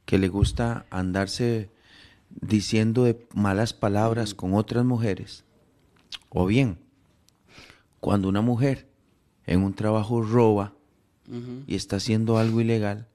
que 0.04 0.18
le 0.18 0.28
gusta 0.28 0.86
andarse 0.90 1.70
diciendo 2.30 3.06
de 3.06 3.26
malas 3.34 3.72
palabras 3.72 4.34
con 4.34 4.54
otras 4.54 4.84
mujeres, 4.84 5.46
o 6.28 6.46
bien 6.46 6.83
cuando 8.04 8.28
una 8.28 8.42
mujer 8.42 8.86
en 9.46 9.64
un 9.64 9.74
trabajo 9.76 10.22
roba 10.22 10.74
y 11.68 11.76
está 11.76 11.96
haciendo 11.96 12.38
algo 12.38 12.60
ilegal, 12.60 13.08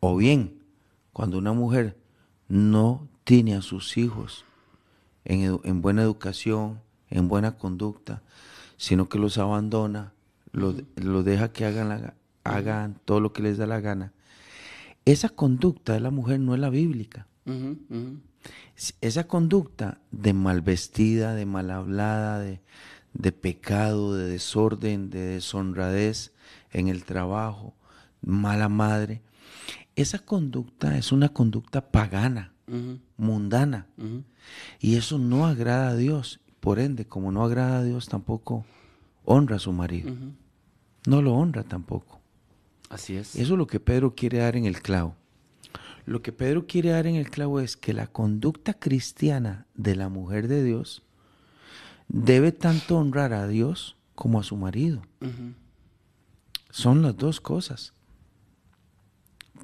o 0.00 0.16
bien 0.16 0.64
cuando 1.12 1.38
una 1.38 1.52
mujer 1.52 1.96
no 2.48 3.06
tiene 3.22 3.54
a 3.54 3.62
sus 3.62 3.96
hijos 3.96 4.44
en, 5.24 5.82
buena 5.82 6.02
educación, 6.02 6.80
en 7.10 7.28
buena 7.28 7.58
conducta, 7.58 8.24
sino 8.76 9.08
que 9.08 9.20
los 9.20 9.38
abandona, 9.38 10.14
los, 10.50 10.74
deja 11.24 11.52
que 11.52 11.64
hagan, 11.64 12.12
hagan 12.42 12.98
todo 13.04 13.20
lo 13.20 13.32
que 13.32 13.42
les 13.42 13.56
da 13.56 13.68
la 13.68 13.78
gana. 13.78 14.12
Esa 15.04 15.28
conducta 15.28 15.92
de 15.92 16.00
la 16.00 16.10
mujer 16.10 16.40
no 16.40 16.54
es 16.54 16.60
la 16.60 16.70
bíblica. 16.70 17.28
Esa 19.00 19.28
conducta 19.28 20.00
de 20.10 20.32
mal 20.32 20.60
vestida, 20.60 21.36
de 21.36 21.46
mal 21.46 21.70
hablada, 21.70 22.40
de, 22.40 22.60
de 23.12 23.32
pecado, 23.32 24.14
de 24.14 24.26
desorden, 24.26 25.10
de 25.10 25.20
deshonradez 25.20 26.32
en 26.72 26.88
el 26.88 27.04
trabajo, 27.04 27.74
mala 28.22 28.68
madre. 28.68 29.22
Esa 29.96 30.18
conducta 30.18 30.96
es 30.96 31.12
una 31.12 31.30
conducta 31.30 31.90
pagana, 31.90 32.52
mundana. 33.16 33.86
Y 34.78 34.96
eso 34.96 35.18
no 35.18 35.46
agrada 35.46 35.88
a 35.88 35.96
Dios. 35.96 36.40
Por 36.60 36.78
ende, 36.78 37.06
como 37.06 37.32
no 37.32 37.42
agrada 37.42 37.78
a 37.78 37.84
Dios, 37.84 38.08
tampoco 38.08 38.64
honra 39.24 39.56
a 39.56 39.60
su 39.60 39.72
marido. 39.72 40.12
No 41.06 41.22
lo 41.22 41.34
honra 41.34 41.64
tampoco. 41.64 42.20
Así 42.88 43.16
es. 43.16 43.36
Eso 43.36 43.52
es 43.54 43.58
lo 43.58 43.66
que 43.66 43.80
Pedro 43.80 44.14
quiere 44.14 44.38
dar 44.38 44.56
en 44.56 44.66
el 44.66 44.82
clavo. 44.82 45.14
Lo 46.06 46.22
que 46.22 46.32
Pedro 46.32 46.66
quiere 46.66 46.90
dar 46.90 47.06
en 47.06 47.14
el 47.14 47.30
clavo 47.30 47.60
es 47.60 47.76
que 47.76 47.92
la 47.92 48.06
conducta 48.06 48.74
cristiana 48.74 49.66
de 49.74 49.94
la 49.96 50.08
mujer 50.08 50.48
de 50.48 50.64
Dios 50.64 51.02
debe 52.12 52.52
tanto 52.52 52.98
honrar 52.98 53.32
a 53.32 53.46
Dios 53.46 53.96
como 54.14 54.40
a 54.40 54.42
su 54.42 54.56
marido. 54.56 55.00
Son 56.70 57.02
las 57.02 57.16
dos 57.16 57.40
cosas. 57.40 57.94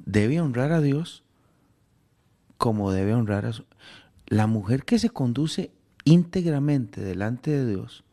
Debe 0.05 0.39
honrar 0.41 0.71
a 0.71 0.81
Dios 0.81 1.23
como 2.57 2.91
debe 2.91 3.13
honrar 3.13 3.45
a 3.45 3.53
su... 3.53 3.65
La 4.25 4.47
mujer 4.47 4.83
que 4.83 4.99
se 4.99 5.09
conduce 5.09 5.71
íntegramente 6.05 7.01
delante 7.01 7.51
de 7.51 7.65
Dios 7.65 8.03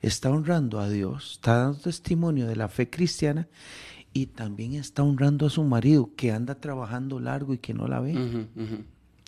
está 0.00 0.30
honrando 0.30 0.80
a 0.80 0.88
Dios, 0.88 1.32
está 1.32 1.58
dando 1.58 1.78
testimonio 1.78 2.46
de 2.46 2.56
la 2.56 2.68
fe 2.68 2.90
cristiana 2.90 3.48
y 4.12 4.26
también 4.26 4.74
está 4.74 5.02
honrando 5.02 5.46
a 5.46 5.50
su 5.50 5.64
marido 5.64 6.10
que 6.16 6.32
anda 6.32 6.54
trabajando 6.56 7.18
largo 7.18 7.54
y 7.54 7.58
que 7.58 7.74
no 7.74 7.88
la 7.88 8.00
ve. 8.00 8.46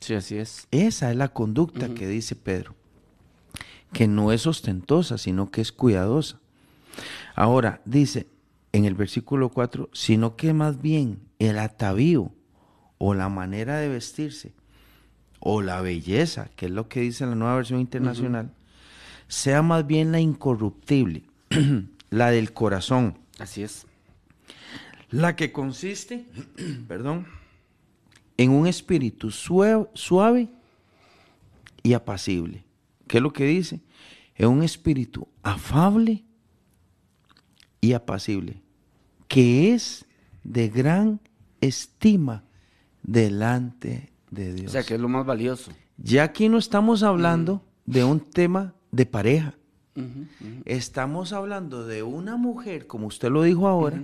Sí, 0.01 0.15
así 0.15 0.37
es. 0.37 0.69
Esa 0.71 1.11
es 1.11 1.17
la 1.17 1.29
conducta 1.29 1.89
que 1.95 2.07
dice 2.07 2.37
Pedro, 2.37 2.75
que 3.97 4.09
no 4.09 4.31
es 4.31 4.47
ostentosa, 4.47 5.17
sino 5.17 5.51
que 5.51 5.63
es 5.63 5.73
cuidadosa. 5.73 6.39
Ahora, 7.35 7.81
dice 7.87 8.27
en 8.73 8.85
el 8.85 8.95
versículo 8.95 9.49
4, 9.49 9.89
sino 9.95 10.37
que 10.37 10.53
más 10.53 10.83
bien 10.83 11.21
el 11.39 11.59
atavío 11.59 12.31
o 12.99 13.15
la 13.15 13.31
manera 13.31 13.79
de 13.79 13.89
vestirse 13.89 14.53
o 15.41 15.63
la 15.63 15.81
belleza, 15.81 16.51
que 16.57 16.67
es 16.67 16.73
lo 16.73 16.91
que 16.91 17.01
dice 17.01 17.25
la 17.25 17.37
nueva 17.37 17.57
versión 17.57 17.81
internacional, 17.81 18.53
sea 19.29 19.63
más 19.63 19.87
bien 19.87 20.13
la 20.13 20.21
incorruptible, 20.21 21.23
la 22.11 22.31
del 22.31 22.53
corazón. 22.53 23.17
Así 23.39 23.63
es 23.63 23.87
la 25.11 25.37
que 25.37 25.53
consiste, 25.53 26.27
perdón, 26.89 27.27
en 28.37 28.51
un 28.51 28.67
espíritu 28.67 29.31
suave, 29.31 30.51
y 31.83 31.95
apacible. 31.95 32.67
¿Qué 33.07 33.19
es 33.19 33.23
lo 33.23 33.33
que 33.33 33.45
dice? 33.45 33.81
En 34.37 34.49
un 34.49 34.63
espíritu 34.63 35.27
afable 35.43 36.25
y 37.81 37.93
apacible, 37.93 38.63
que 39.29 39.73
es 39.73 40.05
de 40.45 40.69
gran 40.69 41.21
estima 41.61 42.45
delante 43.03 44.13
de 44.31 44.53
Dios. 44.55 44.69
O 44.69 44.73
sea, 44.73 44.83
que 44.83 44.95
es 44.95 45.01
lo 45.01 45.09
más 45.09 45.25
valioso. 45.25 45.73
Ya 45.97 46.25
aquí 46.25 46.49
no 46.49 46.59
estamos 46.59 47.03
hablando 47.03 47.63
de 47.87 48.05
un 48.05 48.21
tema 48.21 48.75
de 48.91 49.07
pareja. 49.07 49.55
Estamos 50.67 51.33
hablando 51.33 51.87
de 51.87 52.03
una 52.03 52.37
mujer, 52.37 52.87
como 52.87 53.07
usted 53.07 53.31
lo 53.31 53.43
dijo 53.43 53.67
ahora, 53.67 54.03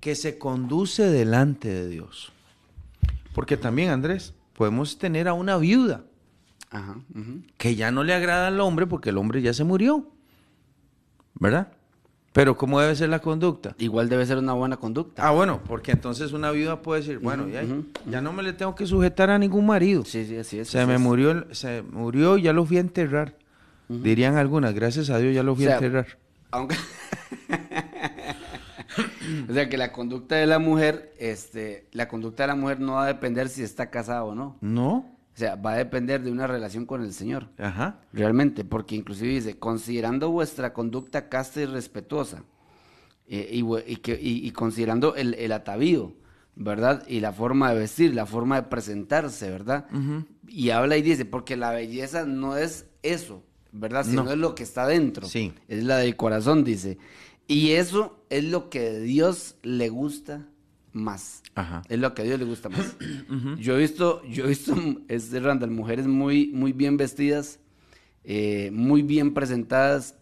que 0.00 0.14
se 0.14 0.36
conduce 0.38 1.04
delante 1.04 1.68
de 1.68 1.88
Dios. 1.88 2.32
Porque 3.34 3.56
también, 3.56 3.90
Andrés, 3.90 4.34
podemos 4.52 4.98
tener 4.98 5.28
a 5.28 5.32
una 5.32 5.56
viuda 5.56 6.04
que 7.56 7.74
ya 7.74 7.90
no 7.90 8.04
le 8.04 8.14
agrada 8.14 8.48
al 8.48 8.60
hombre 8.60 8.86
porque 8.86 9.10
el 9.10 9.18
hombre 9.18 9.42
ya 9.42 9.52
se 9.52 9.64
murió. 9.64 10.10
¿Verdad? 11.38 11.76
Pero 12.36 12.56
¿cómo 12.56 12.80
debe 12.80 12.94
ser 12.94 13.08
la 13.08 13.20
conducta? 13.20 13.74
Igual 13.78 14.10
debe 14.10 14.26
ser 14.26 14.36
una 14.36 14.52
buena 14.52 14.76
conducta. 14.76 15.26
Ah, 15.26 15.30
bueno, 15.30 15.62
porque 15.66 15.92
entonces 15.92 16.32
una 16.32 16.50
viuda 16.50 16.82
puede 16.82 17.00
decir, 17.00 17.18
bueno, 17.18 17.46
ya, 17.48 18.20
no 18.20 18.32
me 18.34 18.42
le 18.42 18.52
tengo 18.52 18.74
que 18.74 18.86
sujetar 18.86 19.30
a 19.30 19.38
ningún 19.38 19.64
marido. 19.64 20.04
Sí, 20.04 20.26
sí, 20.26 20.36
así 20.36 20.58
es. 20.58 20.68
Se 20.68 20.84
me 20.84 20.98
murió, 20.98 21.46
se 21.54 21.80
murió 21.80 22.36
y 22.36 22.42
ya 22.42 22.52
lo 22.52 22.66
fui 22.66 22.76
a 22.76 22.80
enterrar. 22.80 23.38
Dirían 23.88 24.36
algunas, 24.36 24.74
gracias 24.74 25.08
a 25.08 25.18
Dios 25.18 25.34
ya 25.34 25.42
lo 25.42 25.56
fui 25.56 25.66
a 25.66 25.74
enterrar. 25.74 26.18
Aunque 26.50 26.76
o 29.48 29.54
sea 29.54 29.70
que 29.70 29.78
la 29.78 29.92
conducta 29.92 30.36
de 30.36 30.46
la 30.46 30.58
mujer, 30.58 31.14
este, 31.18 31.86
la 31.92 32.06
conducta 32.06 32.42
de 32.42 32.48
la 32.48 32.54
mujer 32.54 32.80
no 32.80 32.94
va 32.94 33.04
a 33.04 33.06
depender 33.06 33.48
si 33.48 33.62
está 33.62 33.88
casada 33.88 34.24
o 34.24 34.34
no. 34.34 34.58
No. 34.60 35.15
O 35.36 35.38
sea, 35.38 35.54
va 35.54 35.72
a 35.72 35.76
depender 35.76 36.22
de 36.22 36.30
una 36.30 36.46
relación 36.46 36.86
con 36.86 37.02
el 37.02 37.12
Señor. 37.12 37.50
Ajá. 37.58 38.00
Realmente, 38.10 38.64
porque 38.64 38.96
inclusive 38.96 39.34
dice, 39.34 39.58
considerando 39.58 40.30
vuestra 40.30 40.72
conducta 40.72 41.28
casta 41.28 41.60
y 41.60 41.66
respetuosa, 41.66 42.42
eh, 43.28 43.50
y, 43.52 43.96
que, 43.96 44.18
y, 44.18 44.50
considerando 44.52 45.14
el, 45.14 45.34
el, 45.34 45.52
atavío, 45.52 46.14
¿verdad? 46.54 47.06
Y 47.06 47.20
la 47.20 47.34
forma 47.34 47.70
de 47.70 47.80
vestir, 47.80 48.14
la 48.14 48.24
forma 48.24 48.62
de 48.62 48.68
presentarse, 48.68 49.50
¿verdad? 49.50 49.86
Y 50.48 50.70
habla 50.70 50.96
y 50.96 51.02
dice, 51.02 51.26
porque 51.26 51.54
la 51.54 51.70
belleza 51.70 52.24
no 52.24 52.56
es 52.56 52.86
eso, 53.02 53.42
¿verdad? 53.72 54.06
Sino 54.06 54.30
es 54.30 54.38
lo 54.38 54.54
que 54.54 54.62
está 54.62 54.86
dentro. 54.86 55.26
Sí. 55.26 55.52
Es 55.68 55.84
la 55.84 55.98
del 55.98 56.16
corazón, 56.16 56.64
dice. 56.64 56.96
Y 57.46 57.72
eso 57.72 58.24
es 58.30 58.44
lo 58.44 58.70
que 58.70 59.00
Dios 59.00 59.56
le 59.62 59.90
gusta 59.90 60.46
más. 60.96 61.42
Ajá. 61.54 61.82
Es 61.88 61.98
lo 61.98 62.14
que 62.14 62.22
a 62.22 62.24
Dios 62.24 62.38
le 62.38 62.44
gusta 62.44 62.68
más. 62.68 62.96
Yo 63.58 63.76
he 63.76 63.80
visto, 63.80 64.22
yo 64.24 64.44
he 64.44 64.48
visto, 64.48 64.74
es 65.08 65.30
de 65.30 65.40
Randall, 65.40 65.70
mujeres 65.70 66.06
muy, 66.06 66.48
muy 66.48 66.72
bien 66.72 66.96
vestidas, 66.96 67.58
eh, 68.24 68.70
muy 68.72 69.02
bien 69.02 69.34
presentadas, 69.34 70.14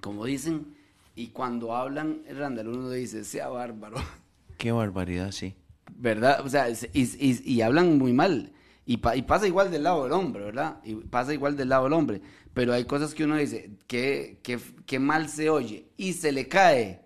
como 0.00 0.24
dicen, 0.24 0.74
y 1.16 1.28
cuando 1.28 1.76
hablan, 1.76 2.22
Randall, 2.28 2.68
uno 2.68 2.90
dice, 2.90 3.24
sea 3.24 3.48
bárbaro. 3.48 3.96
Qué 4.58 4.72
barbaridad, 4.72 5.32
sí. 5.32 5.54
¿Verdad? 5.96 6.44
O 6.44 6.48
sea, 6.48 6.66
y, 6.92 7.60
hablan 7.60 7.98
muy 7.98 8.12
mal. 8.12 8.52
Y, 8.86 8.94
y, 8.94 9.22
pasa 9.22 9.46
igual 9.46 9.70
del 9.70 9.84
lado 9.84 10.04
del 10.04 10.12
hombre, 10.12 10.44
¿verdad? 10.44 10.80
Y 10.84 10.94
pasa 10.94 11.32
igual 11.34 11.56
del 11.56 11.68
lado 11.68 11.84
del 11.84 11.92
hombre 11.92 12.22
pero 12.54 12.72
hay 12.72 12.84
cosas 12.84 13.14
que 13.14 13.24
uno 13.24 13.36
dice, 13.36 13.72
que, 13.88 14.40
que, 14.86 14.98
mal 15.00 15.28
se 15.28 15.50
oye, 15.50 15.88
y 15.96 16.12
se 16.12 16.30
le 16.30 16.46
cae 16.46 17.02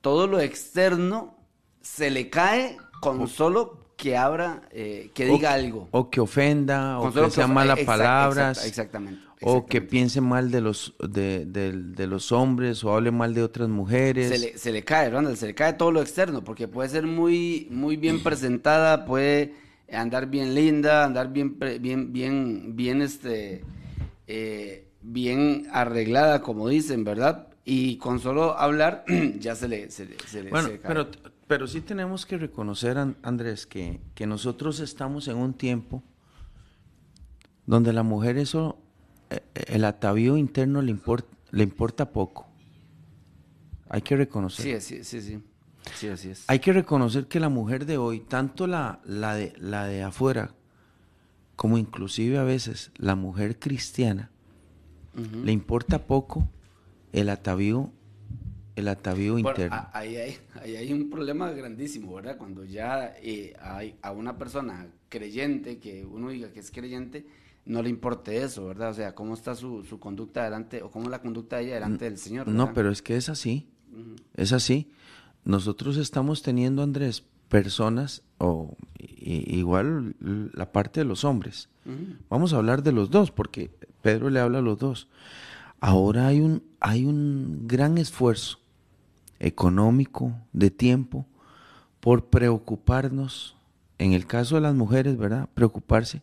todo 0.00 0.26
lo 0.26 0.40
externo, 0.40 1.37
se 1.94 2.10
le 2.10 2.28
cae 2.28 2.76
con 3.00 3.28
solo 3.28 3.78
que 3.96 4.16
abra, 4.16 4.62
eh, 4.70 5.10
que 5.14 5.26
diga 5.26 5.52
algo. 5.54 5.88
O 5.90 6.10
que 6.10 6.20
ofenda, 6.20 7.00
o 7.00 7.12
que 7.12 7.30
sea 7.30 7.48
malas 7.48 7.80
palabras. 7.80 8.64
exactamente, 8.64 9.20
O 9.42 9.66
que 9.66 9.80
piense 9.80 10.20
mal 10.20 10.50
de 10.50 10.60
los, 10.60 10.94
de, 11.00 11.44
de, 11.46 12.06
los 12.06 12.30
hombres, 12.30 12.84
o 12.84 12.94
hable 12.94 13.10
mal 13.10 13.34
de 13.34 13.42
otras 13.42 13.68
mujeres. 13.68 14.28
Se 14.28 14.38
le, 14.38 14.58
se 14.58 14.70
le 14.70 14.84
cae, 14.84 15.10
Ronald, 15.10 15.36
se 15.36 15.46
le 15.48 15.54
cae 15.54 15.72
todo 15.72 15.90
lo 15.90 16.00
externo, 16.00 16.44
porque 16.44 16.68
puede 16.68 16.88
ser 16.88 17.06
muy, 17.06 17.66
muy 17.70 17.96
bien 17.96 18.22
presentada, 18.22 19.04
puede 19.04 19.54
andar 19.90 20.26
bien 20.26 20.54
linda, 20.54 21.04
andar 21.04 21.32
bien, 21.32 21.58
bien, 21.80 22.12
bien, 22.12 22.76
bien, 22.76 23.02
este 23.02 23.64
eh, 24.28 24.84
bien 25.02 25.66
arreglada, 25.72 26.42
como 26.42 26.68
dicen, 26.68 27.02
¿verdad? 27.02 27.48
Y 27.64 27.96
con 27.96 28.20
solo 28.20 28.56
hablar 28.56 29.04
ya 29.38 29.56
se 29.56 29.66
le... 29.66 29.90
Se, 29.90 30.06
bueno, 30.50 30.70
pero, 30.86 31.08
pero 31.48 31.66
sí 31.66 31.80
tenemos 31.80 32.26
que 32.26 32.38
reconocer, 32.38 32.98
Andrés, 33.22 33.66
que, 33.66 34.00
que 34.14 34.26
nosotros 34.26 34.80
estamos 34.80 35.26
en 35.28 35.36
un 35.36 35.54
tiempo 35.54 36.02
donde 37.66 37.92
la 37.92 38.02
mujer 38.02 38.38
eso, 38.38 38.78
eh, 39.30 39.40
el 39.54 39.84
atavío 39.84 40.36
interno 40.36 40.80
le, 40.82 40.90
importa 40.90 41.36
le 41.50 41.62
importa 41.62 42.12
poco. 42.12 42.46
Hay 43.88 44.02
que 44.02 44.16
reconocer. 44.16 44.80
Sí, 44.80 45.02
sí, 45.02 45.20
sí, 45.20 45.40
sí. 45.96 46.08
así 46.08 46.28
es. 46.28 46.44
Hay 46.46 46.58
que 46.58 46.72
reconocer 46.72 47.26
que 47.26 47.40
la 47.40 47.48
mujer 47.48 47.86
de 47.86 47.96
hoy, 47.96 48.20
tanto 48.20 48.66
la, 48.66 49.00
la, 49.04 49.34
de, 49.34 49.54
la 49.58 49.86
de 49.86 50.02
afuera 50.02 50.54
como 51.56 51.76
inclusive 51.76 52.38
a 52.38 52.44
veces 52.44 52.92
la 52.96 53.16
mujer 53.16 53.58
cristiana, 53.58 54.30
le 55.42 55.50
importa 55.50 56.06
poco 56.06 56.48
el 57.12 57.28
atavío, 57.28 57.92
el 58.78 58.88
atavío 58.88 59.38
interno. 59.38 59.88
Ahí 59.92 60.16
hay, 60.16 60.38
hay, 60.62 60.92
un 60.92 61.10
problema 61.10 61.50
grandísimo, 61.50 62.14
¿verdad? 62.14 62.36
Cuando 62.36 62.64
ya 62.64 63.14
eh, 63.20 63.54
hay 63.60 63.96
a 64.02 64.12
una 64.12 64.38
persona 64.38 64.86
creyente, 65.08 65.78
que 65.78 66.04
uno 66.04 66.30
diga 66.30 66.52
que 66.52 66.60
es 66.60 66.70
creyente, 66.70 67.26
no 67.66 67.82
le 67.82 67.90
importe 67.90 68.42
eso, 68.42 68.66
¿verdad? 68.66 68.90
O 68.90 68.94
sea, 68.94 69.14
cómo 69.14 69.34
está 69.34 69.54
su, 69.54 69.84
su 69.84 69.98
conducta 69.98 70.44
delante, 70.44 70.82
o 70.82 70.90
cómo 70.90 71.06
es 71.06 71.10
la 71.10 71.20
conducta 71.20 71.56
de 71.56 71.64
ella 71.64 71.74
delante 71.74 72.04
del 72.04 72.18
Señor. 72.18 72.48
No, 72.48 72.72
pero 72.72 72.90
es 72.90 73.02
que 73.02 73.16
es 73.16 73.28
así, 73.28 73.68
es 74.34 74.52
así. 74.52 74.90
Nosotros 75.44 75.96
estamos 75.96 76.42
teniendo, 76.42 76.82
Andrés, 76.82 77.24
personas, 77.48 78.22
o 78.38 78.76
igual 78.98 80.14
la 80.20 80.72
parte 80.72 81.00
de 81.00 81.04
los 81.04 81.24
hombres. 81.24 81.68
Vamos 82.28 82.52
a 82.52 82.56
hablar 82.56 82.82
de 82.82 82.92
los 82.92 83.10
dos, 83.10 83.30
porque 83.30 83.70
Pedro 84.02 84.30
le 84.30 84.40
habla 84.40 84.58
a 84.58 84.62
los 84.62 84.78
dos. 84.78 85.08
Ahora 85.80 86.26
hay 86.26 86.40
un, 86.40 86.62
hay 86.80 87.04
un 87.06 87.66
gran 87.66 87.98
esfuerzo 87.98 88.58
económico, 89.40 90.34
de 90.52 90.70
tiempo, 90.70 91.26
por 92.00 92.26
preocuparnos, 92.26 93.56
en 93.98 94.12
el 94.12 94.26
caso 94.26 94.56
de 94.56 94.62
las 94.62 94.74
mujeres, 94.74 95.16
¿verdad? 95.16 95.48
Preocuparse 95.54 96.22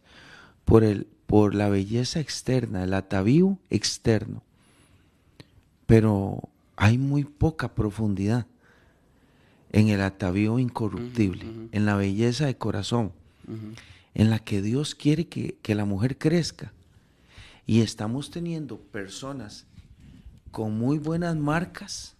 por, 0.63 0.84
el, 0.84 1.07
por 1.26 1.55
la 1.55 1.70
belleza 1.70 2.20
externa, 2.20 2.84
el 2.84 2.93
atavío 2.93 3.57
externo. 3.70 4.41
Pero 5.86 6.49
hay 6.76 6.97
muy 6.97 7.24
poca 7.24 7.74
profundidad 7.74 8.45
en 9.72 9.89
el 9.89 10.01
atavío 10.01 10.57
incorruptible, 10.57 11.45
en 11.72 11.86
la 11.86 11.95
belleza 11.95 12.45
de 12.45 12.57
corazón, 12.57 13.11
en 14.13 14.30
la 14.30 14.39
que 14.39 14.61
Dios 14.61 14.95
quiere 14.95 15.28
que, 15.28 15.76
la 15.76 15.84
mujer 15.84 16.18
crezca. 16.18 16.72
Y 17.68 17.82
estamos 17.82 18.32
teniendo 18.32 18.78
personas 18.78 19.66
con 20.51 20.78
muy 20.78 20.97
buenas 20.97 21.36
marcas, 21.36 22.16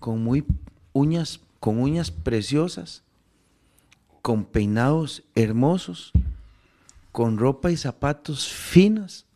con 0.00 0.24
muy 0.24 0.44
uñas, 0.92 1.40
con 1.60 1.78
uñas 1.78 2.10
preciosas, 2.10 3.04
con 4.22 4.44
peinados 4.44 5.22
hermosos, 5.34 6.12
con 7.12 7.38
ropa 7.38 7.70
y 7.70 7.76
zapatos 7.76 8.48
finas, 8.48 9.26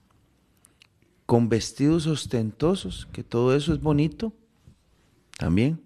con 1.27 1.49
vestidos 1.49 2.07
ostentosos, 2.07 3.07
que 3.13 3.23
todo 3.23 3.55
eso 3.55 3.73
es 3.73 3.81
bonito 3.81 4.33
también, 5.39 5.81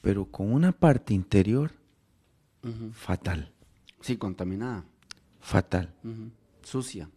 pero 0.00 0.24
con 0.26 0.52
una 0.52 0.72
parte 0.72 1.14
interior 1.14 1.72
fatal. 2.92 3.52
Sí, 4.00 4.16
contaminada. 4.16 4.84
Fatal. 5.40 5.92
Sucia. 6.62 7.08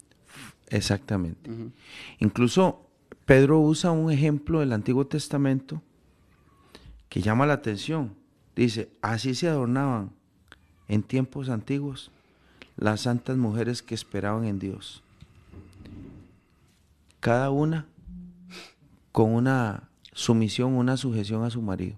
Exactamente. 0.68 1.50
Incluso 2.20 2.90
Pedro 3.26 3.60
usa 3.60 3.92
un 3.92 4.12
ejemplo 4.12 4.60
del 4.60 4.74
Antiguo 4.74 5.06
Testamento 5.06 5.82
que 7.14 7.22
llama 7.22 7.46
la 7.46 7.54
atención. 7.54 8.16
Dice, 8.56 8.90
así 9.04 9.36
se 9.36 9.48
adornaban 9.48 10.10
en 10.88 11.04
tiempos 11.04 11.48
antiguos 11.48 12.10
las 12.76 13.02
santas 13.02 13.38
mujeres 13.38 13.84
que 13.84 13.94
esperaban 13.94 14.46
en 14.46 14.58
Dios. 14.58 15.04
Cada 17.20 17.52
una 17.52 17.86
con 19.12 19.32
una 19.32 19.92
sumisión, 20.12 20.74
una 20.74 20.98
sujeción 20.98 21.44
a 21.44 21.52
su 21.52 21.62
marido. 21.62 21.98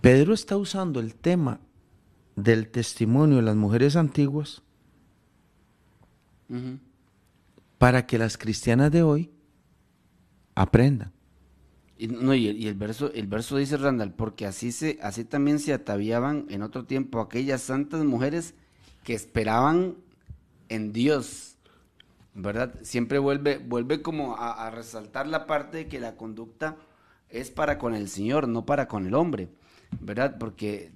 Pedro 0.00 0.34
está 0.34 0.56
usando 0.56 1.00
el 1.00 1.16
tema 1.16 1.58
del 2.36 2.68
testimonio 2.68 3.38
de 3.38 3.42
las 3.42 3.56
mujeres 3.56 3.96
antiguas 3.96 4.62
para 7.76 8.06
que 8.06 8.18
las 8.18 8.38
cristianas 8.38 8.92
de 8.92 9.02
hoy 9.02 9.32
aprendan. 10.54 11.10
Y, 12.00 12.08
no, 12.08 12.34
y, 12.34 12.66
el, 12.66 12.74
verso, 12.76 13.12
el 13.12 13.26
verso 13.26 13.58
dice 13.58 13.76
Randall, 13.76 14.14
porque 14.14 14.46
así 14.46 14.72
se, 14.72 14.98
así 15.02 15.22
también 15.22 15.58
se 15.58 15.74
ataviaban 15.74 16.46
en 16.48 16.62
otro 16.62 16.86
tiempo 16.86 17.20
aquellas 17.20 17.60
santas 17.60 18.04
mujeres 18.04 18.54
que 19.04 19.12
esperaban 19.12 19.96
en 20.70 20.94
Dios. 20.94 21.58
¿Verdad? 22.32 22.72
Siempre 22.80 23.18
vuelve, 23.18 23.58
vuelve 23.58 24.00
como 24.00 24.34
a, 24.38 24.70
resaltar 24.70 25.26
la 25.26 25.46
parte 25.46 25.76
de 25.76 25.88
que 25.88 26.00
la 26.00 26.16
conducta 26.16 26.78
es 27.28 27.50
para 27.50 27.76
con 27.76 27.94
el 27.94 28.08
Señor, 28.08 28.48
no 28.48 28.64
para 28.64 28.88
con 28.88 29.06
el 29.06 29.12
hombre. 29.12 29.50
¿Verdad? 30.00 30.38
Porque 30.38 30.92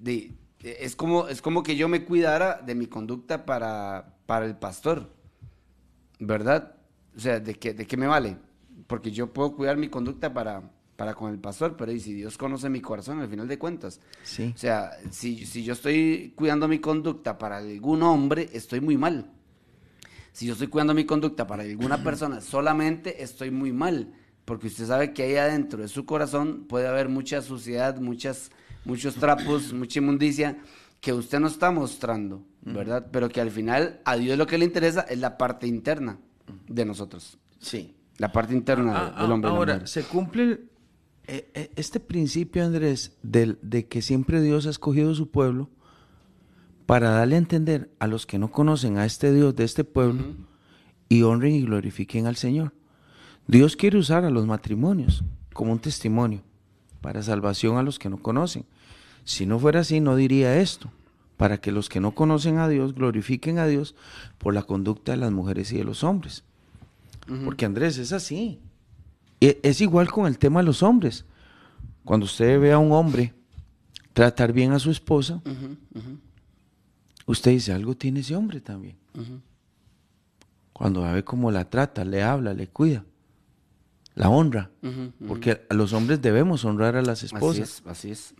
es, 0.63 0.95
como, 0.95 1.27
es 1.27 1.39
como 1.39 1.61
que 1.61 1.75
yo 1.75 1.87
me 1.87 2.03
cuidara 2.03 2.63
de 2.65 2.73
mi 2.73 2.87
conducta 2.87 3.45
para, 3.45 4.15
para 4.25 4.47
el 4.47 4.57
pastor. 4.57 5.13
¿Verdad? 6.17 6.77
O 7.15 7.19
sea, 7.19 7.39
¿de 7.39 7.53
qué, 7.53 7.75
¿de 7.75 7.85
qué 7.85 7.95
me 7.95 8.07
vale? 8.07 8.37
Porque 8.87 9.11
yo 9.11 9.31
puedo 9.31 9.55
cuidar 9.55 9.77
mi 9.77 9.89
conducta 9.89 10.33
para, 10.33 10.71
para 10.95 11.13
con 11.13 11.31
el 11.31 11.39
pastor, 11.39 11.75
pero 11.77 11.91
y 11.91 11.99
si 11.99 12.13
Dios 12.13 12.37
conoce 12.37 12.69
mi 12.69 12.81
corazón 12.81 13.19
al 13.19 13.27
final 13.29 13.47
de 13.47 13.57
cuentas. 13.59 13.99
Sí. 14.23 14.51
O 14.55 14.57
sea, 14.57 14.91
si, 15.11 15.45
si 15.45 15.63
yo 15.63 15.73
estoy 15.73 16.33
cuidando 16.35 16.67
mi 16.67 16.79
conducta 16.79 17.37
para 17.37 17.57
algún 17.57 18.01
hombre, 18.03 18.49
estoy 18.53 18.79
muy 18.81 18.97
mal. 18.97 19.31
Si 20.31 20.45
yo 20.45 20.53
estoy 20.53 20.67
cuidando 20.67 20.93
mi 20.93 21.05
conducta 21.05 21.45
para 21.47 21.63
alguna 21.63 21.97
persona, 22.03 22.41
solamente 22.41 23.23
estoy 23.23 23.51
muy 23.51 23.73
mal. 23.73 24.13
Porque 24.45 24.67
usted 24.67 24.85
sabe 24.85 25.11
que 25.11 25.23
ahí 25.23 25.35
adentro 25.37 25.81
de 25.81 25.87
su 25.87 26.05
corazón 26.05 26.65
puede 26.69 26.87
haber 26.87 27.09
mucha 27.09 27.41
suciedad, 27.41 27.99
muchas, 27.99 28.51
muchos 28.85 29.15
trapos, 29.15 29.73
mucha 29.73 29.99
inmundicia 29.99 30.57
que 31.01 31.13
usted 31.13 31.39
no 31.39 31.47
está 31.47 31.71
mostrando, 31.71 32.43
¿verdad? 32.61 33.07
Pero 33.11 33.29
que 33.29 33.41
al 33.41 33.51
final 33.51 33.99
a 34.05 34.15
Dios 34.17 34.37
lo 34.37 34.47
que 34.47 34.57
le 34.57 34.65
interesa 34.65 35.01
es 35.01 35.19
la 35.19 35.37
parte 35.37 35.67
interna 35.67 36.17
de 36.67 36.85
nosotros. 36.85 37.37
Sí. 37.59 37.95
La 38.17 38.31
parte 38.31 38.53
interna 38.53 38.93
Ah, 38.95 39.13
ah, 39.17 39.21
del 39.23 39.31
hombre. 39.31 39.49
Ahora, 39.51 39.73
mujer. 39.73 39.87
se 39.87 40.03
cumple 40.03 40.59
este 41.75 41.99
principio, 41.99 42.63
Andrés, 42.65 43.13
del- 43.23 43.57
de, 43.61 43.85
que 43.87 44.01
siempre 44.01 44.41
Dios 44.41 44.65
ha 44.67 44.69
escogido 44.69 45.13
su 45.15 45.29
pueblo 45.29 45.69
para 46.85 47.09
darle 47.09 47.35
a 47.35 47.39
entender 47.39 47.89
a 47.99 48.07
los 48.07 48.25
que 48.25 48.37
no 48.37 48.51
conocen 48.51 48.97
a 48.97 49.05
este 49.05 49.33
Dios 49.33 49.55
de 49.55 49.63
este 49.63 49.83
pueblo 49.83 50.23
y 51.09 51.23
honren 51.23 51.55
y 51.55 51.61
glorifiquen 51.61 52.27
al 52.27 52.35
Señor. 52.35 52.73
Dios 53.47 53.75
quiere 53.75 53.97
usar 53.97 54.25
a 54.25 54.29
los 54.29 54.45
matrimonios 54.45 55.23
como 55.53 55.71
un 55.71 55.79
testimonio 55.79 56.41
para 57.01 57.23
salvación 57.23 57.77
a 57.77 57.83
los 57.83 57.97
que 57.99 58.09
no 58.09 58.17
conocen. 58.17 58.65
Si 59.23 59.45
no 59.45 59.57
fuera 59.59 59.79
así, 59.81 59.99
no 59.99 60.15
diría 60.15 60.59
esto, 60.59 60.91
para 61.37 61.59
que 61.59 61.71
los 61.71 61.89
que 61.89 61.99
no 61.99 62.11
conocen 62.13 62.57
a 62.59 62.67
Dios 62.69 62.93
glorifiquen 62.95 63.57
a 63.59 63.65
Dios 63.67 63.95
por 64.37 64.53
la 64.53 64.63
conducta 64.63 65.11
de 65.13 65.17
las 65.17 65.31
mujeres 65.31 65.71
y 65.71 65.77
de 65.77 65.83
los 65.83 66.03
hombres. 66.03 66.43
Porque 67.43 67.65
Andrés, 67.65 67.97
es 67.97 68.11
así. 68.13 68.59
E- 69.45 69.59
Es 69.63 69.81
igual 69.81 70.09
con 70.11 70.25
el 70.27 70.37
tema 70.37 70.59
de 70.61 70.65
los 70.65 70.81
hombres. 70.83 71.25
Cuando 72.03 72.25
usted 72.25 72.59
ve 72.59 72.71
a 72.71 72.77
un 72.77 72.91
hombre 72.91 73.33
tratar 74.13 74.53
bien 74.53 74.71
a 74.71 74.79
su 74.79 74.91
esposa, 74.91 75.41
usted 77.25 77.51
dice, 77.51 77.73
algo 77.73 77.95
tiene 77.95 78.19
ese 78.21 78.35
hombre 78.35 78.61
también. 78.61 78.95
Cuando 80.73 81.01
ve 81.03 81.23
cómo 81.23 81.51
la 81.51 81.69
trata, 81.69 82.03
le 82.05 82.21
habla, 82.23 82.53
le 82.53 82.67
cuida, 82.67 83.05
la 84.13 84.29
honra. 84.29 84.71
Porque 85.27 85.61
a 85.69 85.73
los 85.73 85.93
hombres 85.93 86.21
debemos 86.21 86.65
honrar 86.65 86.95
a 86.95 87.01
las 87.01 87.23
Así 87.23 87.33
esposas. 87.33 87.81
es, 87.81 87.83
así 87.85 88.11
es. 88.11 88.33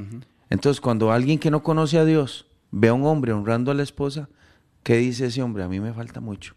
Entonces, 0.49 0.79
cuando 0.81 1.11
alguien 1.11 1.39
que 1.39 1.49
no 1.51 1.63
conoce 1.63 1.97
a 1.97 2.05
Dios 2.05 2.45
ve 2.71 2.89
a 2.89 2.93
un 2.93 3.05
hombre 3.05 3.31
honrando 3.33 3.71
a 3.71 3.73
la 3.73 3.83
esposa, 3.83 4.29
¿qué 4.83 4.97
dice 4.97 5.27
ese 5.27 5.41
hombre? 5.41 5.63
A 5.63 5.67
mí 5.67 5.79
me 5.79 5.93
falta 5.93 6.19
mucho. 6.19 6.55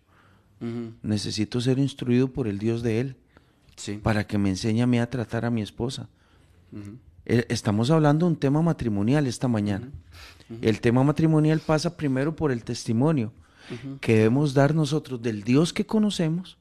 Necesito 1.03 1.61
ser 1.61 1.79
instruido 1.79 2.33
por 2.33 2.49
el 2.49 2.59
Dios 2.59 2.83
de 2.83 3.01
él 3.01 3.17
Sí. 3.79 3.95
para 4.03 4.27
que 4.27 4.37
me 4.39 4.51
enseñe 4.51 4.83
a 4.83 4.87
mí 4.87 4.99
a 4.99 5.09
tratar 5.09 5.45
a 5.47 5.51
mi 5.51 5.63
esposa. 5.63 6.09
Eh, 7.25 7.47
Estamos 7.49 7.91
hablando 7.91 8.27
de 8.27 8.33
un 8.33 8.39
tema 8.39 8.61
matrimonial 8.61 9.27
esta 9.27 9.49
mañana. 9.49 9.89
El 10.63 10.81
tema 10.81 11.03
matrimonial 11.05 11.61
pasa 11.61 11.97
primero 11.97 12.35
por 12.37 12.53
el 12.53 12.65
testimonio 12.65 13.33
que 14.01 14.17
debemos 14.17 14.55
dar 14.55 14.75
nosotros 14.75 15.21
del 15.21 15.43
Dios 15.45 15.73
que 15.75 15.85
conocemos 15.85 16.57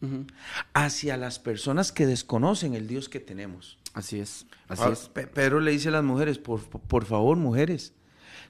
hacia 0.74 1.16
las 1.18 1.40
personas 1.40 1.92
que 1.94 2.06
desconocen 2.06 2.74
el 2.74 2.88
Dios 2.88 3.08
que 3.10 3.20
tenemos. 3.22 3.78
Así 3.94 4.20
es, 4.20 4.46
así 4.68 4.84
Ah, 4.86 4.90
es. 4.92 5.08
Pe- 5.10 5.26
Pedro 5.28 5.60
le 5.62 5.72
dice 5.72 5.88
a 5.88 5.92
las 5.92 6.04
mujeres, 6.04 6.38
por, 6.38 6.60
por 6.62 7.06
favor, 7.06 7.38
mujeres, 7.38 7.94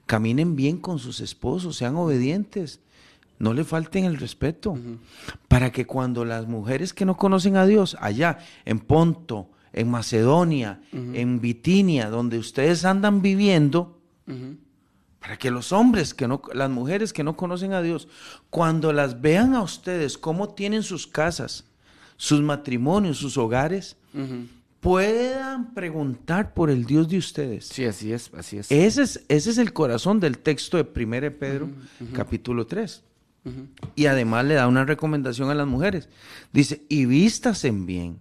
caminen 0.06 0.56
bien 0.56 0.76
con 0.78 0.98
sus 0.98 1.20
esposos, 1.20 1.76
sean 1.76 1.94
obedientes, 1.96 2.80
no 3.38 3.54
le 3.54 3.64
falten 3.64 4.04
el 4.04 4.16
respeto, 4.16 4.78
para 5.48 5.70
que 5.70 5.86
cuando 5.86 6.24
las 6.24 6.46
mujeres 6.46 6.92
que 6.92 7.04
no 7.04 7.16
conocen 7.16 7.56
a 7.56 7.66
Dios, 7.66 7.96
allá 8.00 8.38
en 8.64 8.80
Ponto, 8.80 9.50
en 9.72 9.90
Macedonia, 9.90 10.80
en 10.92 11.40
Bitinia, 11.40 12.10
donde 12.10 12.38
ustedes 12.38 12.84
andan 12.84 13.22
viviendo, 13.22 14.00
para 15.20 15.36
que 15.36 15.50
los 15.50 15.72
hombres 15.72 16.14
que 16.14 16.28
no, 16.28 16.42
las 16.54 16.70
mujeres 16.70 17.12
que 17.12 17.24
no 17.24 17.36
conocen 17.36 17.72
a 17.72 17.82
Dios, 17.82 18.08
cuando 18.50 18.92
las 18.92 19.20
vean 19.20 19.54
a 19.54 19.62
ustedes 19.62 20.16
cómo 20.16 20.54
tienen 20.54 20.82
sus 20.82 21.06
casas, 21.06 21.64
sus 22.16 22.40
matrimonios, 22.40 23.18
sus 23.18 23.36
hogares, 23.36 23.96
puedan 24.80 25.74
preguntar 25.74 26.54
por 26.54 26.70
el 26.70 26.84
Dios 26.84 27.08
de 27.08 27.18
ustedes. 27.18 27.66
Sí, 27.66 27.84
así 27.84 28.12
es, 28.12 28.30
así 28.34 28.58
es. 28.58 28.70
Ese 28.70 29.02
es, 29.02 29.24
ese 29.28 29.50
es 29.50 29.58
el 29.58 29.72
corazón 29.72 30.20
del 30.20 30.38
texto 30.38 30.76
de 30.76 30.82
1 30.82 31.38
Pedro, 31.38 31.68
capítulo 32.12 32.66
3. 32.66 33.04
Y 33.94 34.06
además 34.06 34.44
le 34.44 34.54
da 34.54 34.68
una 34.68 34.84
recomendación 34.84 35.50
a 35.50 35.54
las 35.54 35.66
mujeres. 35.66 36.08
Dice, 36.52 36.82
y 36.88 37.06
vístasen 37.06 37.86
bien. 37.86 38.18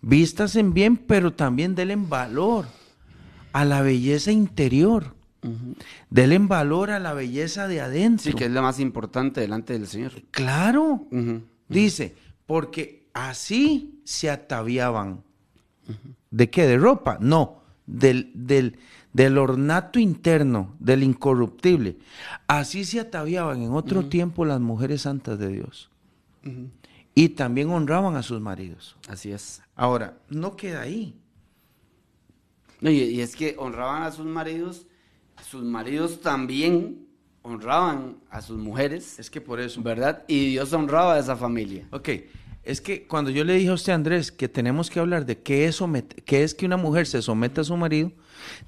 Vístasen 0.00 0.72
bien, 0.72 0.96
pero 0.96 1.32
también 1.32 1.74
denle 1.74 1.96
valor 1.96 2.66
a 3.52 3.64
la 3.64 3.82
belleza 3.82 4.30
interior. 4.32 5.14
Denle 6.10 6.38
valor 6.38 6.90
a 6.90 6.98
la 6.98 7.14
belleza 7.14 7.66
de 7.66 7.80
adentro. 7.80 8.30
Sí, 8.30 8.32
que 8.34 8.44
es 8.44 8.50
lo 8.50 8.62
más 8.62 8.78
importante 8.78 9.40
delante 9.40 9.72
del 9.72 9.86
Señor. 9.86 10.12
Claro. 10.30 11.06
Dice, 11.68 12.14
porque 12.46 13.08
así 13.12 14.00
se 14.04 14.30
ataviaban. 14.30 15.22
¿De 16.30 16.50
qué? 16.50 16.66
¿De 16.66 16.78
ropa? 16.78 17.18
No, 17.20 17.62
del, 17.86 18.30
del, 18.34 18.78
del 19.12 19.38
ornato 19.38 19.98
interno, 19.98 20.74
del 20.78 21.02
incorruptible. 21.02 21.98
Así 22.46 22.84
se 22.84 23.00
ataviaban 23.00 23.62
en 23.62 23.72
otro 23.72 24.06
tiempo 24.06 24.44
las 24.44 24.60
mujeres 24.60 25.02
santas 25.02 25.38
de 25.38 25.48
Dios. 25.48 25.90
Y 27.14 27.30
también 27.30 27.70
honraban 27.70 28.16
a 28.16 28.22
sus 28.22 28.40
maridos. 28.40 28.96
Así 29.08 29.32
es. 29.32 29.62
Ahora, 29.74 30.18
no 30.28 30.56
queda 30.56 30.82
ahí. 30.82 31.16
No, 32.80 32.90
y, 32.90 32.98
y 32.98 33.20
es 33.20 33.36
que 33.36 33.56
honraban 33.58 34.04
a 34.04 34.12
sus 34.12 34.26
maridos, 34.26 34.86
sus 35.42 35.62
maridos 35.62 36.20
también 36.20 37.06
honraban 37.42 38.16
a 38.30 38.42
sus 38.42 38.58
mujeres, 38.58 39.18
Es 39.18 39.30
que 39.30 39.40
por 39.40 39.60
eso. 39.60 39.82
¿verdad? 39.82 40.24
Y 40.28 40.50
Dios 40.50 40.72
honraba 40.72 41.14
a 41.14 41.18
esa 41.18 41.36
familia. 41.36 41.86
Ok, 41.90 42.08
es 42.62 42.80
que 42.80 43.06
cuando 43.06 43.30
yo 43.30 43.44
le 43.44 43.54
dije 43.54 43.68
a 43.68 43.74
usted, 43.74 43.92
Andrés, 43.92 44.30
que 44.30 44.48
tenemos 44.48 44.90
que 44.90 45.00
hablar 45.00 45.24
de 45.26 45.38
qué 45.38 45.66
es, 45.66 45.80
qué 46.24 46.42
es 46.42 46.54
que 46.54 46.66
una 46.66 46.76
mujer 46.76 47.06
se 47.06 47.22
someta 47.22 47.62
a 47.62 47.64
su 47.64 47.76
marido, 47.76 48.12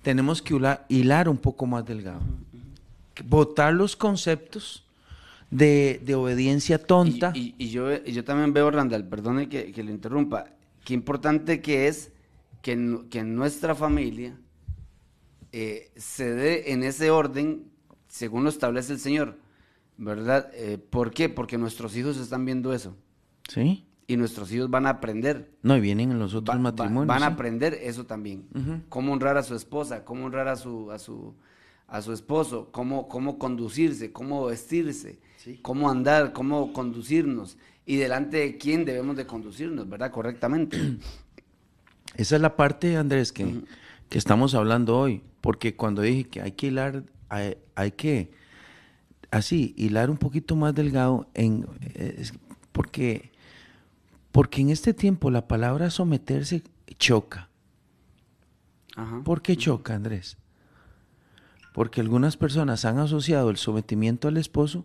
tenemos 0.03 0.41
que 0.43 0.59
hilar 0.89 1.29
un 1.29 1.37
poco 1.39 1.67
más 1.67 1.85
delgado. 1.85 2.21
Votar 3.25 3.75
los 3.75 3.95
conceptos 3.97 4.85
de, 5.51 6.01
de 6.05 6.15
obediencia 6.15 6.79
tonta. 6.83 7.33
Y, 7.35 7.55
y- 7.59 7.67
y 7.67 7.71
yo, 7.71 7.93
y 7.95 8.13
yo 8.13 8.25
también 8.25 8.53
veo, 8.53 8.71
Randall, 8.71 9.05
perdone 9.07 9.49
que, 9.49 9.71
que 9.73 9.83
le 9.83 9.93
interrumpa, 9.93 10.47
qué 10.85 10.95
importante 10.95 11.61
que 11.61 11.89
es 11.89 12.11
que, 12.63 12.73
en- 12.73 13.09
que 13.11 13.19
en 13.21 13.35
nuestra 13.37 13.75
familia 13.75 14.37
eh, 15.53 15.91
se 15.97 16.33
dé 16.35 16.73
en 16.73 16.83
ese 16.83 17.11
orden 17.11 17.65
según 18.09 18.45
lo 18.45 18.51
establece 18.51 18.93
el 18.95 18.99
Señor, 18.99 19.39
¿verdad? 19.99 20.51
Eh, 20.55 20.79
¿Por 20.79 21.13
qué? 21.13 21.29
Porque 21.29 21.59
nuestros 21.59 21.97
hijos 21.97 22.17
están 22.17 22.45
viendo 22.45 22.73
eso. 22.73 22.97
Sí. 23.49 23.85
Y 24.13 24.17
nuestros 24.17 24.53
hijos 24.53 24.69
van 24.69 24.87
a 24.87 24.91
aprender. 24.91 25.51
No, 25.63 25.77
y 25.77 25.81
vienen 25.81 26.11
en 26.11 26.19
los 26.19 26.35
otros 26.35 26.59
matrimonios. 26.59 27.07
van 27.07 27.23
a 27.23 27.29
aprender 27.29 27.79
eso 27.83 28.05
también. 28.05 28.45
Cómo 28.89 29.13
honrar 29.13 29.37
a 29.39 29.43
su 29.43 29.55
esposa, 29.55 30.05
cómo 30.05 30.27
honrar 30.27 30.49
a 30.49 30.57
su, 30.57 30.91
a 30.91 30.99
su, 30.99 31.35
a 31.89 32.03
su 32.03 32.13
esposo, 32.13 32.69
cómo, 32.73 33.09
cómo 33.09 33.39
conducirse, 33.39 34.13
cómo 34.13 34.47
vestirse, 34.47 35.19
cómo 35.63 35.91
andar, 35.91 36.33
cómo 36.33 36.73
conducirnos 36.73 37.57
y 37.87 37.97
delante 37.97 38.39
de 38.39 38.59
quién 38.59 38.85
debemos 38.85 39.17
de 39.17 39.27
conducirnos, 39.27 39.89
¿verdad? 39.89 40.11
Correctamente. 40.11 40.79
Esa 42.17 42.37
es 42.37 42.43
la 42.43 42.57
parte, 42.57 42.97
Andrés, 42.97 43.33
que, 43.33 43.63
que 44.09 44.19
estamos 44.19 44.55
hablando 44.55 44.99
hoy, 44.99 45.23
porque 45.41 45.75
cuando 45.75 46.03
dije 46.03 46.25
que 46.25 46.43
hay 46.43 46.53
que 46.53 46.67
hilar, 46.67 47.05
hay, 47.31 47.57
hay 47.75 47.93
que 47.93 48.31
así, 49.33 49.75
hilar 49.77 50.11
un 50.11 50.19
poquito 50.19 50.55
más 50.55 50.75
delgado, 50.75 51.27
en, 51.35 51.67
porque, 52.71 53.32
porque 54.33 54.63
en 54.63 54.71
este 54.71 54.95
tiempo 54.95 55.31
la 55.31 55.47
palabra 55.47 55.91
someterse 55.91 56.63
choca. 56.99 57.49
¿Por 59.25 59.43
qué 59.43 59.57
choca, 59.57 59.95
Andrés? 59.95 60.37
Porque 61.73 62.01
algunas 62.01 62.37
personas 62.37 62.85
han 62.85 62.99
asociado 62.99 63.51
el 63.51 63.57
sometimiento 63.57 64.29
al 64.29 64.37
esposo 64.37 64.85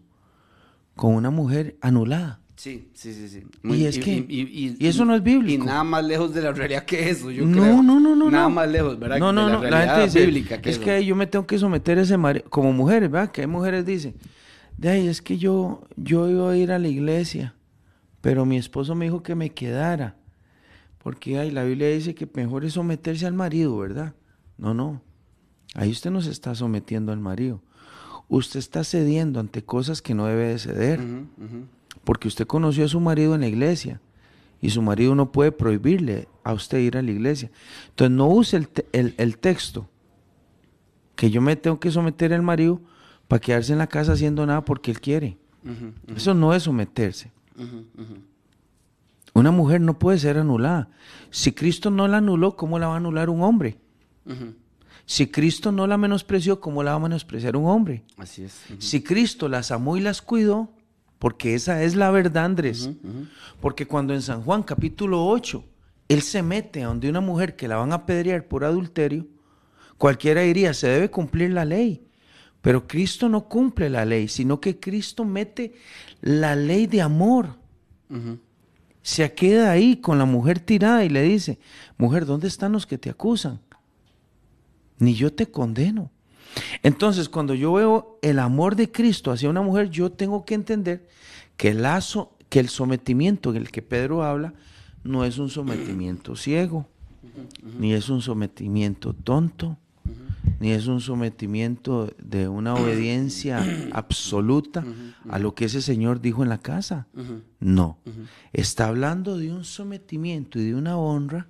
con 0.95 1.13
una 1.15 1.29
mujer 1.29 1.77
anulada. 1.81 2.39
Sí, 2.55 2.89
sí, 2.93 3.13
sí, 3.13 3.29
sí. 3.29 3.43
y 3.63 3.85
es 3.85 3.99
que, 3.99 4.25
y, 4.27 4.75
eso 4.79 5.05
no 5.05 5.13
es 5.13 5.21
bíblico. 5.21 5.63
Y 5.63 5.65
nada 5.65 5.83
más 5.83 6.03
lejos 6.03 6.33
de 6.33 6.41
la 6.41 6.51
realidad 6.53 6.85
que 6.85 7.09
eso, 7.09 7.29
yo 7.29 7.45
no, 7.45 7.61
creo. 7.61 7.83
No, 7.83 7.99
no, 7.99 8.15
no, 8.15 8.31
Nada 8.31 8.49
más 8.49 8.67
lejos, 8.67 8.97
¿verdad? 8.97 9.19
No, 9.19 9.31
no, 9.31 9.45
de 9.45 9.51
la, 9.51 9.59
no. 9.59 9.69
la 9.69 10.07
gente 10.07 10.25
dice, 10.25 10.59
es 10.63 10.79
que 10.79 11.05
yo 11.05 11.15
me 11.15 11.27
tengo 11.27 11.45
que 11.45 11.59
someter 11.59 11.99
a 11.99 12.01
ese 12.01 12.17
marido, 12.17 12.49
como 12.49 12.73
mujeres, 12.73 13.11
¿verdad? 13.11 13.31
Que 13.31 13.41
hay 13.41 13.47
mujeres 13.47 13.85
dicen, 13.85 14.15
de 14.75 14.89
ahí 14.89 15.07
es 15.07 15.21
que 15.21 15.37
yo, 15.37 15.83
yo 15.97 16.27
iba 16.29 16.49
a 16.49 16.57
ir 16.57 16.71
a 16.71 16.79
la 16.79 16.87
iglesia, 16.87 17.53
pero 18.27 18.45
mi 18.45 18.57
esposo 18.57 18.93
me 18.93 19.05
dijo 19.05 19.23
que 19.23 19.35
me 19.35 19.51
quedara, 19.51 20.17
porque 20.97 21.39
ahí 21.39 21.49
la 21.49 21.63
Biblia 21.63 21.87
dice 21.87 22.13
que 22.13 22.27
mejor 22.33 22.65
es 22.65 22.73
someterse 22.73 23.25
al 23.25 23.31
marido, 23.31 23.77
¿verdad? 23.77 24.15
No, 24.57 24.73
no, 24.73 25.01
ahí 25.75 25.89
usted 25.91 26.11
no 26.11 26.19
se 26.19 26.31
está 26.31 26.53
sometiendo 26.53 27.13
al 27.13 27.21
marido, 27.21 27.61
usted 28.27 28.59
está 28.59 28.83
cediendo 28.83 29.39
ante 29.39 29.63
cosas 29.63 30.01
que 30.01 30.13
no 30.13 30.25
debe 30.25 30.49
de 30.49 30.59
ceder 30.59 30.99
porque 32.03 32.27
usted 32.27 32.45
conoció 32.45 32.83
a 32.83 32.89
su 32.89 32.99
marido 32.99 33.33
en 33.33 33.39
la 33.39 33.47
iglesia 33.47 34.01
y 34.59 34.71
su 34.71 34.81
marido 34.81 35.15
no 35.15 35.31
puede 35.31 35.53
prohibirle 35.53 36.27
a 36.43 36.51
usted 36.51 36.79
ir 36.79 36.97
a 36.97 37.01
la 37.01 37.11
iglesia. 37.11 37.49
Entonces 37.91 38.17
no 38.17 38.27
use 38.27 38.67
el, 38.91 39.37
texto 39.37 39.87
que 41.15 41.29
yo 41.29 41.39
me 41.39 41.55
tengo 41.55 41.79
que 41.79 41.91
someter 41.91 42.33
al 42.33 42.41
marido 42.41 42.81
para 43.29 43.39
quedarse 43.39 43.71
en 43.71 43.79
la 43.79 43.87
casa 43.87 44.11
haciendo 44.11 44.45
nada 44.45 44.65
porque 44.65 44.91
él 44.91 44.99
quiere. 44.99 45.37
Eso 46.13 46.33
no 46.33 46.53
es 46.53 46.63
someterse. 46.63 47.31
Una 49.33 49.51
mujer 49.51 49.81
no 49.81 49.99
puede 49.99 50.17
ser 50.17 50.37
anulada. 50.37 50.89
Si 51.29 51.51
Cristo 51.51 51.91
no 51.91 52.07
la 52.07 52.17
anuló, 52.17 52.55
¿cómo 52.55 52.79
la 52.79 52.87
va 52.87 52.95
a 52.95 52.97
anular 52.97 53.29
un 53.29 53.41
hombre? 53.43 53.77
Si 55.05 55.27
Cristo 55.27 55.71
no 55.71 55.87
la 55.87 55.97
menospreció, 55.97 56.59
¿cómo 56.59 56.83
la 56.83 56.91
va 56.91 56.97
a 56.97 57.01
menospreciar 57.01 57.55
un 57.55 57.65
hombre? 57.65 58.03
Así 58.17 58.43
es. 58.43 58.61
Si 58.79 59.01
Cristo 59.01 59.47
las 59.47 59.71
amó 59.71 59.95
y 59.95 60.01
las 60.01 60.21
cuidó, 60.21 60.73
porque 61.19 61.55
esa 61.55 61.83
es 61.83 61.95
la 61.95 62.11
verdad, 62.11 62.45
Andrés. 62.45 62.89
Porque 63.61 63.85
cuando 63.85 64.13
en 64.13 64.21
San 64.21 64.41
Juan 64.43 64.63
capítulo 64.63 65.25
8, 65.27 65.63
él 66.09 66.21
se 66.21 66.41
mete 66.41 66.83
a 66.83 66.87
donde 66.87 67.09
una 67.09 67.21
mujer 67.21 67.55
que 67.55 67.67
la 67.67 67.77
van 67.77 67.91
a 67.91 67.95
apedrear 67.95 68.47
por 68.47 68.63
adulterio, 68.63 69.27
cualquiera 69.97 70.41
diría, 70.41 70.73
se 70.73 70.87
debe 70.87 71.09
cumplir 71.09 71.51
la 71.51 71.65
ley. 71.65 72.06
Pero 72.67 72.85
Cristo 72.85 73.29
no 73.29 73.45
cumple 73.45 73.89
la 73.89 74.03
ley, 74.03 74.27
sino 74.27 74.59
que 74.59 74.77
Cristo 74.77 75.23
mete 75.23 75.73
la 76.19 76.53
ley 76.53 76.85
de 76.85 77.01
amor. 77.01 77.55
Se 79.01 79.33
queda 79.33 79.71
ahí 79.71 80.01
con 80.01 80.17
la 80.17 80.25
mujer 80.25 80.59
tirada 80.59 81.05
y 81.05 81.09
le 81.09 81.21
dice, 81.21 81.59
mujer, 81.97 82.25
¿dónde 82.25 82.49
están 82.49 82.73
los 82.73 82.85
que 82.85 82.97
te 82.97 83.09
acusan? 83.09 83.61
Ni 84.99 85.13
yo 85.15 85.31
te 85.31 85.49
condeno. 85.49 86.11
Entonces, 86.83 87.29
cuando 87.29 87.53
yo 87.53 87.71
veo 87.71 88.19
el 88.21 88.37
amor 88.37 88.75
de 88.75 88.91
Cristo 88.91 89.31
hacia 89.31 89.49
una 89.49 89.61
mujer, 89.61 89.89
yo 89.89 90.11
tengo 90.11 90.43
que 90.43 90.55
entender 90.55 91.07
que 91.55 91.69
el, 91.69 91.83
lazo, 91.83 92.35
que 92.49 92.59
el 92.59 92.67
sometimiento 92.67 93.51
en 93.51 93.55
el 93.55 93.71
que 93.71 93.81
Pedro 93.81 94.23
habla 94.23 94.53
no 95.05 95.23
es 95.23 95.37
un 95.37 95.49
sometimiento 95.49 96.35
ciego, 96.35 96.85
ni 97.79 97.93
es 97.93 98.09
un 98.09 98.21
sometimiento 98.21 99.13
tonto, 99.13 99.77
ni 100.59 100.71
es 100.71 100.87
un 100.87 101.01
sometimiento 101.01 102.13
de 102.17 102.47
una 102.47 102.73
obediencia 102.73 103.63
absoluta 103.91 104.83
a 105.29 105.39
lo 105.39 105.53
que 105.53 105.65
ese 105.65 105.81
Señor 105.81 106.21
dijo 106.21 106.43
en 106.43 106.49
la 106.49 106.59
casa. 106.59 107.07
No, 107.59 107.97
está 108.53 108.87
hablando 108.87 109.37
de 109.37 109.51
un 109.51 109.63
sometimiento 109.63 110.59
y 110.59 110.65
de 110.65 110.75
una 110.75 110.97
honra 110.97 111.47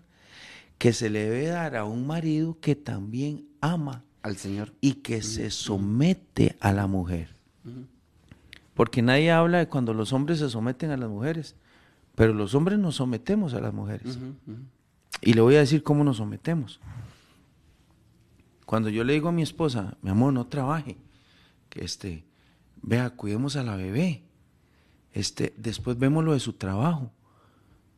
que 0.78 0.94
se 0.94 1.10
le 1.10 1.26
debe 1.26 1.48
dar 1.48 1.76
a 1.76 1.86
un 1.86 2.06
marido 2.06 2.58
que 2.60 2.76
también 2.76 3.46
ama 3.62 4.04
al 4.22 4.38
Señor. 4.38 4.74
Y 4.82 4.94
que 4.96 5.22
se 5.22 5.50
somete 5.50 6.56
a 6.60 6.74
la 6.74 6.88
mujer. 6.88 7.30
Porque 8.74 9.02
nadie 9.02 9.32
habla 9.32 9.60
de 9.60 9.68
cuando 9.68 9.94
los 9.94 10.14
hombres 10.14 10.40
se 10.40 10.50
someten 10.50 10.92
a 10.92 10.98
las 10.98 11.10
mujeres, 11.10 11.56
pero 12.16 12.34
los 12.34 12.54
hombres 12.54 12.78
nos 12.78 12.96
sometemos 12.96 13.54
a 13.54 13.60
las 13.60 13.74
mujeres. 13.74 14.20
Y 15.22 15.34
le 15.34 15.42
voy 15.42 15.56
a 15.56 15.60
decir 15.60 15.82
cómo 15.82 16.04
nos 16.04 16.18
sometemos. 16.18 16.80
Cuando 18.68 18.90
yo 18.90 19.06
le 19.06 19.14
digo 19.14 19.30
a 19.30 19.32
mi 19.32 19.44
esposa, 19.44 19.98
mi 20.02 20.10
amor, 20.10 20.34
no 20.34 20.48
trabaje, 20.48 20.98
que 21.70 21.86
este, 21.86 22.26
vea, 22.82 23.12
cuidemos 23.12 23.56
a 23.56 23.64
la 23.64 23.78
bebé, 23.78 24.24
este, 25.14 25.54
después 25.56 25.98
vemos 25.98 26.26
lo 26.26 26.34
de 26.34 26.42
su 26.42 26.52
trabajo. 26.52 27.10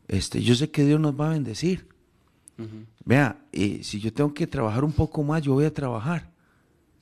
Este, 0.08 0.44
yo 0.44 0.54
sé 0.54 0.70
que 0.70 0.86
Dios 0.86 1.00
nos 1.00 1.20
va 1.20 1.26
a 1.26 1.34
bendecir. 1.34 1.90
Vea, 3.04 3.42
eh, 3.52 3.80
si 3.82 4.00
yo 4.00 4.14
tengo 4.14 4.32
que 4.36 4.46
trabajar 4.46 4.84
un 4.84 4.92
poco 4.92 5.24
más, 5.24 5.42
yo 5.42 5.54
voy 5.54 5.66
a 5.66 5.74
trabajar 5.74 6.30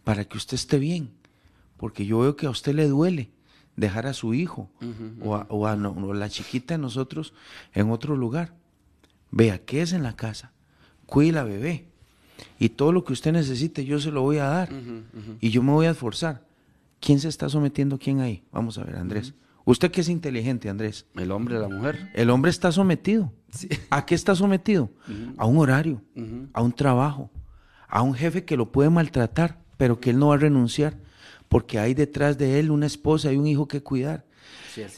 para 0.05 0.23
que 0.23 0.37
usted 0.37 0.55
esté 0.55 0.79
bien, 0.79 1.11
porque 1.75 2.05
yo 2.05 2.19
veo 2.19 2.37
que 2.37 2.45
a 2.45 2.51
usted 2.51 2.73
le 2.73 2.87
duele 2.87 3.31
dejar 3.75 4.07
a 4.07 4.13
su 4.13 4.33
hijo 4.33 4.71
o, 5.19 5.67
a, 5.67 5.75
la 5.75 6.29
chiquita 6.29 6.75
de 6.75 6.77
nosotros 6.77 7.33
en 7.73 7.91
otro 7.91 8.15
lugar. 8.15 8.55
Vea, 9.29 9.65
¿qué 9.65 9.81
es 9.81 9.91
en 9.91 10.03
la 10.03 10.15
casa? 10.15 10.53
Cuide 11.05 11.33
la 11.33 11.43
bebé. 11.43 11.96
Y 12.59 12.69
todo 12.69 12.91
lo 12.91 13.03
que 13.03 13.13
usted 13.13 13.31
necesite, 13.31 13.85
yo 13.85 13.99
se 13.99 14.11
lo 14.11 14.21
voy 14.21 14.37
a 14.37 14.45
dar. 14.45 14.69
Y 15.39 15.49
yo 15.49 15.63
me 15.63 15.71
voy 15.71 15.85
a 15.87 15.91
esforzar. 15.91 16.45
¿Quién 16.99 17.19
se 17.19 17.29
está 17.29 17.49
sometiendo 17.49 17.95
a 17.95 17.99
quién 17.99 18.19
ahí? 18.19 18.43
Vamos 18.51 18.77
a 18.77 18.83
ver, 18.83 18.95
Andrés. 18.95 19.33
Usted 19.65 19.91
que 19.91 20.01
es 20.01 20.09
inteligente, 20.09 20.69
Andrés. 20.69 21.05
El 21.15 21.31
hombre, 21.31 21.59
la 21.59 21.67
mujer. 21.67 22.09
El 22.13 22.29
hombre 22.29 22.49
está 22.51 22.71
sometido. 22.71 23.31
¿A 23.89 24.05
qué 24.05 24.15
está 24.15 24.35
sometido? 24.35 24.89
A 25.37 25.45
un 25.45 25.57
horario, 25.57 26.01
a 26.53 26.61
un 26.61 26.71
trabajo, 26.71 27.29
a 27.87 28.01
un 28.01 28.13
jefe 28.13 28.45
que 28.45 28.57
lo 28.57 28.71
puede 28.71 28.89
maltratar, 28.89 29.59
pero 29.77 29.99
que 29.99 30.09
él 30.11 30.19
no 30.19 30.29
va 30.29 30.35
a 30.35 30.37
renunciar, 30.37 30.97
porque 31.49 31.79
hay 31.79 31.93
detrás 31.93 32.37
de 32.37 32.59
él 32.59 32.71
una 32.71 32.85
esposa 32.85 33.31
y 33.31 33.37
un 33.37 33.47
hijo 33.47 33.67
que 33.67 33.81
cuidar. 33.83 34.25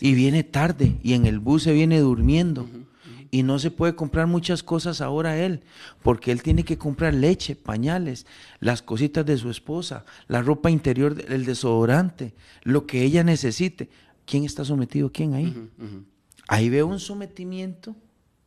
y 0.02 0.14
viene 0.14 0.44
tarde 0.44 0.98
y 1.04 1.14
en 1.14 1.26
el 1.26 1.40
bus 1.40 1.64
se 1.64 1.74
viene 1.74 2.00
durmiendo. 2.00 2.68
Y 3.32 3.44
no 3.44 3.60
se 3.60 3.70
puede 3.70 3.96
comprar 3.96 4.26
muchas 4.26 4.64
cosas 4.64 5.02
ahora 5.02 5.38
él, 5.38 5.62
porque 6.02 6.32
él 6.32 6.42
tiene 6.42 6.64
que 6.64 6.80
comprar 6.80 7.14
leche, 7.14 7.56
pañales, 7.56 8.26
las 8.60 8.82
cositas 8.82 9.26
de 9.26 9.38
su 9.38 9.52
esposa, 9.52 10.04
la 10.28 10.42
ropa 10.42 10.72
interior, 10.72 11.16
el 11.28 11.46
desodorante, 11.46 12.34
lo 12.64 12.88
que 12.88 13.04
ella 13.04 13.24
necesite. 13.24 13.90
¿Quién 14.26 14.46
está 14.46 14.66
sometido? 14.66 15.12
¿Quién 15.12 15.36
ahí? 15.36 15.70
Ahí 16.48 16.70
veo 16.70 16.88
un 16.88 17.00
sometimiento 17.00 17.96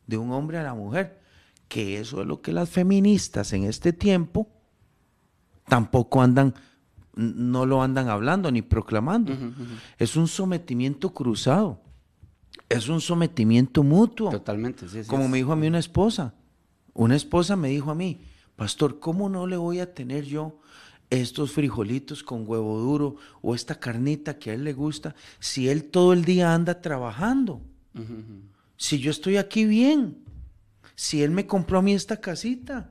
de 0.05 0.17
un 0.17 0.31
hombre 0.31 0.57
a 0.57 0.63
la 0.63 0.73
mujer, 0.73 1.21
que 1.69 1.99
eso 1.99 2.21
es 2.21 2.27
lo 2.27 2.41
que 2.41 2.51
las 2.51 2.69
feministas 2.69 3.53
en 3.53 3.63
este 3.63 3.93
tiempo 3.93 4.49
tampoco 5.67 6.21
andan, 6.21 6.53
no 7.15 7.65
lo 7.65 7.81
andan 7.81 8.09
hablando 8.09 8.51
ni 8.51 8.61
proclamando. 8.61 9.33
Es 9.97 10.17
un 10.17 10.27
sometimiento 10.27 11.13
cruzado. 11.13 11.79
Es 12.77 12.89
un 12.89 13.01
sometimiento 13.01 13.83
mutuo. 13.83 14.29
Totalmente, 14.29 14.87
sí, 14.87 15.01
Como 15.07 15.27
me 15.27 15.37
dijo 15.37 15.51
a 15.51 15.55
mí 15.55 15.67
una 15.67 15.79
esposa. 15.79 16.33
Una 16.93 17.15
esposa 17.15 17.55
me 17.55 17.69
dijo 17.69 17.91
a 17.91 17.95
mí, 17.95 18.21
pastor, 18.55 18.99
¿cómo 18.99 19.29
no 19.29 19.47
le 19.47 19.57
voy 19.57 19.79
a 19.79 19.93
tener 19.93 20.25
yo 20.25 20.59
estos 21.09 21.51
frijolitos 21.51 22.23
con 22.23 22.47
huevo 22.47 22.79
duro 22.79 23.15
o 23.41 23.55
esta 23.55 23.79
carnita 23.79 24.37
que 24.37 24.51
a 24.51 24.53
él 24.53 24.63
le 24.63 24.73
gusta 24.73 25.15
si 25.39 25.69
él 25.69 25.85
todo 25.85 26.13
el 26.13 26.25
día 26.25 26.53
anda 26.53 26.81
trabajando? 26.81 27.61
Si 28.77 28.99
yo 28.99 29.11
estoy 29.11 29.37
aquí 29.37 29.65
bien, 29.65 30.23
si 30.95 31.23
él 31.23 31.31
me 31.31 31.47
compró 31.47 31.79
a 31.79 31.81
mí 31.81 31.93
esta 31.93 32.17
casita 32.17 32.89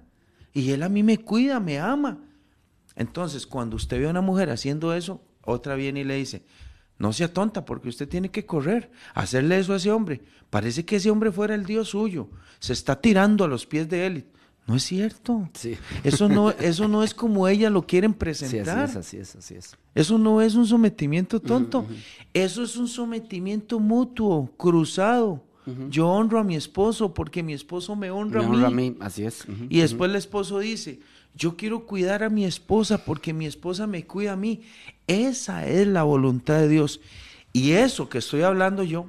y 0.52 0.70
él 0.70 0.82
a 0.82 0.88
mí 0.88 1.02
me 1.02 1.18
cuida, 1.18 1.60
me 1.60 1.78
ama. 1.78 2.18
Entonces, 2.94 3.46
cuando 3.46 3.76
usted 3.76 3.98
ve 3.98 4.06
a 4.06 4.10
una 4.10 4.20
mujer 4.20 4.50
haciendo 4.50 4.94
eso, 4.94 5.22
otra 5.42 5.74
viene 5.74 6.00
y 6.00 6.04
le 6.04 6.16
dice, 6.16 6.44
no 7.02 7.12
sea 7.12 7.32
tonta 7.32 7.64
porque 7.64 7.88
usted 7.88 8.08
tiene 8.08 8.30
que 8.30 8.46
correr, 8.46 8.92
hacerle 9.12 9.58
eso 9.58 9.72
a 9.72 9.76
ese 9.76 9.90
hombre. 9.90 10.22
Parece 10.50 10.84
que 10.84 10.96
ese 10.96 11.10
hombre 11.10 11.32
fuera 11.32 11.56
el 11.56 11.66
Dios 11.66 11.88
suyo, 11.88 12.28
se 12.60 12.72
está 12.72 13.00
tirando 13.00 13.42
a 13.42 13.48
los 13.48 13.66
pies 13.66 13.88
de 13.88 14.06
él. 14.06 14.26
No 14.68 14.76
es 14.76 14.84
cierto. 14.84 15.48
Sí. 15.52 15.76
Eso 16.04 16.28
no, 16.28 16.50
eso 16.60 16.86
no 16.86 17.02
es 17.02 17.12
como 17.12 17.48
ella 17.48 17.70
lo 17.70 17.88
quieren 17.88 18.14
presentar. 18.14 18.88
Sí, 18.88 18.98
así 18.98 19.16
es, 19.16 19.34
así 19.34 19.36
es, 19.36 19.36
así 19.36 19.54
es. 19.56 19.76
Eso 19.96 20.16
no 20.16 20.40
es 20.40 20.54
un 20.54 20.64
sometimiento 20.64 21.40
tonto. 21.40 21.84
Eso 22.32 22.62
es 22.62 22.76
un 22.76 22.86
sometimiento 22.86 23.80
mutuo, 23.80 24.48
cruzado. 24.56 25.42
Yo 25.90 26.08
honro 26.08 26.38
a 26.38 26.44
mi 26.44 26.54
esposo 26.54 27.14
porque 27.14 27.42
mi 27.42 27.52
esposo 27.52 27.96
me 27.96 28.12
honra, 28.12 28.42
me 28.42 28.46
honra 28.46 28.68
a, 28.68 28.70
mí. 28.70 28.96
Así 29.00 29.24
es. 29.24 29.44
y 29.68 29.80
después 29.80 30.08
el 30.08 30.16
esposo 30.16 30.60
dice, 30.60 31.00
yo 31.34 31.56
quiero 31.56 31.86
cuidar 31.86 32.22
a 32.22 32.30
mi 32.30 32.44
esposa 32.44 33.04
porque 33.04 33.32
mi 33.32 33.46
esposa 33.46 33.86
me 33.86 34.06
cuida 34.06 34.32
a 34.32 34.36
mí. 34.36 34.62
Esa 35.06 35.66
es 35.66 35.86
la 35.86 36.02
voluntad 36.02 36.58
de 36.60 36.68
Dios. 36.68 37.00
Y 37.52 37.72
eso 37.72 38.08
que 38.08 38.18
estoy 38.18 38.42
hablando 38.42 38.82
yo 38.82 39.06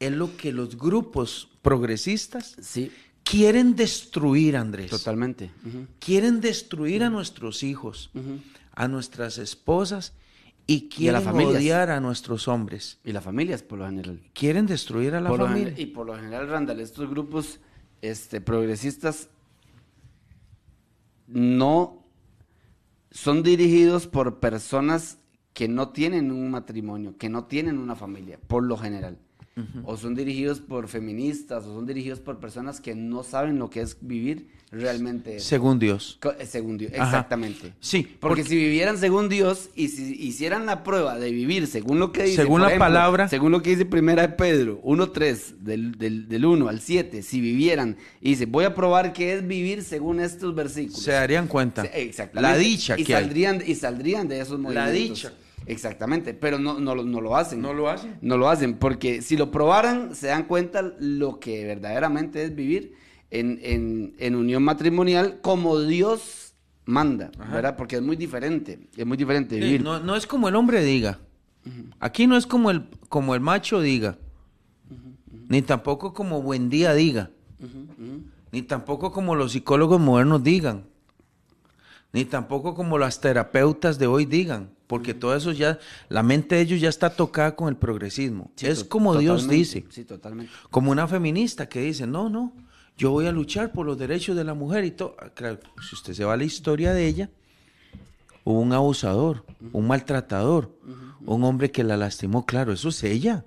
es 0.00 0.12
lo 0.12 0.36
que 0.36 0.52
los 0.52 0.76
grupos 0.76 1.48
progresistas 1.62 2.56
sí. 2.60 2.90
quieren 3.22 3.76
destruir, 3.76 4.56
Andrés. 4.56 4.90
Totalmente. 4.90 5.50
Quieren 5.98 6.40
destruir 6.40 7.04
a 7.04 7.10
nuestros 7.10 7.62
hijos, 7.62 8.10
a 8.72 8.88
nuestras 8.88 9.38
esposas 9.38 10.12
y 10.66 10.88
quieren 10.88 11.26
odiar 11.28 11.90
a 11.90 12.00
nuestros 12.00 12.48
hombres. 12.48 12.98
Y 13.04 13.12
las 13.12 13.24
familias, 13.24 13.62
por 13.62 13.78
lo 13.78 13.86
general. 13.86 14.20
Quieren 14.32 14.66
destruir 14.66 15.14
a 15.14 15.20
la 15.20 15.30
familia. 15.30 15.74
y 15.76 15.86
por 15.86 16.06
lo 16.06 16.16
general, 16.16 16.48
Randall, 16.48 16.80
estos 16.80 17.08
grupos 17.08 17.60
este, 18.02 18.40
progresistas 18.40 19.28
no 21.26 22.04
son 23.10 23.42
dirigidos 23.42 24.06
por 24.06 24.40
personas 24.40 25.18
que 25.52 25.68
no 25.68 25.90
tienen 25.90 26.30
un 26.32 26.50
matrimonio, 26.50 27.16
que 27.16 27.28
no 27.28 27.44
tienen 27.44 27.78
una 27.78 27.94
familia, 27.94 28.40
por 28.46 28.64
lo 28.64 28.76
general 28.76 29.18
o 29.84 29.96
son 29.96 30.14
dirigidos 30.14 30.60
por 30.60 30.88
feministas, 30.88 31.64
o 31.64 31.74
son 31.74 31.86
dirigidos 31.86 32.20
por 32.20 32.40
personas 32.40 32.80
que 32.80 32.94
no 32.94 33.22
saben 33.22 33.58
lo 33.58 33.70
que 33.70 33.82
es 33.82 33.96
vivir 34.00 34.48
realmente. 34.72 35.38
Según 35.38 35.78
Dios. 35.78 36.18
Eh, 36.38 36.46
según 36.46 36.76
Dios, 36.76 36.92
exactamente. 36.92 37.72
Sí. 37.78 38.16
Porque, 38.18 38.42
si 38.42 38.56
vivieran 38.56 38.98
según 38.98 39.28
Dios 39.28 39.70
y 39.76 39.88
si 39.88 40.14
hicieran 40.14 40.66
la 40.66 40.82
prueba 40.82 41.18
de 41.18 41.30
vivir 41.30 41.68
según 41.68 42.00
lo 42.00 42.10
que 42.10 42.24
dice. 42.24 42.42
Según 42.42 42.62
la 42.62 42.76
palabra. 42.78 43.28
Según 43.28 43.52
lo 43.52 43.62
que 43.62 43.70
dice 43.70 43.84
Primera 43.84 44.22
de 44.22 44.30
Pedro 44.30 44.82
1.3, 44.82 45.58
del, 45.60 45.92
del, 45.92 46.28
del 46.28 46.44
1 46.44 46.68
al 46.68 46.80
7, 46.80 47.22
si 47.22 47.40
vivieran 47.40 47.96
y 48.20 48.30
dice, 48.30 48.46
voy 48.46 48.64
a 48.64 48.74
probar 48.74 49.12
qué 49.12 49.34
es 49.34 49.46
vivir 49.46 49.84
según 49.84 50.20
estos 50.20 50.54
versículos. 50.54 51.02
Se 51.02 51.12
darían 51.12 51.46
cuenta. 51.46 51.84
exactamente. 51.84 52.42
La 52.42 52.58
dicha 52.58 52.98
y 52.98 53.04
que 53.04 53.12
saldrían, 53.12 53.62
Y 53.64 53.74
saldrían 53.76 54.26
de 54.26 54.40
esos 54.40 54.58
movimientos. 54.58 54.74
La 54.84 54.90
dicha. 54.90 55.32
Exactamente, 55.66 56.34
pero 56.34 56.58
no, 56.58 56.78
no, 56.78 56.94
no, 56.94 57.20
lo 57.20 57.36
hacen. 57.36 57.60
No 57.60 57.72
lo 57.72 57.88
hacen. 57.88 58.18
No 58.20 58.36
lo 58.36 58.48
hacen, 58.48 58.74
porque 58.74 59.22
si 59.22 59.36
lo 59.36 59.50
probaran, 59.50 60.14
se 60.14 60.28
dan 60.28 60.44
cuenta 60.44 60.82
lo 60.98 61.40
que 61.40 61.64
verdaderamente 61.64 62.44
es 62.44 62.54
vivir 62.54 62.94
en, 63.30 64.14
en, 64.18 64.34
unión 64.34 64.62
matrimonial 64.62 65.40
como 65.40 65.80
Dios 65.80 66.54
manda, 66.84 67.30
¿verdad? 67.50 67.76
Porque 67.76 67.96
es 67.96 68.02
muy 68.02 68.16
diferente, 68.16 68.88
es 68.96 69.06
muy 69.06 69.16
diferente 69.16 69.56
vivir. 69.56 69.82
no, 69.82 70.00
no, 70.00 70.16
es 70.16 70.26
como 70.26 70.48
el 70.48 70.56
hombre 70.56 70.82
diga. 70.82 71.20
Aquí 71.98 72.26
no 72.26 72.36
es 72.36 72.46
como 72.46 72.70
el, 72.70 72.86
como 73.08 73.34
el 73.34 73.40
macho 73.40 73.80
diga. 73.80 74.18
Ni 75.48 75.62
tampoco 75.62 76.12
como 76.12 76.42
buen 76.42 76.68
día 76.68 76.94
diga. 76.94 77.30
Ni 78.52 78.62
tampoco 78.62 79.12
como 79.12 79.34
los 79.34 79.52
psicólogos 79.52 80.00
modernos 80.00 80.42
digan. 80.44 80.84
Ni 82.14 82.24
tampoco 82.24 82.74
como 82.74 82.96
las 82.96 83.20
terapeutas 83.20 83.98
de 83.98 84.06
hoy 84.06 84.24
digan 84.24 84.70
porque 84.86 85.14
todo 85.14 85.34
eso 85.34 85.50
ya, 85.50 85.78
la 86.08 86.22
mente 86.22 86.54
de 86.54 86.60
ellos 86.60 86.80
ya 86.80 86.88
está 86.88 87.10
tocada 87.10 87.56
con 87.56 87.68
el 87.68 87.76
progresismo. 87.76 88.52
es 88.60 88.84
como 88.84 89.16
Dios 89.16 89.48
dice. 89.48 89.84
Sí, 89.90 90.04
totalmente. 90.04 90.52
Como 90.70 90.92
una 90.92 91.08
feminista 91.08 91.68
que 91.68 91.80
dice, 91.80 92.06
no, 92.06 92.28
no, 92.28 92.52
yo 92.96 93.10
voy 93.10 93.26
a 93.26 93.32
luchar 93.32 93.72
por 93.72 93.86
los 93.86 93.98
derechos 93.98 94.36
de 94.36 94.44
la 94.44 94.54
mujer 94.54 94.84
y 94.84 94.92
todo. 94.92 95.16
Ah, 95.18 95.30
claro, 95.34 95.58
si 95.82 95.96
usted 95.96 96.12
se 96.12 96.24
va 96.24 96.34
a 96.34 96.36
la 96.36 96.44
historia 96.44 96.92
de 96.92 97.06
ella, 97.06 97.30
hubo 98.44 98.60
un 98.60 98.72
abusador, 98.72 99.44
un 99.72 99.86
maltratador, 99.86 100.70
un 101.24 101.42
hombre 101.44 101.70
que 101.70 101.82
la 101.82 101.96
lastimó, 101.96 102.44
claro, 102.46 102.72
eso 102.72 102.90
es 102.90 103.02
ella. 103.02 103.44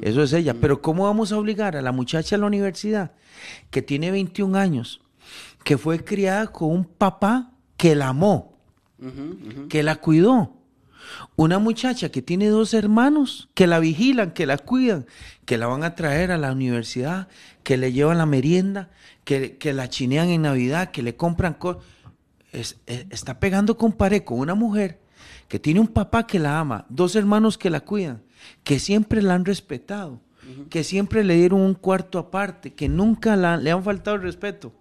Eso 0.00 0.22
es 0.24 0.32
ella. 0.32 0.54
Pero 0.54 0.82
¿cómo 0.82 1.04
vamos 1.04 1.30
a 1.30 1.38
obligar 1.38 1.76
a 1.76 1.82
la 1.82 1.92
muchacha 1.92 2.34
a 2.34 2.38
la 2.40 2.46
universidad 2.46 3.12
que 3.70 3.82
tiene 3.82 4.10
21 4.10 4.58
años, 4.58 5.02
que 5.62 5.78
fue 5.78 6.02
criada 6.02 6.48
con 6.48 6.70
un 6.70 6.84
papá 6.84 7.51
que 7.82 7.96
la 7.96 8.10
amó? 8.10 8.52
que 9.68 9.82
la 9.82 9.96
cuidó. 9.96 10.54
Una 11.34 11.58
muchacha 11.58 12.10
que 12.10 12.22
tiene 12.22 12.46
dos 12.46 12.74
hermanos 12.74 13.48
que 13.54 13.66
la 13.66 13.80
vigilan, 13.80 14.30
que 14.30 14.46
la 14.46 14.56
cuidan, 14.56 15.04
que 15.46 15.58
la 15.58 15.66
van 15.66 15.82
a 15.82 15.96
traer 15.96 16.30
a 16.30 16.38
la 16.38 16.52
universidad, 16.52 17.26
que 17.64 17.76
le 17.76 17.92
llevan 17.92 18.18
la 18.18 18.26
merienda, 18.26 18.90
que, 19.24 19.58
la 19.74 19.88
chinean 19.88 20.28
en 20.28 20.42
Navidad, 20.42 20.92
que 20.92 21.02
le 21.02 21.16
compran 21.16 21.54
cosas. 21.54 21.82
está 22.52 23.40
pegando 23.40 23.76
con 23.76 23.90
pared 23.90 24.22
con 24.22 24.38
una 24.38 24.54
mujer 24.54 25.00
que 25.48 25.58
tiene 25.58 25.80
un 25.80 25.88
papá 25.88 26.24
que 26.24 26.38
la 26.38 26.60
ama, 26.60 26.86
dos 26.88 27.16
hermanos 27.16 27.58
que 27.58 27.68
la 27.68 27.80
cuidan, 27.80 28.22
que 28.62 28.78
siempre 28.78 29.22
la 29.22 29.34
han 29.34 29.44
respetado, 29.44 30.20
que 30.70 30.84
siempre 30.84 31.24
le 31.24 31.34
dieron 31.34 31.60
un 31.60 31.74
cuarto 31.74 32.20
aparte, 32.20 32.74
que 32.74 32.88
nunca 32.88 33.34
le 33.34 33.72
han 33.72 33.82
faltado 33.82 34.14
el 34.14 34.22
respeto 34.22 34.72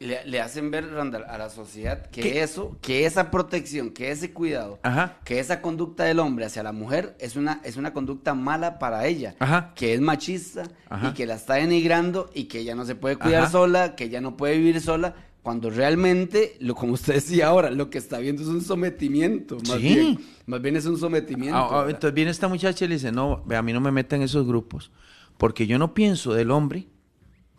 le, 0.00 0.40
hacen 0.40 0.70
ver, 0.70 0.90
Randall, 0.90 1.24
a 1.28 1.36
la 1.36 1.50
sociedad 1.50 2.06
que 2.06 2.42
eso, 2.42 2.78
que 2.80 3.04
esa 3.04 3.30
protección, 3.30 3.90
que 3.90 4.10
ese 4.10 4.32
cuidado, 4.32 4.80
que 5.24 5.38
esa 5.38 5.60
conducta 5.60 6.04
del 6.04 6.20
hombre 6.20 6.46
hacia 6.46 6.62
la 6.62 6.72
mujer 6.72 7.14
es 7.20 7.36
una, 7.36 7.60
es 7.64 7.76
una 7.76 7.92
conducta 7.92 8.34
mala 8.34 8.78
para 8.78 9.06
ella, 9.06 9.36
que 9.74 9.92
es 9.92 10.00
machista 10.00 10.62
y 11.06 11.12
que 11.12 11.26
la 11.26 11.34
está 11.34 11.54
denigrando 11.54 12.30
y 12.34 12.44
que 12.44 12.60
ella 12.60 12.74
no 12.74 12.86
se 12.86 12.94
puede 12.94 13.16
cuidar 13.16 13.50
sola, 13.50 13.94
que 13.94 14.04
ella 14.04 14.22
no 14.22 14.38
puede 14.38 14.56
vivir 14.56 14.80
sola, 14.80 15.14
cuando 15.42 15.68
realmente, 15.68 16.56
lo 16.60 16.74
como 16.74 16.94
usted 16.94 17.14
decía 17.14 17.48
ahora, 17.48 17.70
lo 17.70 17.90
que 17.90 17.98
está 17.98 18.18
viendo 18.18 18.42
es 18.42 18.48
un 18.48 18.62
sometimiento, 18.62 19.58
más 19.68 19.80
bien, 19.80 20.18
más 20.46 20.62
bien 20.62 20.76
es 20.76 20.86
un 20.86 20.98
sometimiento. 20.98 21.56
Ah, 21.56 21.68
ah, 21.72 21.84
entonces 21.86 22.14
viene 22.14 22.30
esta 22.30 22.48
muchacha 22.48 22.86
y 22.86 22.88
le 22.88 22.94
dice, 22.94 23.12
no, 23.12 23.44
a 23.50 23.62
mí 23.62 23.72
no 23.74 23.80
me 23.80 23.90
metan 23.90 24.20
en 24.20 24.24
esos 24.24 24.46
grupos, 24.46 24.90
porque 25.36 25.66
yo 25.66 25.78
no 25.78 25.92
pienso 25.92 26.32
del 26.32 26.50
hombre 26.50 26.88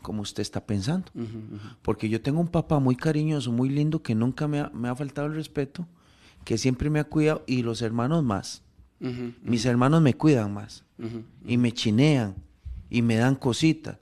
como 0.01 0.21
usted 0.21 0.41
está 0.41 0.65
pensando. 0.65 1.11
Porque 1.81 2.09
yo 2.09 2.21
tengo 2.21 2.39
un 2.39 2.47
papá 2.47 2.79
muy 2.79 2.95
cariñoso, 2.95 3.51
muy 3.51 3.69
lindo, 3.69 4.01
que 4.01 4.15
nunca 4.15 4.47
me 4.47 4.59
ha, 4.59 4.95
faltado 4.95 5.27
el 5.27 5.35
respeto, 5.35 5.87
que 6.43 6.57
siempre 6.57 6.89
me 6.89 6.99
ha 6.99 7.03
cuidado, 7.03 7.43
y 7.47 7.63
los 7.63 7.81
hermanos 7.81 8.23
más. 8.23 8.63
Mis 9.43 9.65
hermanos 9.65 10.01
me 10.01 10.15
cuidan 10.15 10.53
más, 10.53 10.83
y 11.45 11.57
me 11.57 11.71
chinean, 11.71 12.35
y 12.89 13.01
me 13.01 13.15
dan 13.15 13.35
cositas, 13.35 13.97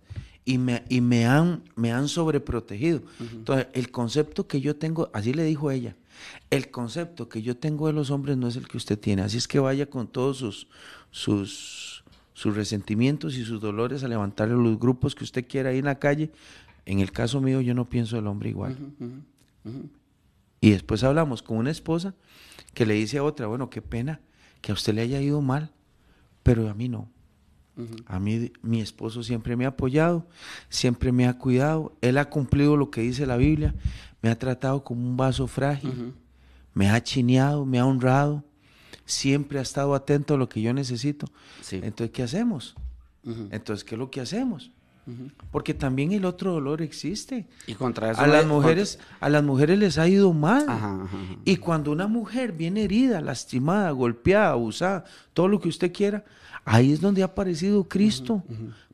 y 0.45 0.58
me, 0.58 0.84
y 0.89 1.02
me, 1.02 1.26
han, 1.26 1.64
me 1.76 1.91
han 1.91 2.08
sobreprotegido. 2.08 3.02
Entonces, 3.20 3.68
el 3.74 3.91
concepto 3.91 4.47
que 4.47 4.62
yo 4.62 4.76
tengo, 4.76 5.10
así 5.14 5.34
le 5.34 5.43
dijo 5.43 5.72
ella, 5.72 5.95
el 6.50 6.72
concepto 6.72 7.30
que 7.30 7.41
yo 7.41 7.56
tengo 7.58 7.88
de 7.88 7.93
los 7.93 8.10
hombres 8.12 8.38
no 8.38 8.47
es 8.47 8.56
el 8.56 8.68
que 8.68 8.78
usted 8.78 9.00
tiene, 9.00 9.22
así 9.22 9.38
es 9.38 9.47
que 9.47 9.60
vaya 9.60 9.89
con 9.89 10.08
todos 10.08 10.38
sus, 10.38 10.68
sus 11.12 12.04
sus 12.40 12.56
resentimientos 12.56 13.36
y 13.36 13.44
sus 13.44 13.60
dolores 13.60 14.02
a 14.06 14.08
levantarle 14.08 14.56
los 14.56 14.80
grupos 14.80 15.14
que 15.14 15.26
usted 15.26 15.46
quiera 15.46 15.72
ahí 15.72 15.80
en 15.80 15.86
la 15.86 16.00
calle. 16.00 16.32
En 16.86 17.02
el 17.02 17.12
caso 17.12 17.42
mío, 17.42 17.60
yo 17.60 17.74
no 17.74 17.90
pienso 17.90 18.16
del 18.16 18.28
hombre 18.28 18.48
igual. 18.48 18.78
Y 20.62 20.70
después 20.70 21.04
hablamos 21.04 21.44
con 21.44 21.58
una 21.58 21.70
esposa 21.70 22.16
que 22.74 22.86
le 22.86 22.94
dice 22.94 23.18
a 23.18 23.24
otra, 23.24 23.48
bueno, 23.48 23.70
qué 23.70 23.82
pena 23.82 24.22
que 24.62 24.72
a 24.72 24.74
usted 24.74 24.94
le 24.94 25.02
haya 25.02 25.20
ido 25.20 25.42
mal, 25.42 25.74
pero 26.42 26.70
a 26.70 26.74
mí 26.74 26.88
no. 26.88 27.10
A 28.06 28.22
mí 28.22 28.54
mi 28.62 28.80
esposo 28.80 29.22
siempre 29.22 29.58
me 29.58 29.66
ha 29.66 29.70
apoyado, 29.70 30.26
siempre 30.70 31.12
me 31.12 31.28
ha 31.28 31.38
cuidado, 31.38 31.98
él 32.00 32.18
ha 32.18 32.30
cumplido 32.30 32.78
lo 32.78 32.90
que 32.90 33.02
dice 33.02 33.26
la 33.26 33.36
Biblia, 33.36 33.76
me 34.22 34.30
ha 34.30 34.40
tratado 34.40 34.86
como 34.86 35.06
un 35.06 35.18
vaso 35.18 35.46
frágil, 35.46 36.14
me 36.74 36.90
ha 36.90 37.04
chineado, 37.04 37.66
me 37.66 37.80
ha 37.80 37.86
honrado, 37.86 38.46
siempre 39.10 39.57
ha 39.60 39.62
estado 39.64 39.95
atento 39.95 40.36
a 40.36 40.38
lo 40.38 40.47
que 40.47 40.62
yo 40.62 40.74
necesito. 40.74 41.28
Entonces, 41.72 42.12
¿qué 42.12 42.24
hacemos? 42.24 42.76
Entonces, 43.51 43.84
¿qué 43.84 43.95
es 43.95 43.99
lo 43.99 44.10
que 44.12 44.22
hacemos? 44.22 44.72
Porque 45.51 45.74
también 45.74 46.12
el 46.12 46.26
otro 46.26 46.53
dolor 46.53 46.84
existe. 46.84 47.47
Y 47.66 47.74
contra 47.74 48.12
eso 48.12 48.22
a 48.22 48.28
las 48.28 48.45
mujeres, 48.45 48.99
a 49.20 49.30
las 49.30 49.43
mujeres 49.43 49.80
les 49.80 49.97
ha 49.97 50.07
ido 50.07 50.32
mal. 50.34 51.07
Y 51.43 51.57
cuando 51.57 51.91
una 51.91 52.07
mujer 52.07 52.51
viene 52.51 52.84
herida, 52.84 53.20
lastimada, 53.20 53.89
golpeada, 53.91 54.51
abusada, 54.51 55.05
todo 55.34 55.47
lo 55.47 55.60
que 55.60 55.70
usted 55.70 55.91
quiera, 55.91 56.24
ahí 56.64 56.91
es 56.91 57.01
donde 57.01 57.24
ha 57.24 57.26
aparecido 57.26 57.86
Cristo 57.86 58.43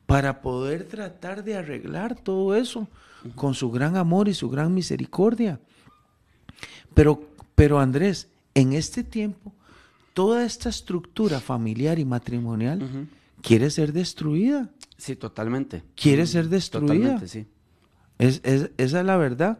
para 0.06 0.40
poder 0.40 0.84
tratar 0.84 1.44
de 1.44 1.56
arreglar 1.56 2.14
todo 2.14 2.56
eso 2.56 2.88
con 3.34 3.52
su 3.52 3.70
gran 3.70 3.96
amor 3.96 4.28
y 4.28 4.34
su 4.34 4.48
gran 4.48 4.72
misericordia. 4.72 5.60
Pero, 6.94 7.22
pero 7.54 7.78
Andrés, 7.78 8.28
en 8.54 8.72
este 8.72 9.04
tiempo 9.04 9.52
toda 10.16 10.46
esta 10.46 10.70
estructura 10.70 11.40
familiar 11.40 11.98
y 11.98 12.06
matrimonial 12.06 13.06
quiere 13.42 13.68
ser 13.68 13.92
destruida. 13.92 14.70
Sí, 14.96 15.14
totalmente. 15.14 15.82
Quiere 15.94 16.26
ser 16.26 16.48
destruida. 16.48 16.94
Totalmente, 16.94 17.28
sí. 17.28 17.46
Es, 18.18 18.40
esa 18.42 18.70
es 18.78 19.04
la 19.04 19.18
verdad. 19.18 19.58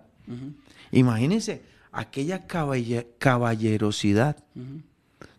Imagínense 0.92 1.60
aquella 1.92 2.46
caballerosidad 2.46 4.38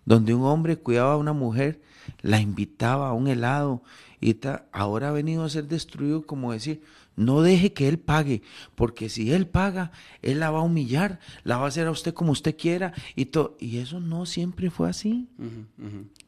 donde 0.05 0.36
un 0.36 0.43
hombre 0.43 0.78
cuidaba 0.78 1.13
a 1.13 1.18
una 1.18 1.34
mujer, 1.34 1.82
la 2.22 2.39
invitaba 2.39 3.09
a 3.09 3.13
un 3.13 3.28
helado 3.28 3.82
y 4.22 4.38
ahora 4.72 5.09
ha 5.09 5.13
venido 5.13 5.45
a 5.45 5.49
ser 5.49 5.68
destruido 5.68 6.28
como 6.28 6.53
decir, 6.53 6.84
No 7.18 7.41
deje 7.41 7.74
que 7.74 7.88
él 7.88 7.97
pague, 7.97 8.43
porque 8.76 9.09
si 9.09 9.34
él 9.34 9.47
paga, 9.47 9.91
él 10.22 10.39
la 10.39 10.51
va 10.51 10.59
a 10.59 10.61
humillar, 10.61 11.20
la 11.43 11.57
va 11.57 11.65
a 11.65 11.68
hacer 11.68 11.88
a 11.88 11.91
usted 11.91 12.13
como 12.13 12.32
usted 12.32 12.55
quiera 12.55 12.93
y 13.15 13.30
Y 13.59 13.78
eso 13.78 13.99
no 13.99 14.28
siempre 14.28 14.70
fue 14.70 14.88
así. 14.88 15.28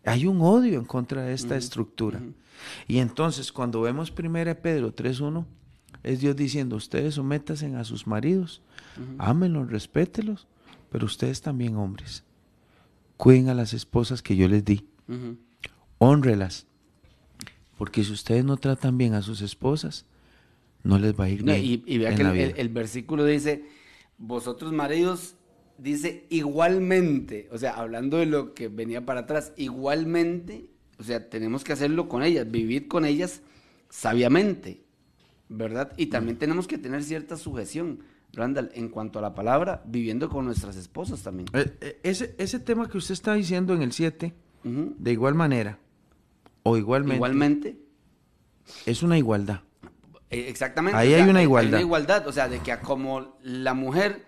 Hay 0.04 0.26
un 0.26 0.42
odio 0.42 0.80
en 0.80 0.86
contra 0.86 1.22
de 1.22 1.34
esta 1.34 1.56
estructura. 1.56 2.20
Y 2.88 2.98
entonces, 2.98 3.52
cuando 3.52 3.82
vemos 3.82 4.12
1 4.12 4.34
Pedro 4.62 4.94
3.1, 4.94 5.46
es 6.02 6.22
Dios 6.22 6.36
diciendo, 6.36 6.76
ustedes 6.76 7.16
sométanse 7.16 7.74
a 7.76 7.84
sus 7.84 8.08
maridos, 8.08 8.64
ámenlos, 9.20 9.70
respételos, 9.70 10.48
pero 10.90 11.06
ustedes 11.06 11.42
también, 11.42 11.76
hombres, 11.76 12.24
cuiden 13.16 13.50
a 13.50 13.54
las 13.54 13.74
esposas 13.74 14.24
que 14.24 14.36
yo 14.36 14.48
les 14.48 14.66
di, 14.66 14.88
honrelas, 16.00 16.66
porque 17.78 18.04
si 18.04 18.12
ustedes 18.12 18.44
no 18.44 18.58
tratan 18.58 18.98
bien 18.98 19.14
a 19.14 19.22
sus 19.22 19.42
esposas, 19.42 20.06
no 20.84 20.98
les 20.98 21.14
va 21.14 21.26
a 21.26 21.30
ir 21.30 21.44
bien. 21.44 21.84
y, 21.86 21.98
vea 21.98 22.16
que 22.16 22.54
el, 22.58 22.70
versículo 22.70 23.26
dice, 23.26 23.66
vosotros 24.18 24.72
maridos, 24.72 25.36
dice 25.78 26.26
igualmente, 26.30 27.48
o 27.52 27.58
sea, 27.58 27.74
hablando 27.74 28.18
de 28.18 28.26
lo 28.26 28.54
que 28.54 28.68
venía 28.68 29.06
para 29.06 29.22
atrás, 29.22 29.54
igualmente, 29.58 30.70
o 30.98 31.04
sea, 31.04 31.30
tenemos 31.30 31.64
que 31.64 31.74
hacerlo 31.74 32.08
con 32.08 32.24
ellas, 32.24 32.50
vivir 32.50 32.88
con 32.88 33.06
ellas 33.06 33.42
sabiamente, 33.90 34.84
¿verdad? 35.50 35.94
Y 35.98 36.08
también 36.08 36.38
tenemos 36.38 36.68
que 36.68 36.78
tener 36.78 37.04
cierta 37.04 37.38
sujeción. 37.38 38.00
Randall, 38.32 38.70
en 38.76 38.90
cuanto 38.90 39.18
a 39.18 39.24
la 39.24 39.34
palabra, 39.34 39.82
viviendo 39.88 40.30
con 40.30 40.46
nuestras 40.46 40.76
esposas 40.76 41.24
también. 41.24 41.48
Eh, 41.54 41.74
eh, 41.82 42.00
ese, 42.04 42.36
ese 42.38 42.60
tema 42.60 42.88
que 42.88 43.00
usted 43.00 43.14
está 43.14 43.34
diciendo 43.34 43.74
en 43.74 43.82
el 43.82 43.92
7, 43.92 44.34
de 44.64 45.12
igual 45.12 45.34
manera, 45.34 45.80
o 46.62 46.78
igualmente. 46.78 47.16
Igualmente. 47.16 47.78
Es 48.86 49.02
una 49.02 49.18
igualdad. 49.18 49.62
Eh, 50.30 50.46
exactamente. 50.48 50.98
Ahí 50.98 51.14
hay 51.14 51.30
una 51.30 51.42
igualdad. 51.42 51.74
Hay 51.74 51.84
una 51.84 51.88
igualdad, 51.88 52.28
o 52.28 52.32
sea, 52.32 52.48
de 52.48 52.60
que 52.60 52.78
como 52.78 53.38
la 53.44 53.74
mujer 53.74 54.26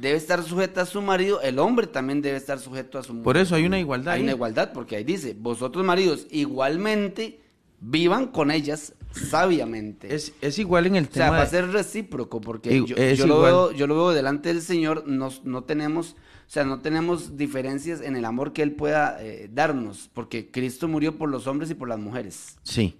debe 0.00 0.16
estar 0.16 0.42
sujeta 0.42 0.82
a 0.82 0.86
su 0.86 1.00
marido, 1.02 1.40
el 1.40 1.58
hombre 1.58 1.86
también 1.86 2.22
debe 2.22 2.36
estar 2.36 2.58
sujeto 2.58 2.98
a 2.98 3.02
su 3.02 3.12
mujer. 3.12 3.24
Por 3.24 3.36
eso 3.36 3.54
hay 3.54 3.64
una 3.64 3.78
igualdad. 3.78 4.14
Hay 4.14 4.22
una 4.22 4.32
igualdad, 4.32 4.72
porque 4.72 4.96
ahí 4.96 5.04
dice, 5.04 5.36
vosotros 5.38 5.84
maridos 5.84 6.26
igualmente 6.30 7.40
vivan 7.80 8.28
con 8.28 8.50
ellas 8.50 8.94
sabiamente. 9.12 10.14
Es, 10.14 10.32
es 10.40 10.58
igual 10.58 10.86
en 10.86 10.96
el 10.96 11.08
tema. 11.08 11.26
O 11.26 11.28
sea, 11.28 11.38
va 11.38 11.42
a 11.42 11.46
ser 11.46 11.70
recíproco, 11.70 12.40
porque 12.40 12.84
yo, 12.84 13.26
lo 13.26 13.42
veo, 13.42 13.72
yo 13.72 13.86
lo 13.86 13.94
veo 13.94 14.10
delante 14.10 14.48
del 14.48 14.62
Señor, 14.62 15.04
no, 15.06 15.30
no 15.44 15.64
tenemos, 15.64 16.16
o 16.46 16.50
sea, 16.50 16.64
no 16.64 16.80
tenemos 16.80 17.36
diferencias 17.36 18.00
en 18.00 18.16
el 18.16 18.24
amor 18.24 18.52
que 18.52 18.62
Él 18.62 18.72
pueda 18.72 19.18
eh, 19.20 19.48
darnos, 19.52 20.10
porque 20.12 20.50
Cristo 20.50 20.88
murió 20.88 21.16
por 21.16 21.28
los 21.28 21.46
hombres 21.46 21.70
y 21.70 21.74
por 21.74 21.88
las 21.88 21.98
mujeres. 21.98 22.56
Sí. 22.64 22.96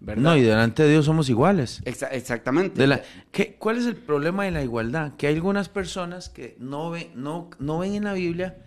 No, 0.00 0.36
y 0.36 0.42
delante 0.42 0.82
de 0.82 0.90
Dios 0.90 1.06
somos 1.06 1.28
iguales. 1.28 1.82
exactamente. 1.84 2.80
De 2.80 2.86
la, 2.86 3.02
¿qué, 3.32 3.56
¿Cuál 3.58 3.78
es 3.78 3.86
el 3.86 3.96
problema 3.96 4.44
de 4.44 4.50
la 4.50 4.62
igualdad? 4.62 5.14
Que 5.16 5.26
hay 5.26 5.34
algunas 5.34 5.68
personas 5.68 6.28
que 6.28 6.56
no 6.60 6.90
ven, 6.90 7.08
no, 7.14 7.50
no 7.58 7.78
ven 7.78 7.94
en 7.94 8.04
la 8.04 8.12
Biblia 8.12 8.58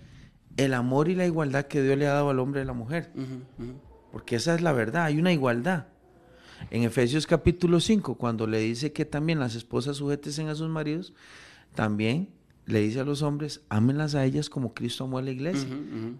el 0.58 0.74
amor 0.74 1.08
y 1.08 1.16
la 1.16 1.26
igualdad 1.26 1.66
que 1.66 1.82
Dios 1.82 1.98
le 1.98 2.08
ha 2.08 2.14
dado 2.14 2.30
al 2.30 2.40
hombre 2.40 2.62
y 2.62 2.64
a 2.64 2.66
la 2.66 2.74
mujer. 2.74 3.12
Porque 4.12 4.36
esa 4.36 4.56
es 4.56 4.62
la 4.62 4.72
verdad, 4.74 5.06
hay 5.06 5.18
una 5.20 5.32
igualdad. 5.32 5.86
En 6.72 6.84
Efesios 6.84 7.26
capítulo 7.26 7.80
5, 7.80 8.16
cuando 8.16 8.46
le 8.46 8.60
dice 8.60 8.92
que 8.92 9.06
también 9.06 9.40
las 9.40 9.56
esposas 9.56 9.98
sujeten 9.98 10.50
a 10.50 10.56
sus 10.56 10.68
maridos, 10.68 11.14
también 11.76 12.30
le 12.66 12.82
dice 12.82 13.00
a 13.00 13.04
los 13.04 13.22
hombres, 13.22 13.62
ámenlas 13.70 14.16
a 14.16 14.26
ellas 14.26 14.50
como 14.50 14.74
Cristo 14.74 15.06
amó 15.06 15.18
a 15.20 15.22
la 15.22 15.32
iglesia. 15.32 15.68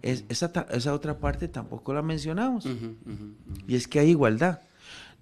Es, 0.02 0.24
esa, 0.28 0.50
esa, 0.70 0.94
otra 0.94 1.18
parte 1.18 1.46
tampoco 1.48 1.92
la 1.92 2.02
mencionamos. 2.02 2.66
y 3.66 3.74
es 3.74 3.86
que 3.86 4.00
hay 4.00 4.10
igualdad. 4.10 4.62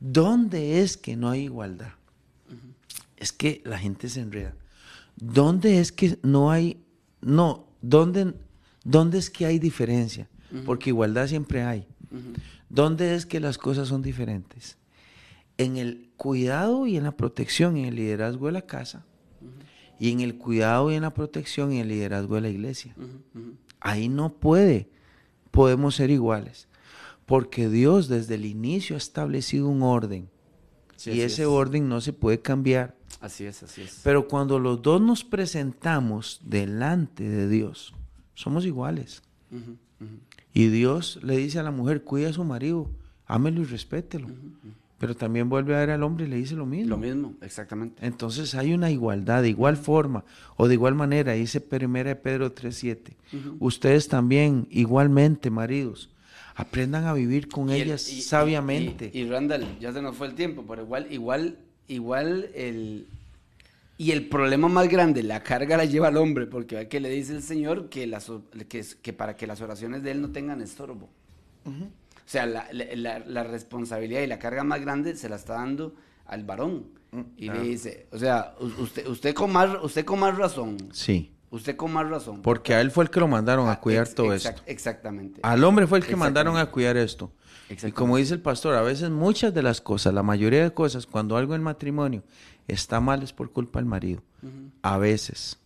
¿Dónde 0.01 0.81
es 0.81 0.97
que 0.97 1.17
no 1.17 1.31
hay 1.31 1.45
igualdad? 1.45 1.93
Es 3.17 3.33
que 3.33 3.63
la 3.65 3.79
gente 3.79 4.09
se 4.09 4.21
enreda. 4.21 4.55
¿Dónde 5.17 5.81
es 5.81 5.91
que 5.91 6.19
no 6.23 6.51
hay, 6.51 6.81
no, 7.21 7.67
dónde, 7.83 8.35
dónde 8.85 9.19
es 9.19 9.31
que 9.31 9.47
hay 9.47 9.59
diferencia? 9.59 10.29
Porque 10.65 10.91
igualdad 10.91 11.27
siempre 11.27 11.63
hay. 11.63 11.87
¿Dónde 12.69 13.15
es 13.15 13.27
que 13.27 13.41
las 13.41 13.59
cosas 13.59 13.89
son 13.89 14.03
diferentes? 14.03 14.77
En 15.57 15.77
el 15.77 16.11
cuidado 16.17 16.87
y 16.87 16.97
en 16.97 17.05
la 17.05 17.17
protección, 17.17 17.77
en 17.77 17.87
el 17.87 17.97
liderazgo 17.97 18.47
de 18.47 18.53
la 18.53 18.63
casa, 18.63 19.05
y 19.99 20.13
en 20.13 20.21
el 20.21 20.37
cuidado 20.37 20.93
y 20.93 20.95
en 20.95 21.03
la 21.03 21.13
protección 21.13 21.73
y 21.73 21.77
en 21.77 21.83
el 21.83 21.89
liderazgo 21.89 22.37
de 22.37 22.41
la 22.43 22.49
iglesia. 22.49 22.95
Ahí 23.81 24.09
no 24.09 24.33
puede, 24.33 24.89
podemos 25.51 25.97
ser 25.97 26.11
iguales. 26.11 26.69
Porque 27.29 27.69
Dios 27.69 28.09
desde 28.09 28.37
el 28.37 28.47
inicio 28.47 28.97
ha 28.97 28.99
establecido 28.99 29.69
un 29.69 29.83
orden. 29.83 30.31
y 31.05 31.21
ese 31.21 31.45
orden 31.45 31.87
no 31.87 32.01
se 32.01 32.15
puede 32.15 32.41
cambiar. 32.41 32.97
Así 33.21 33.45
es, 33.45 33.63
así 33.63 33.83
es. 33.83 34.01
Pero 34.03 34.27
cuando 34.27 34.59
los 34.59 34.81
dos 34.81 35.03
nos 35.03 35.25
presentamos 35.25 36.41
delante 36.43 37.29
de 37.29 37.47
Dios, 37.47 37.95
somos 38.33 38.65
iguales. 38.65 39.23
Y 40.55 40.69
Dios 40.69 41.21
le 41.23 41.37
dice 41.37 41.59
a 41.59 41.63
la 41.63 41.71
mujer, 41.71 42.03
cuida 42.03 42.31
a 42.31 42.33
su 42.33 42.45
marido, 42.45 42.91
ámelo 43.27 43.61
y 43.61 43.65
respételo. 43.65 44.29
Pero 44.99 45.15
también 45.15 45.51
vuelve 45.51 45.77
a 45.77 45.81
ver 45.81 45.91
al 45.91 46.05
hombre 46.05 46.25
y 46.25 46.29
le 46.29 46.37
dice 46.37 46.57
lo 46.57 46.65
mismo. 46.65 46.91
Lo 46.91 46.97
mismo, 46.97 47.35
exactamente. 47.43 48.07
Entonces 48.07 48.55
hay 48.55 48.73
una 48.73 48.91
igualdad, 48.91 49.43
de 49.43 49.51
igual 49.51 49.77
forma 49.77 50.25
o 50.57 50.67
de 50.67 50.75
igual 50.75 50.95
manera, 50.95 51.35
dice 51.35 51.59
1 51.59 52.23
Pedro 52.23 52.55
3.7. 52.55 53.17
Ustedes 53.59 54.09
también, 54.09 54.67
igualmente, 54.71 55.51
maridos, 55.51 56.09
aprendan 56.59 57.07
a 57.07 57.13
vivir 57.13 57.49
con 57.49 57.71
ellas 57.71 58.03
sabiamente. 58.03 59.11
Y, 59.15 59.25
Randall, 59.27 59.79
ya 59.79 59.93
se 59.93 60.03
nos 60.03 60.17
fue 60.17 60.27
el 60.27 60.35
tiempo, 60.35 60.65
pero 60.67 60.83
igual, 60.83 61.07
igual, 61.09 61.59
igual 61.87 62.51
el... 62.53 63.07
Y 63.97 64.11
el 64.11 64.29
problema 64.29 64.69
más 64.69 64.89
grande, 64.89 65.23
la 65.23 65.43
carga 65.45 65.77
la 65.77 65.85
lleva 65.85 66.09
al 66.09 66.17
hombre, 66.17 66.47
porque 66.47 66.89
que 66.89 66.99
le 66.99 67.11
dice 67.11 67.33
el 67.35 67.43
Señor 67.43 67.89
que, 67.89 68.09
las, 68.09 68.31
que, 68.69 68.85
que 69.01 69.13
para 69.13 69.37
que 69.37 69.47
las 69.47 69.61
oraciones 69.61 70.03
de 70.03 70.11
él 70.11 70.21
no 70.21 70.31
tengan 70.31 70.61
estorbo. 70.61 71.09
O 71.65 71.71
sea, 72.27 72.45
la, 72.47 72.69
la, 72.73 73.45
responsabilidad 73.45 74.23
y 74.23 74.27
la 74.27 74.39
carga 74.39 74.65
más 74.65 74.81
grande 74.81 75.15
se 75.15 75.29
la 75.29 75.37
está 75.37 75.55
dando 75.55 75.95
al 76.27 76.43
varón. 76.43 76.87
Mm, 77.13 77.21
y 77.37 77.51
le 77.51 77.61
dice, 77.61 78.07
o 78.11 78.19
sea, 78.19 78.55
usted, 78.61 79.07
usted, 79.07 79.35
con 79.35 79.53
más, 79.53 79.83
usted 79.83 80.05
con 80.05 80.21
más 80.21 80.37
razón. 80.37 80.77
Sí 80.93 81.31
Usted 81.51 81.77
con 81.77 81.93
más 81.93 82.09
razón. 82.09 82.43
Porque 82.43 82.75
a 82.75 82.81
él 82.81 82.91
fue 82.91 83.05
el 83.05 83.11
que 83.11 83.21
lo 83.21 83.29
mandaron 83.29 83.69
a 83.69 83.73
ah, 83.73 83.81
cuidar 83.81 84.09
todo 84.09 84.35
esto. 84.35 84.51
Exactamente. 84.67 85.41
Al 85.43 85.65
hombre 85.65 85.87
fue 85.87 85.99
el 85.99 86.07
que 86.07 86.17
mandaron 86.17 86.57
a 86.57 86.67
cuidar 86.67 86.97
esto. 86.97 87.33
Y 87.71 87.93
como 87.93 88.17
dice 88.17 88.35
el 88.35 88.41
pastor, 88.41 88.75
a 88.75 88.83
veces 88.83 89.11
muchas 89.11 89.53
de 89.53 89.63
las 89.63 89.81
cosas, 89.81 90.15
la 90.15 90.23
mayoría 90.23 90.63
de 90.63 90.73
cosas, 90.73 91.07
cuando 91.07 91.37
algo 91.37 91.55
en 91.55 91.63
matrimonio 91.63 92.23
está 92.67 93.01
mal 93.01 93.23
es 93.23 93.33
por 93.33 93.51
culpa 93.51 93.79
del 93.79 93.87
marido. 93.87 94.23
A 94.83 94.99
veces. 94.99 95.59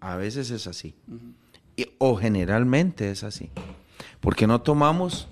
A 0.00 0.16
veces 0.16 0.50
es 0.50 0.66
así. 0.66 0.94
o 1.98 2.16
generalmente 2.16 3.10
es 3.10 3.24
así. 3.24 3.50
Porque 4.20 4.46
no 4.46 4.60
tomamos 4.62 5.28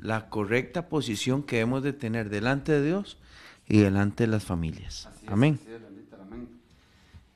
la 0.00 0.28
correcta 0.28 0.88
posición 0.88 1.42
que 1.42 1.60
hemos 1.60 1.82
de 1.82 1.92
tener 1.92 2.30
delante 2.30 2.72
de 2.72 2.84
Dios 2.84 3.18
y 3.68 3.78
delante 3.78 4.24
de 4.24 4.28
las 4.28 4.44
familias. 4.44 5.08
Amén. 5.26 5.58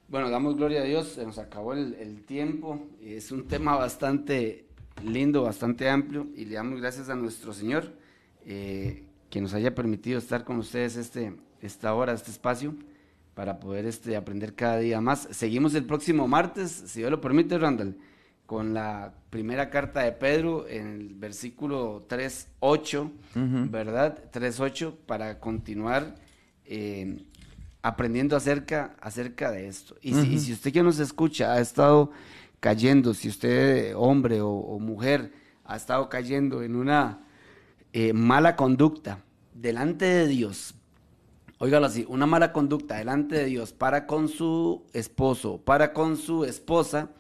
Bueno, 0.08 0.28
damos 0.28 0.56
gloria 0.56 0.82
a 0.82 0.84
Dios, 0.84 1.08
se 1.08 1.24
nos 1.24 1.38
acabó 1.38 1.72
el, 1.72 2.22
tiempo, 2.24 2.78
es 3.02 3.32
un 3.32 3.48
tema 3.48 3.74
bastante 3.76 4.66
lindo, 5.02 5.42
bastante 5.42 5.88
amplio 5.88 6.28
y 6.36 6.44
le 6.44 6.56
damos 6.56 6.80
gracias 6.80 7.08
a 7.08 7.14
nuestro 7.14 7.54
Señor 7.54 7.90
eh, 8.44 9.04
que 9.30 9.40
nos 9.40 9.54
haya 9.54 9.74
permitido 9.74 10.18
estar 10.18 10.44
con 10.44 10.58
ustedes 10.58 10.96
este, 10.96 11.34
esta 11.62 11.94
hora, 11.94 12.12
este 12.12 12.30
espacio, 12.30 12.74
para 13.34 13.58
poder 13.58 13.86
este, 13.86 14.14
aprender 14.14 14.54
cada 14.54 14.78
día 14.78 15.00
más. 15.00 15.26
Seguimos 15.30 15.74
el 15.74 15.84
próximo 15.84 16.28
martes, 16.28 16.70
si 16.70 17.00
Dios 17.00 17.10
lo 17.10 17.20
permite, 17.22 17.58
Randall, 17.58 17.96
con 18.44 18.74
la 18.74 19.14
primera 19.30 19.70
carta 19.70 20.02
de 20.02 20.12
Pedro 20.12 20.68
en 20.68 20.86
el 20.86 21.14
versículo 21.14 22.06
3.8, 22.08 23.70
¿verdad? 23.70 24.30
3.8, 24.32 24.94
para 25.06 25.40
continuar. 25.40 26.14
Eh, 26.66 27.24
aprendiendo 27.84 28.34
acerca, 28.34 28.96
acerca 28.98 29.50
de 29.50 29.68
esto. 29.68 29.94
Y, 30.00 30.14
si, 30.14 30.54
usted 30.54 30.72
que 30.72 30.82
nos 30.82 30.98
escucha 30.98 31.52
ha 31.52 31.60
estado 31.60 32.12
cayendo, 32.58 33.12
si 33.12 33.28
usted, 33.28 33.92
hombre 33.94 34.40
o, 34.40 34.78
mujer, 34.78 35.32
ha 35.66 35.76
estado 35.76 36.08
cayendo 36.08 36.62
en 36.62 36.76
una 36.76 37.26
eh, 37.92 38.14
mala 38.14 38.56
conducta 38.56 39.22
delante 39.52 40.06
de 40.06 40.26
Dios, 40.26 40.74
óigalo 41.58 41.84
así, 41.84 42.06
una 42.08 42.24
mala 42.24 42.54
conducta 42.54 42.96
delante 42.96 43.36
de 43.36 43.44
Dios 43.44 43.74
para 43.74 44.06
con 44.06 44.30
su 44.30 44.86
esposo, 44.94 45.60
para 45.62 45.92
con 45.92 46.16
su 46.16 46.46
esposa, 46.46 47.10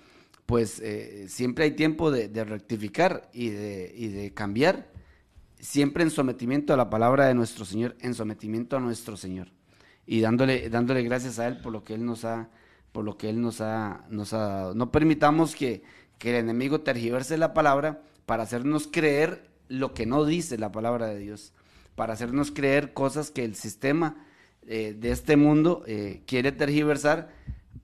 pues 0.46 0.80
eh, 0.80 1.26
siempre 1.28 1.64
hay 1.64 1.72
tiempo 1.72 2.10
de, 2.10 2.42
rectificar 2.42 3.28
y 3.34 3.50
de, 3.50 3.92
y 3.94 4.08
de 4.08 4.32
cambiar, 4.32 4.90
siempre 5.60 6.04
en 6.04 6.10
sometimiento 6.10 6.72
a 6.72 6.78
la 6.78 6.88
palabra 6.88 7.26
de 7.26 7.34
nuestro 7.34 7.66
Señor, 7.66 7.96
en 8.00 8.14
sometimiento 8.14 8.78
a 8.78 8.80
nuestro 8.80 9.18
Señor 9.18 9.52
y 10.06 10.20
dándole, 10.20 10.68
dándole 10.68 11.02
gracias 11.02 11.38
a 11.38 11.46
Él 11.46 11.58
por 11.58 11.72
lo 11.72 11.84
que 11.84 11.94
Él 11.94 12.04
nos 12.04 12.24
ha, 12.24 12.48
por 12.92 13.04
lo 13.04 13.16
que 13.16 13.30
Él 13.30 13.40
nos 13.40 13.60
ha, 13.60 14.04
nos 14.10 14.32
ha 14.32 14.38
dado. 14.38 14.74
No 14.74 14.90
permitamos 14.90 15.54
que, 15.54 15.82
que 16.18 16.30
el 16.30 16.36
enemigo 16.36 16.80
tergiverse 16.80 17.38
la 17.38 17.54
palabra 17.54 18.02
para 18.26 18.42
hacernos 18.42 18.88
creer 18.90 19.48
lo 19.68 19.94
que 19.94 20.06
no 20.06 20.24
dice 20.24 20.58
la 20.58 20.72
palabra 20.72 21.06
de 21.06 21.18
Dios, 21.18 21.52
para 21.94 22.12
hacernos 22.12 22.50
creer 22.50 22.92
cosas 22.92 23.30
que 23.30 23.44
el 23.44 23.54
sistema 23.54 24.16
eh, 24.66 24.94
de 24.98 25.10
este 25.10 25.36
mundo 25.36 25.82
eh, 25.86 26.22
quiere 26.26 26.52
tergiversar. 26.52 27.30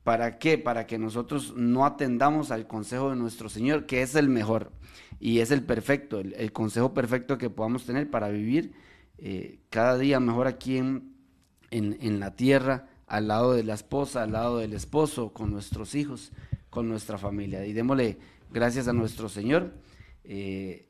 ¿Para 0.04 0.38
qué? 0.38 0.56
Para 0.56 0.86
que 0.86 0.98
nosotros 0.98 1.54
no 1.56 1.84
atendamos 1.84 2.50
al 2.50 2.66
consejo 2.66 3.10
de 3.10 3.16
nuestro 3.16 3.48
Señor, 3.48 3.84
que 3.84 4.02
es 4.02 4.14
el 4.14 4.28
mejor 4.28 4.72
y 5.20 5.40
es 5.40 5.50
el 5.50 5.62
perfecto, 5.62 6.20
el, 6.20 6.52
consejo 6.52 6.94
perfecto 6.94 7.36
que 7.36 7.50
podamos 7.50 7.84
tener 7.84 8.10
para 8.10 8.30
vivir 8.30 8.72
cada 9.68 9.98
día 9.98 10.18
mejor 10.18 10.46
aquí 10.46 10.78
en, 10.78 11.19
en 11.70 12.20
la 12.20 12.34
tierra, 12.34 12.88
al 13.10 13.26
lado 13.26 13.54
de 13.54 13.64
la 13.64 13.74
esposa, 13.74 14.22
al 14.22 14.32
lado 14.32 14.58
del 14.58 14.72
esposo, 14.72 15.32
con 15.32 15.50
nuestros 15.50 15.96
hijos, 15.96 16.30
con 16.70 16.88
nuestra 16.88 17.18
familia. 17.18 17.66
Y 17.66 17.72
démosle 17.72 18.18
gracias 18.52 18.86
a 18.86 18.92
nuestro 18.92 19.28
Señor 19.28 19.74
eh, 20.24 20.86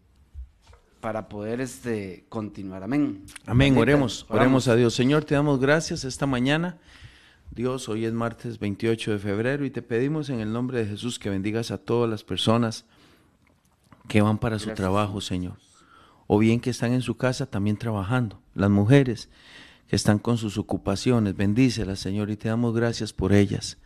para 1.01 1.31
poder 1.31 1.63
este, 1.63 2.27
continuar. 2.29 2.83
Amén. 2.83 3.25
Amén, 3.47 3.77
oremos, 3.79 4.27
oremos 4.29 4.69
a 4.69 4.77
Dios. 4.77 4.95
Señor, 4.95 5.25
te 5.25 5.35
damos 5.35 5.59
gracias 5.61 6.05
esta 6.05 6.27
mañana. 6.27 6.77
Dios, 7.51 7.89
hoy 7.89 8.05
es 8.05 8.13
martes 8.13 8.59
28 8.59 9.13
de 9.13 9.19
febrero 9.19 9.65
y 9.65 9.71
te 9.71 9.81
pedimos 9.81 10.29
en 10.29 10.41
el 10.41 10.53
nombre 10.53 10.79
de 10.79 10.87
Jesús 10.87 11.19
que 11.19 11.31
bendigas 11.31 11.71
a 11.71 11.79
todas 11.79 12.09
las 12.09 12.23
personas 12.23 12.85
que 14.09 14.21
van 14.21 14.37
para 14.37 14.59
su 14.59 14.71
trabajo, 14.75 15.23
Señor. 15.23 15.57
O 16.27 16.39
bien 16.39 16.61
que 16.61 16.69
están 16.71 16.93
en 16.93 17.01
su 17.01 17.17
casa 17.17 17.47
también 17.47 17.79
trabajando. 17.79 18.41
Las 18.55 18.71
mujeres 18.71 19.31
que 19.91 19.97
están 19.97 20.21
con 20.21 20.39
sus 20.39 20.57
ocupaciones, 20.57 21.37
bendícelas, 21.37 21.99
Señor, 21.99 22.31
y 22.31 22.37
te 22.37 22.49
damos 22.49 22.77
gracias 22.77 23.13
por 23.13 23.33
ellas. 23.33 23.77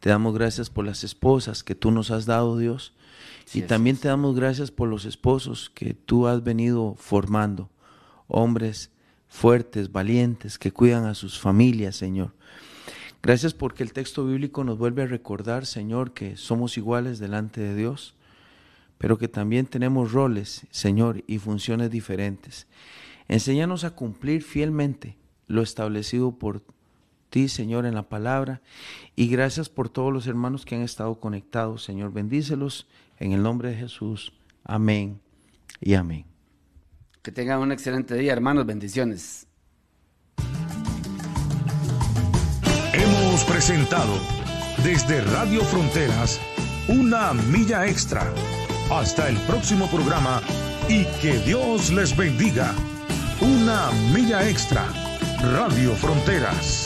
Te 0.00 0.10
damos 0.10 0.34
gracias 0.34 0.68
por 0.68 0.84
las 0.84 1.02
esposas 1.02 1.64
que 1.64 1.74
tú 1.74 1.90
nos 1.90 2.10
has 2.10 2.26
dado, 2.26 2.58
Dios. 2.58 2.92
y 3.54 3.62
también 3.62 3.96
te 3.96 4.08
damos 4.08 4.36
gracias 4.36 4.70
por 4.70 4.86
los 4.86 5.06
esposos 5.06 5.70
que 5.70 5.94
tú 5.94 6.26
has 6.26 6.44
venido 6.44 6.94
formando. 6.98 7.70
Hombres 8.28 8.90
fuertes, 9.28 9.90
valientes, 9.90 10.58
que 10.58 10.72
cuidan 10.72 11.06
a 11.06 11.14
sus 11.14 11.40
familias, 11.40 11.96
Señor. 11.96 12.34
Gracias 13.22 13.54
porque 13.54 13.82
el 13.82 13.94
texto 13.94 14.26
bíblico 14.26 14.62
nos 14.62 14.76
vuelve 14.76 15.04
a 15.04 15.06
recordar, 15.06 15.64
Señor, 15.64 16.12
que 16.12 16.36
somos 16.36 16.76
iguales 16.76 17.18
delante 17.18 17.62
de 17.62 17.74
Dios, 17.74 18.14
pero 18.98 19.16
que 19.16 19.28
también 19.28 19.64
tenemos 19.64 20.12
roles, 20.12 20.66
Señor, 20.70 21.24
y 21.26 21.38
funciones 21.38 21.90
diferentes. 21.90 22.66
Enséñanos 23.26 23.84
a 23.84 23.92
cumplir 23.92 24.42
fielmente 24.42 25.16
lo 25.46 25.62
establecido 25.62 26.32
por 26.32 26.62
ti, 27.30 27.48
Señor, 27.48 27.86
en 27.86 27.94
la 27.94 28.08
palabra. 28.08 28.62
Y 29.14 29.28
gracias 29.28 29.68
por 29.68 29.88
todos 29.88 30.12
los 30.12 30.26
hermanos 30.26 30.64
que 30.64 30.74
han 30.74 30.82
estado 30.82 31.18
conectados, 31.20 31.84
Señor. 31.84 32.12
Bendícelos 32.12 32.86
en 33.18 33.32
el 33.32 33.42
nombre 33.42 33.70
de 33.70 33.76
Jesús. 33.76 34.32
Amén 34.64 35.20
y 35.80 35.94
amén. 35.94 36.24
Que 37.22 37.32
tengan 37.32 37.60
un 37.60 37.72
excelente 37.72 38.14
día, 38.14 38.32
hermanos. 38.32 38.66
Bendiciones. 38.66 39.46
Hemos 42.92 43.44
presentado 43.44 44.14
desde 44.84 45.20
Radio 45.22 45.62
Fronteras 45.62 46.40
una 46.88 47.32
milla 47.34 47.86
extra. 47.86 48.32
Hasta 48.90 49.28
el 49.28 49.36
próximo 49.38 49.90
programa 49.90 50.40
y 50.88 51.04
que 51.20 51.38
Dios 51.40 51.92
les 51.92 52.16
bendiga. 52.16 52.72
Una 53.40 53.90
milla 54.14 54.48
extra. 54.48 55.05
Radio 55.52 55.94
Fronteras. 55.94 56.85